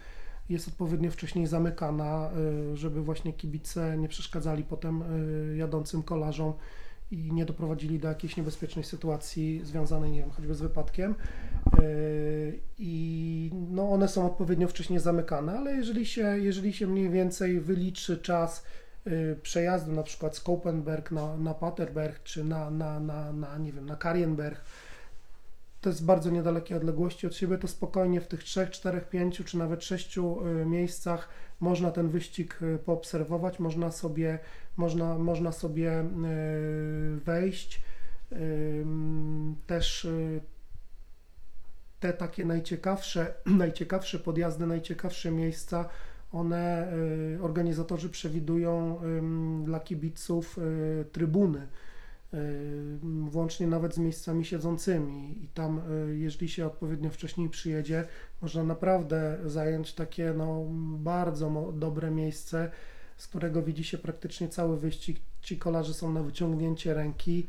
jest 0.48 0.68
odpowiednio 0.68 1.10
wcześniej 1.10 1.46
zamykana, 1.46 2.30
y, 2.72 2.76
żeby 2.76 3.02
właśnie 3.02 3.32
kibice 3.32 3.98
nie 3.98 4.08
przeszkadzali 4.08 4.64
potem 4.64 5.02
y, 5.02 5.56
jadącym 5.56 6.02
kolarzom 6.02 6.52
i 7.10 7.32
nie 7.32 7.44
doprowadzili 7.44 7.98
do 7.98 8.08
jakiejś 8.08 8.36
niebezpiecznej 8.36 8.84
sytuacji 8.84 9.60
związanej, 9.64 10.12
nie 10.12 10.20
wiem, 10.20 10.30
choćby 10.30 10.54
z 10.54 10.60
wypadkiem. 10.60 11.14
One 13.92 14.08
są 14.08 14.26
odpowiednio 14.26 14.68
wcześniej 14.68 14.98
zamykane, 14.98 15.58
ale 15.58 15.72
jeżeli 15.72 16.06
się, 16.06 16.38
jeżeli 16.38 16.72
się 16.72 16.86
mniej 16.86 17.10
więcej 17.10 17.60
wyliczy 17.60 18.18
czas 18.18 18.64
przejazdu 19.42 19.92
na 19.92 20.02
przykład 20.02 20.36
z 20.36 20.40
Kopenberg 20.40 21.10
na, 21.10 21.36
na 21.36 21.54
Paterberg 21.54 22.22
czy 22.22 22.44
na, 22.44 22.70
na, 22.70 23.00
na, 23.00 23.32
na, 23.32 23.58
nie 23.58 23.72
wiem, 23.72 23.86
na 23.86 23.96
Karienberg, 23.96 24.60
to 25.80 25.88
jest 25.88 26.04
bardzo 26.04 26.30
niedalekie 26.30 26.76
odległości 26.76 27.26
od 27.26 27.34
siebie, 27.34 27.58
to 27.58 27.68
spokojnie 27.68 28.20
w 28.20 28.26
tych 28.26 28.44
trzech, 28.44 28.70
czterech, 28.70 29.08
pięciu 29.08 29.44
czy 29.44 29.58
nawet 29.58 29.84
sześciu 29.84 30.38
miejscach 30.66 31.28
można 31.60 31.90
ten 31.90 32.08
wyścig 32.08 32.58
poobserwować, 32.84 33.58
można 33.58 33.90
sobie, 33.90 34.38
można, 34.76 35.18
można 35.18 35.52
sobie 35.52 36.04
wejść. 37.24 37.82
Też 39.66 40.08
te 42.02 42.12
takie 42.12 42.44
najciekawsze, 42.44 43.34
najciekawsze 43.64 44.18
podjazdy, 44.18 44.66
najciekawsze 44.66 45.30
miejsca, 45.30 45.88
one 46.32 46.92
y, 47.36 47.42
organizatorzy 47.42 48.10
przewidują 48.10 49.00
dla 49.64 49.80
kibiców 49.80 50.58
y, 50.58 51.04
trybuny, 51.12 51.66
y, 52.34 52.98
włącznie 53.30 53.66
nawet 53.66 53.94
z 53.94 53.98
miejscami 53.98 54.44
siedzącymi 54.44 55.44
i 55.44 55.48
tam, 55.48 55.80
jeżeli 56.12 56.48
się 56.48 56.66
odpowiednio 56.66 57.10
wcześniej 57.10 57.48
przyjedzie, 57.48 58.04
można 58.42 58.64
naprawdę 58.64 59.38
zająć 59.46 59.94
takie 59.94 60.34
no, 60.36 60.64
bardzo 60.98 61.72
dobre 61.74 62.10
miejsce, 62.10 62.70
z 63.16 63.28
którego 63.28 63.62
widzi 63.62 63.84
się 63.84 63.98
praktycznie 63.98 64.48
cały 64.48 64.78
wyścig. 64.78 65.20
Ci 65.40 65.58
kolarze 65.58 65.94
są 65.94 66.12
na 66.12 66.22
wyciągnięcie 66.22 66.94
ręki, 66.94 67.46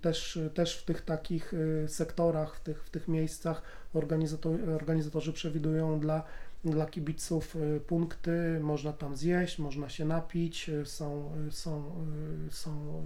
też, 0.00 0.38
też 0.54 0.78
w 0.78 0.84
tych 0.84 1.02
takich 1.02 1.54
y, 1.54 1.84
sektorach, 1.88 2.56
w 2.56 2.60
tych, 2.60 2.84
w 2.84 2.90
tych 2.90 3.08
miejscach 3.08 3.62
organizatorzy, 3.94 4.74
organizatorzy 4.74 5.32
przewidują 5.32 6.00
dla, 6.00 6.22
dla 6.64 6.86
kibiców 6.86 7.56
y, 7.56 7.80
punkty, 7.80 8.60
można 8.62 8.92
tam 8.92 9.16
zjeść, 9.16 9.58
można 9.58 9.88
się 9.88 10.04
napić, 10.04 10.68
y, 10.68 10.86
są, 10.86 11.32
są, 11.50 12.04
są 12.50 13.02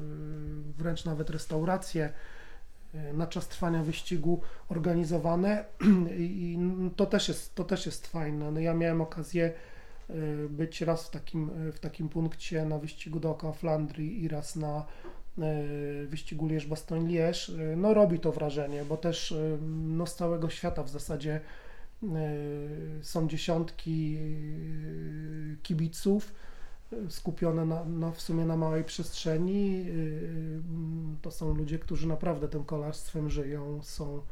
wręcz 0.79 1.05
nawet 1.05 1.31
restauracje 1.31 2.13
na 3.15 3.27
czas 3.27 3.49
trwania 3.49 3.83
wyścigu 3.83 4.41
organizowane 4.69 5.65
i 6.19 6.59
to 6.97 7.07
też 7.07 7.29
jest, 7.29 7.55
to 7.55 7.65
też 7.65 7.87
jest 7.87 8.07
fajne. 8.07 8.51
No 8.51 8.61
ja 8.61 8.75
miałem 8.75 9.01
okazję 9.01 9.53
być 10.51 10.81
raz 10.81 11.07
w 11.07 11.11
takim, 11.11 11.51
w 11.73 11.79
takim 11.79 12.09
punkcie 12.09 12.65
na 12.65 12.79
wyścigu 12.79 13.21
dookoła 13.21 13.53
Flandrii 13.53 14.25
i 14.25 14.29
raz 14.29 14.57
na 14.57 14.87
wyścigu 16.07 16.47
Lierz-Bastoń-Lierz, 16.47 17.51
e, 17.51 17.77
no 17.77 17.95
robi 17.95 18.19
to 18.21 18.33
wrażenie, 18.33 18.85
bo 18.85 18.97
też 18.97 19.33
e, 19.33 19.59
no, 19.71 20.07
z 20.07 20.15
całego 20.15 20.51
świata 20.51 20.83
w 20.83 20.89
zasadzie 20.89 21.41
są 23.03 23.29
dziesiątki 23.29 24.19
kibiców 25.63 26.35
skupione 27.09 27.65
na, 27.65 27.85
no, 27.85 28.13
w 28.13 28.21
sumie 28.21 28.45
na 28.45 28.57
małej 28.57 28.85
przestrzeni. 28.85 29.87
To 31.23 31.31
są 31.31 31.55
ludzie, 31.55 31.79
którzy 31.79 32.09
naprawdę 32.09 32.49
tym 32.49 32.65
kolarstwem 32.65 33.31
żyją, 33.31 33.83
są 33.83 34.23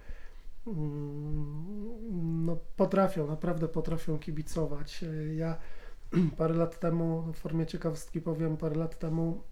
mm, 0.67 2.45
no, 2.45 2.57
potrafią, 2.77 3.27
naprawdę 3.27 3.69
potrafią 3.69 4.19
kibicować. 4.19 5.05
Ja 5.37 5.57
parę 6.39 6.55
lat 6.55 6.81
temu, 6.81 7.33
w 7.33 7.37
formie 7.37 7.67
ciekawostki 7.67 8.21
powiem, 8.21 8.57
parę 8.57 8.77
lat 8.77 8.99
temu 8.99 9.43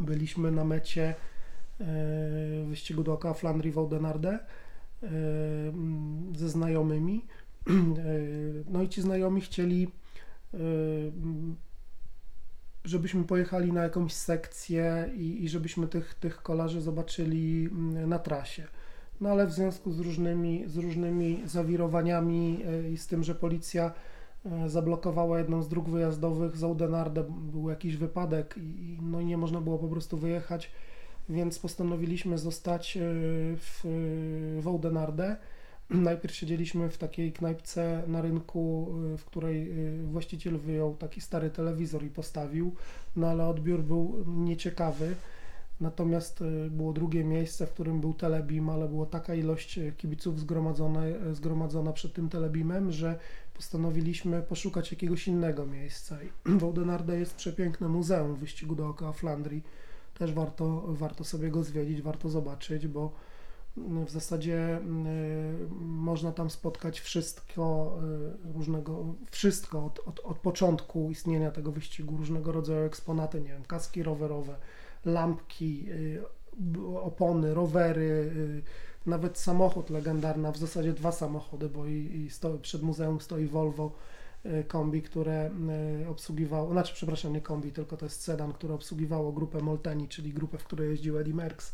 byliśmy 0.00 0.52
na 0.52 0.64
mecie 0.64 1.14
e, 1.80 1.84
wyścigu 2.68 3.02
dookoła 3.02 3.34
Flandrii 3.34 3.72
Woudenarde 3.72 4.38
e, 5.02 5.08
ze 6.36 6.48
znajomymi. 6.48 7.24
E, 7.66 7.72
no 8.68 8.82
i 8.82 8.88
ci 8.88 9.02
znajomi 9.02 9.40
chcieli, 9.40 9.88
żebyśmy 12.84 13.24
pojechali 13.24 13.72
na 13.72 13.82
jakąś 13.82 14.12
sekcję 14.12 15.10
i, 15.14 15.44
i 15.44 15.48
żebyśmy 15.48 15.88
tych, 15.88 16.14
tych 16.14 16.42
kolarzy 16.42 16.80
zobaczyli 16.80 17.68
na 18.06 18.18
trasie. 18.18 18.66
No 19.20 19.28
ale 19.28 19.46
w 19.46 19.52
związku 19.52 19.92
z 19.92 20.00
różnymi, 20.00 20.64
z 20.66 20.76
różnymi 20.76 21.42
zawirowaniami 21.44 22.64
i 22.92 22.96
z 22.96 23.06
tym, 23.06 23.24
że 23.24 23.34
policja 23.34 23.92
zablokowała 24.66 25.38
jedną 25.38 25.62
z 25.62 25.68
dróg 25.68 25.88
wyjazdowych 25.88 26.56
z 26.56 26.64
Oudenarde, 26.64 27.24
był 27.52 27.70
jakiś 27.70 27.96
wypadek 27.96 28.54
i 28.56 28.98
no 29.02 29.22
nie 29.22 29.36
można 29.36 29.60
było 29.60 29.78
po 29.78 29.88
prostu 29.88 30.16
wyjechać, 30.16 30.70
więc 31.28 31.58
postanowiliśmy 31.58 32.38
zostać 32.38 32.96
e, 32.96 33.00
w, 33.56 33.80
w 34.62 34.68
Oudenarde. 34.68 35.36
Najpierw 35.90 36.34
siedzieliśmy 36.34 36.90
w 36.90 36.98
takiej 36.98 37.32
knajpce 37.32 38.02
na 38.06 38.22
rynku, 38.22 38.94
e, 39.14 39.18
w 39.18 39.24
której 39.24 39.72
właściciel 40.04 40.58
wyjął 40.58 40.96
taki 40.96 41.20
stary 41.20 41.50
telewizor 41.50 42.04
i 42.04 42.10
postawił, 42.10 42.74
no 43.16 43.26
ale 43.26 43.46
odbiór 43.46 43.82
był 43.82 44.24
nieciekawy. 44.26 45.14
Natomiast 45.80 46.44
było 46.70 46.92
drugie 46.92 47.24
miejsce, 47.24 47.66
w 47.66 47.70
którym 47.70 48.00
był 48.00 48.14
telebim, 48.14 48.68
ale 48.68 48.88
była 48.88 49.06
taka 49.06 49.34
ilość 49.34 49.80
kibiców 49.96 50.40
zgromadzona 51.32 51.92
przed 51.92 52.12
tym 52.12 52.28
telebimem, 52.28 52.92
że 52.92 53.18
postanowiliśmy 53.56 54.42
poszukać 54.42 54.90
jakiegoś 54.90 55.28
innego 55.28 55.66
miejsca. 55.66 56.18
W 56.60 56.64
Oudenarde 56.64 57.18
jest 57.18 57.34
przepiękne 57.34 57.88
muzeum 57.88 58.36
wyścigu 58.36 58.74
dookoła 58.74 59.12
Flandrii. 59.12 59.62
Też 60.18 60.32
warto, 60.32 60.84
warto 60.86 61.24
sobie 61.24 61.50
go 61.50 61.62
zwiedzić, 61.64 62.02
warto 62.02 62.28
zobaczyć, 62.28 62.86
bo 62.86 63.12
w 63.76 64.10
zasadzie 64.10 64.78
y, 64.78 64.80
można 65.80 66.32
tam 66.32 66.50
spotkać 66.50 67.00
wszystko 67.00 67.96
y, 68.48 68.52
różnego, 68.52 69.14
wszystko 69.30 69.84
od, 69.84 70.00
od, 70.06 70.20
od 70.20 70.38
początku 70.38 71.10
istnienia 71.10 71.50
tego 71.50 71.72
wyścigu, 71.72 72.16
różnego 72.16 72.52
rodzaju 72.52 72.86
eksponaty, 72.86 73.40
nie 73.40 73.48
wiem, 73.48 73.64
kaski 73.64 74.02
rowerowe, 74.02 74.56
lampki, 75.04 75.86
y, 75.90 76.22
opony, 77.02 77.54
rowery, 77.54 78.32
nawet 79.06 79.38
samochód 79.38 79.90
legendarny, 79.90 80.52
w 80.52 80.56
zasadzie 80.56 80.92
dwa 80.92 81.12
samochody, 81.12 81.68
bo 81.68 81.86
i, 81.86 81.92
i 81.92 82.30
stoi, 82.30 82.58
przed 82.58 82.82
muzeum 82.82 83.20
stoi 83.20 83.46
Volvo 83.46 83.92
y, 84.46 84.64
kombi, 84.64 85.02
które 85.02 85.50
y, 86.02 86.08
obsługiwało, 86.08 86.72
znaczy 86.72 86.94
przepraszam, 86.94 87.32
nie 87.32 87.40
kombi, 87.40 87.72
tylko 87.72 87.96
to 87.96 88.06
jest 88.06 88.22
sedan, 88.22 88.52
które 88.52 88.74
obsługiwało 88.74 89.32
grupę 89.32 89.58
Molteni, 89.58 90.08
czyli 90.08 90.32
grupę, 90.32 90.58
w 90.58 90.64
której 90.64 90.90
jeździł 90.90 91.18
Eddie 91.18 91.34
Merckx, 91.34 91.72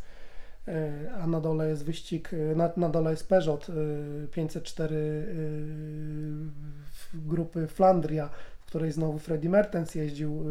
y, 0.68 0.72
a 1.12 1.26
na 1.26 1.41
dole 1.41 1.68
jest 1.68 1.85
wyścig, 1.85 2.30
na, 2.57 2.70
na 2.76 2.89
dole 2.89 3.11
jest 3.11 3.28
Peugeot 3.28 3.66
504 4.30 5.26
grupy 7.14 7.66
Flandria, 7.66 8.30
w 8.61 8.66
której 8.66 8.93
znowu 8.93 9.18
Freddy 9.18 9.49
Mertens 9.49 9.95
jeździł, 9.95 10.45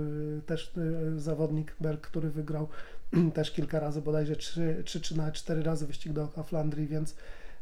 też 0.46 0.74
zawodnik 1.18 1.76
Berg, 1.80 2.08
który 2.08 2.30
wygrał 2.30 2.68
też 3.34 3.52
kilka 3.52 3.80
razy, 3.80 4.02
bodajże 4.02 4.36
trzy, 4.36 4.82
trzy 4.86 5.02
czy 5.02 5.18
nawet 5.18 5.36
cztery 5.36 5.64
razy 5.64 5.88
wyścig 5.88 6.14
dookoła 6.14 6.44
Flandrii, 6.44 6.88
więc 6.88 7.16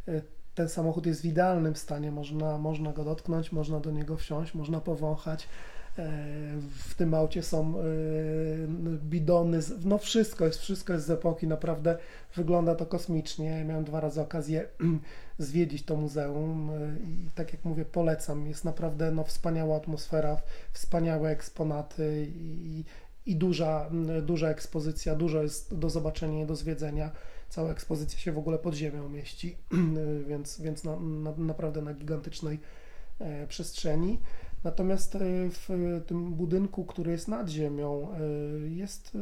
y, 0.08 0.22
ten 0.56 0.70
samochód 0.70 1.06
jest 1.06 1.22
w 1.22 1.26
idealnym 1.26 1.76
stanie, 1.76 2.12
można, 2.12 2.58
można 2.58 2.94
go 2.94 3.04
dotknąć, 3.04 3.52
można 3.52 3.80
do 3.80 3.92
niego 3.92 4.18
wsiąść, 4.18 4.54
można 4.54 4.80
powąchać. 4.82 5.48
E, 5.98 6.12
w 6.88 6.96
tym 6.96 7.14
aucie 7.14 7.44
są 7.44 7.80
y, 7.80 8.68
bidony, 9.04 9.60
no 9.86 9.98
wszystko 9.98 10.46
jest, 10.46 10.60
wszystko 10.60 10.94
jest 10.94 11.06
z 11.06 11.10
epoki, 11.10 11.48
naprawdę 11.48 11.98
wygląda 12.36 12.76
to 12.76 12.86
kosmicznie. 12.86 13.66
Miałem 13.66 13.84
dwa 13.84 14.00
razy 14.00 14.22
okazję 14.22 14.68
zwiedzić 15.38 15.84
to 15.84 15.96
muzeum 15.96 16.70
y, 16.70 16.98
i 17.04 17.30
tak 17.36 17.54
jak 17.54 17.66
mówię, 17.66 17.86
polecam. 17.86 18.48
Jest 18.48 18.66
naprawdę 18.66 19.12
no, 19.12 19.24
wspaniała 19.24 19.78
atmosfera, 19.78 20.38
wspaniałe 20.74 21.30
eksponaty 21.30 22.28
i, 22.36 22.84
i 23.30 23.36
duża, 23.36 23.90
duża 24.22 24.50
ekspozycja, 24.50 25.16
dużo 25.16 25.44
jest 25.44 25.78
do 25.78 25.90
zobaczenia 25.90 26.44
i 26.44 26.46
do 26.46 26.56
zwiedzenia. 26.56 27.12
Cała 27.50 27.72
ekspozycja 27.72 28.20
się 28.20 28.32
w 28.32 28.38
ogóle 28.38 28.58
pod 28.58 28.74
ziemią 28.76 29.10
mieści, 29.10 29.58
więc, 30.30 30.62
więc 30.62 30.84
na, 30.84 31.00
na, 31.00 31.34
naprawdę 31.38 31.82
na 31.82 31.94
gigantycznej 31.94 32.60
e, 33.20 33.48
przestrzeni. 33.48 34.20
Natomiast 34.64 35.16
e, 35.16 35.20
w 35.50 35.70
tym 36.08 36.34
budynku, 36.34 36.86
który 36.86 37.12
jest 37.12 37.28
nad 37.28 37.50
ziemią, 37.50 38.08
e, 38.12 38.20
jest 38.70 39.18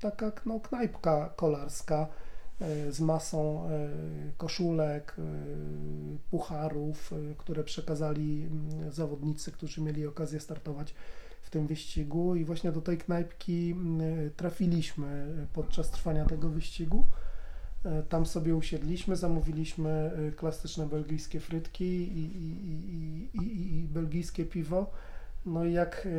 taka 0.00 0.32
no, 0.46 0.60
knajpka 0.60 1.32
kolarska 1.36 2.06
z 2.90 3.00
masą 3.00 3.70
koszulek, 4.36 5.16
pucharów, 6.30 7.14
które 7.38 7.64
przekazali 7.64 8.48
zawodnicy, 8.90 9.52
którzy 9.52 9.80
mieli 9.80 10.06
okazję 10.06 10.40
startować 10.40 10.94
w 11.48 11.50
tym 11.50 11.66
wyścigu 11.66 12.36
i 12.36 12.44
właśnie 12.44 12.72
do 12.72 12.80
tej 12.80 12.98
knajpki 12.98 13.70
mm, 13.70 14.30
trafiliśmy 14.36 15.26
podczas 15.52 15.90
trwania 15.90 16.24
tego 16.24 16.48
wyścigu. 16.48 17.04
E, 17.84 18.02
tam 18.02 18.26
sobie 18.26 18.56
usiedliśmy, 18.56 19.16
zamówiliśmy 19.16 19.90
e, 19.90 20.32
klasyczne 20.32 20.86
belgijskie 20.86 21.40
frytki 21.40 21.84
i, 21.84 22.36
i, 22.36 23.38
i, 23.42 23.78
i 23.78 23.88
belgijskie 23.88 24.44
piwo. 24.44 24.90
No 25.46 25.64
i 25.64 25.72
jak 25.72 26.06
e, 26.06 26.10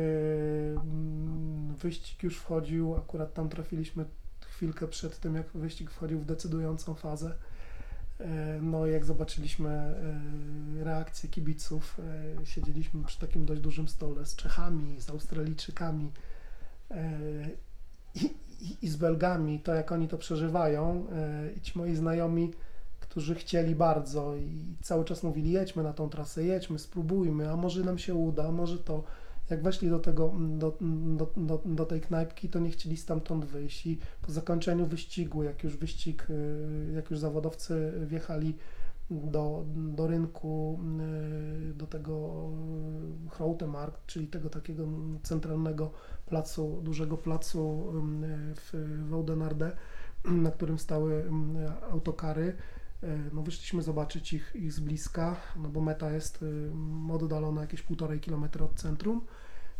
mm, 0.80 1.74
wyścig 1.74 2.22
już 2.22 2.38
wchodził, 2.38 2.96
akurat 2.96 3.34
tam 3.34 3.48
trafiliśmy 3.48 4.04
chwilkę 4.40 4.88
przed 4.88 5.20
tym, 5.20 5.34
jak 5.34 5.46
wyścig 5.54 5.90
wchodził 5.90 6.18
w 6.18 6.24
decydującą 6.24 6.94
fazę, 6.94 7.34
No, 8.60 8.86
jak 8.86 9.04
zobaczyliśmy 9.04 9.94
reakcję 10.82 11.28
kibiców, 11.28 12.00
siedzieliśmy 12.44 13.04
przy 13.04 13.20
takim 13.20 13.46
dość 13.46 13.60
dużym 13.60 13.88
stole 13.88 14.26
z 14.26 14.36
Czechami, 14.36 15.00
z 15.00 15.10
Australijczykami 15.10 16.12
i, 18.14 18.30
i, 18.60 18.76
i 18.82 18.88
z 18.88 18.96
Belgami, 18.96 19.60
to 19.60 19.74
jak 19.74 19.92
oni 19.92 20.08
to 20.08 20.18
przeżywają. 20.18 21.06
I 21.56 21.60
ci 21.60 21.78
moi 21.78 21.96
znajomi, 21.96 22.50
którzy 23.00 23.34
chcieli 23.34 23.74
bardzo 23.74 24.36
i 24.36 24.76
cały 24.82 25.04
czas 25.04 25.22
mówili: 25.22 25.50
jedźmy 25.50 25.82
na 25.82 25.92
tą 25.92 26.08
trasę, 26.08 26.44
jedźmy, 26.44 26.78
spróbujmy, 26.78 27.50
a 27.50 27.56
może 27.56 27.84
nam 27.84 27.98
się 27.98 28.14
uda, 28.14 28.52
może 28.52 28.78
to 28.78 29.04
jak 29.50 29.62
weszli 29.62 29.90
do, 29.90 29.98
tego, 29.98 30.34
do, 30.38 30.78
do, 31.06 31.32
do, 31.36 31.62
do 31.64 31.86
tej 31.86 32.00
knajpki, 32.00 32.48
to 32.48 32.58
nie 32.58 32.70
chcieli 32.70 32.96
stamtąd 32.96 33.44
wyjść 33.44 33.86
i 33.86 33.98
po 34.22 34.32
zakończeniu 34.32 34.86
wyścigu, 34.86 35.42
jak 35.42 35.64
już 35.64 35.76
wyścig, 35.76 36.26
y, 36.30 36.92
jak 36.94 37.10
już 37.10 37.18
zawodowcy 37.18 37.92
wjechali 38.06 38.56
do, 39.10 39.64
do 39.76 40.06
rynku, 40.06 40.80
y, 41.70 41.74
do 41.74 41.86
tego 41.86 42.44
Hroutemarkt, 43.30 44.06
czyli 44.06 44.26
tego 44.26 44.50
takiego 44.50 44.88
centralnego 45.22 45.92
placu, 46.26 46.80
dużego 46.82 47.16
placu 47.16 47.92
y, 47.94 48.54
w 48.54 49.06
Woudenarde, 49.08 49.76
na 50.24 50.50
którym 50.50 50.78
stały 50.78 51.24
autokary, 51.90 52.56
no 53.32 53.42
wyszliśmy 53.42 53.82
zobaczyć 53.82 54.32
ich, 54.32 54.52
ich 54.54 54.72
z 54.72 54.80
bliska, 54.80 55.36
no 55.56 55.68
bo 55.68 55.80
meta 55.80 56.12
jest 56.12 56.44
oddalona 57.12 57.60
jakieś 57.60 57.82
półtorej 57.82 58.20
kilometra 58.20 58.64
od 58.64 58.74
centrum. 58.74 59.20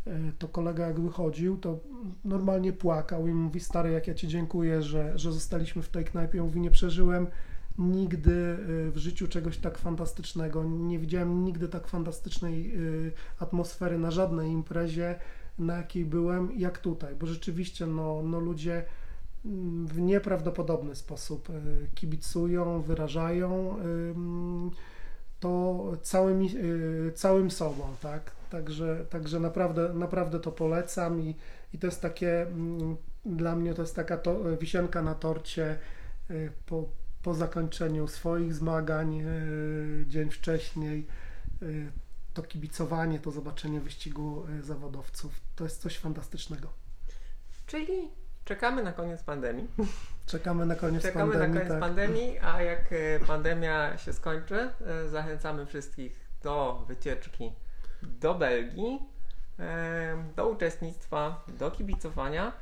E, 0.07 0.32
to 0.38 0.48
kolega 0.48 0.86
jak 0.86 1.01
wychodził, 1.01 1.57
to 1.57 1.80
normalnie 2.24 2.72
płakał 2.72 3.28
i 3.28 3.32
mówi, 3.32 3.61
stary, 3.61 3.90
jak 3.90 4.07
ja 4.07 4.14
Ci 4.14 4.28
dziękuję, 4.28 4.82
że, 4.82 5.18
że 5.18 5.32
zostaliśmy 5.32 5.82
w 5.82 5.88
tej 5.88 6.05
knajpie. 6.05 6.42
Mówi, 6.42 6.61
nie 6.61 6.70
przeżyłem 6.70 7.26
nigdy 7.78 8.32
e, 8.32 8.90
w 8.90 8.96
życiu 8.96 9.28
czegoś 9.28 9.59
tak 9.59 9.78
fantastycznego. 9.78 10.64
Nie 10.64 10.98
widziałem 10.98 11.44
nigdy 11.44 11.68
tak 11.68 11.86
fantastycznej 11.86 12.74
e, 12.74 12.78
atmosfery 13.38 13.98
na 13.98 14.11
żadnej 14.11 14.51
imprezie, 14.51 15.14
na 15.59 15.76
jakiej 15.76 16.05
byłem, 16.05 16.59
jak 16.59 16.78
tutaj, 16.78 17.14
bo 17.14 17.26
rzeczywiście 17.26 17.86
no, 17.86 18.22
no 18.22 18.40
ludzie 18.40 18.84
mm, 19.44 19.86
w 19.86 20.01
nieprawdopodobny 20.01 20.94
sposób 20.94 21.48
kibicują, 21.94 22.82
wyrażają 22.82 23.76
to 25.41 25.82
całym, 26.03 26.49
całym 27.14 27.51
sobą, 27.51 27.95
tak? 28.03 28.30
Także, 28.51 29.07
także 29.11 29.41
naprawdę, 29.41 29.95
naprawdę 29.95 30.41
to 30.41 30.53
polecam 30.53 31.20
i, 31.20 31.36
i 31.74 31.78
to 31.78 31.86
jest 31.86 32.03
takie, 32.03 32.43
mm, 32.43 32.97
dla 33.26 33.57
mnie 33.57 33.74
to 33.74 33.82
jest 33.82 33.97
taka 33.97 34.16
to, 34.16 34.57
wisienka 34.57 35.03
na 35.03 35.14
torcie 35.14 35.78
y, 36.30 36.53
po, 36.66 36.84
po 37.22 37.34
zakończeniu 37.34 38.09
swoich 38.09 38.55
zmagań 38.55 39.20
y, 39.20 40.05
dzień 40.09 40.30
wcześniej. 40.30 41.07
Y, 41.62 41.93
to 42.34 42.43
kibicowanie, 42.43 43.18
to 43.18 43.30
zobaczenie 43.30 43.80
wyścigu 43.80 44.47
zawodowców, 44.62 45.41
to 45.57 45.64
jest 45.64 45.80
coś 45.80 45.99
fantastycznego. 45.99 46.68
Czyli 47.66 48.11
czekamy 48.51 48.82
na 48.82 48.92
koniec 48.92 49.22
pandemii. 49.22 49.68
Czekamy 50.26 50.66
na 50.66 50.74
koniec 50.74 51.03
czekamy 51.03 51.32
pandemii. 51.32 51.55
Czekamy 51.55 51.55
na 51.55 51.61
koniec 51.61 51.68
tak. 51.68 51.80
pandemii, 51.80 52.38
a 52.38 52.62
jak 52.62 52.94
pandemia 53.26 53.98
się 53.98 54.12
skończy, 54.12 54.68
zachęcamy 55.09 55.66
wszystkich 55.66 56.20
do 56.42 56.84
wycieczki 56.88 57.53
do 58.03 58.34
Belgii, 58.34 59.03
do 60.36 60.48
uczestnictwa, 60.48 61.44
do 61.59 61.70
kibicowania. 61.70 62.53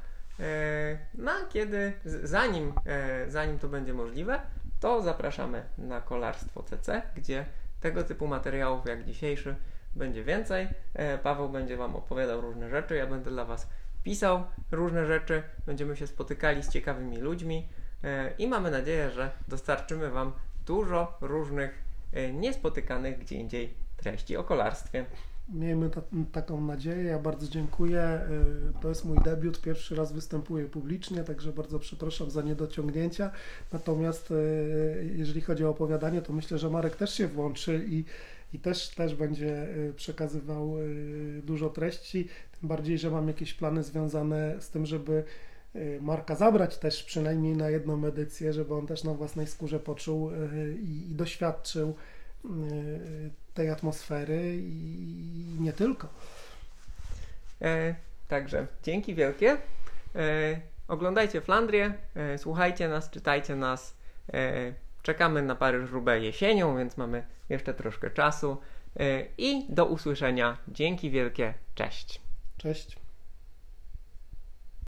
No 1.14 1.30
a 1.30 1.46
kiedy, 1.48 1.92
zanim, 2.04 2.72
e, 2.86 3.30
zanim 3.30 3.58
to 3.58 3.68
będzie 3.68 3.94
możliwe, 3.94 4.40
to 4.80 5.02
zapraszamy 5.02 5.62
na 5.78 6.00
kolarstwo 6.00 6.62
CC, 6.62 7.02
gdzie 7.16 7.44
tego 7.80 8.04
typu 8.04 8.26
materiałów 8.26 8.86
jak 8.86 9.04
dzisiejszy 9.04 9.56
będzie 9.94 10.24
więcej. 10.24 10.68
E, 10.94 11.18
Paweł 11.18 11.48
będzie 11.48 11.76
Wam 11.76 11.96
opowiadał 11.96 12.40
różne 12.40 12.70
rzeczy, 12.70 12.96
ja 12.96 13.06
będę 13.06 13.30
dla 13.30 13.44
Was 13.44 13.68
pisał 14.04 14.44
różne 14.70 15.06
rzeczy, 15.06 15.42
będziemy 15.66 15.96
się 15.96 16.06
spotykali 16.06 16.62
z 16.62 16.68
ciekawymi 16.68 17.16
ludźmi 17.16 17.68
e, 18.04 18.34
i 18.38 18.48
mamy 18.48 18.70
nadzieję, 18.70 19.10
że 19.10 19.30
dostarczymy 19.48 20.10
Wam 20.10 20.32
dużo 20.66 21.18
różnych 21.20 21.88
niespotykanych 22.32 23.18
gdzie 23.18 23.36
indziej 23.36 23.74
treści 23.96 24.36
o 24.36 24.44
kolarstwie. 24.44 25.04
Miejmy 25.48 25.90
ta, 25.90 26.02
taką 26.32 26.60
nadzieję. 26.60 27.04
Ja 27.04 27.18
bardzo 27.18 27.48
dziękuję. 27.48 28.20
Y, 28.70 28.80
to 28.82 28.88
jest 28.88 29.04
mój 29.04 29.18
debiut. 29.18 29.60
Pierwszy 29.60 29.96
raz 29.96 30.12
występuję 30.12 30.64
publicznie, 30.66 31.24
także 31.24 31.52
bardzo 31.52 31.78
przepraszam 31.78 32.30
za 32.30 32.42
niedociągnięcia. 32.42 33.30
Natomiast 33.72 34.32
jeżeli 35.16 35.40
chodzi 35.40 35.64
o 35.64 35.70
opowiadanie, 35.70 36.22
to 36.22 36.32
myślę, 36.32 36.58
że 36.58 36.70
Marek 36.70 36.96
też 36.96 37.14
się 37.14 37.28
włączy 37.28 37.84
i, 37.88 38.04
i 38.52 38.58
też, 38.58 38.88
też 38.88 39.14
będzie 39.14 39.68
przekazywał 39.96 40.74
dużo 41.42 41.70
treści. 41.70 42.28
Bardziej, 42.62 42.98
że 42.98 43.10
mam 43.10 43.28
jakieś 43.28 43.54
plany 43.54 43.82
związane 43.82 44.60
z 44.60 44.70
tym, 44.70 44.86
żeby 44.86 45.24
Marka 46.00 46.34
zabrać 46.34 46.78
też 46.78 47.04
przynajmniej 47.04 47.56
na 47.56 47.70
jedną 47.70 48.04
edycję, 48.04 48.52
żeby 48.52 48.74
on 48.74 48.86
też 48.86 49.04
na 49.04 49.14
własnej 49.14 49.46
skórze 49.46 49.80
poczuł 49.80 50.30
i, 50.82 51.10
i 51.10 51.14
doświadczył 51.14 51.94
tej 53.54 53.70
atmosfery 53.70 54.56
i 54.56 55.56
nie 55.60 55.72
tylko. 55.72 56.08
E, 57.62 57.94
także 58.28 58.66
dzięki 58.82 59.14
wielkie. 59.14 59.56
E, 60.16 60.60
oglądajcie 60.88 61.40
Flandrię, 61.40 61.94
e, 62.14 62.38
słuchajcie 62.38 62.88
nas, 62.88 63.10
czytajcie 63.10 63.56
nas. 63.56 63.96
E, 64.34 64.72
czekamy 65.02 65.42
na 65.42 65.54
Paryż 65.54 65.90
Roubaix 65.90 66.24
jesienią, 66.24 66.76
więc 66.76 66.96
mamy 66.96 67.26
jeszcze 67.48 67.74
troszkę 67.74 68.10
czasu. 68.10 68.56
E, 69.00 69.24
I 69.38 69.66
do 69.68 69.86
usłyszenia. 69.86 70.56
Dzięki 70.68 71.10
wielkie. 71.10 71.54
Cześć. 71.74 72.27
Cześć. 72.58 72.96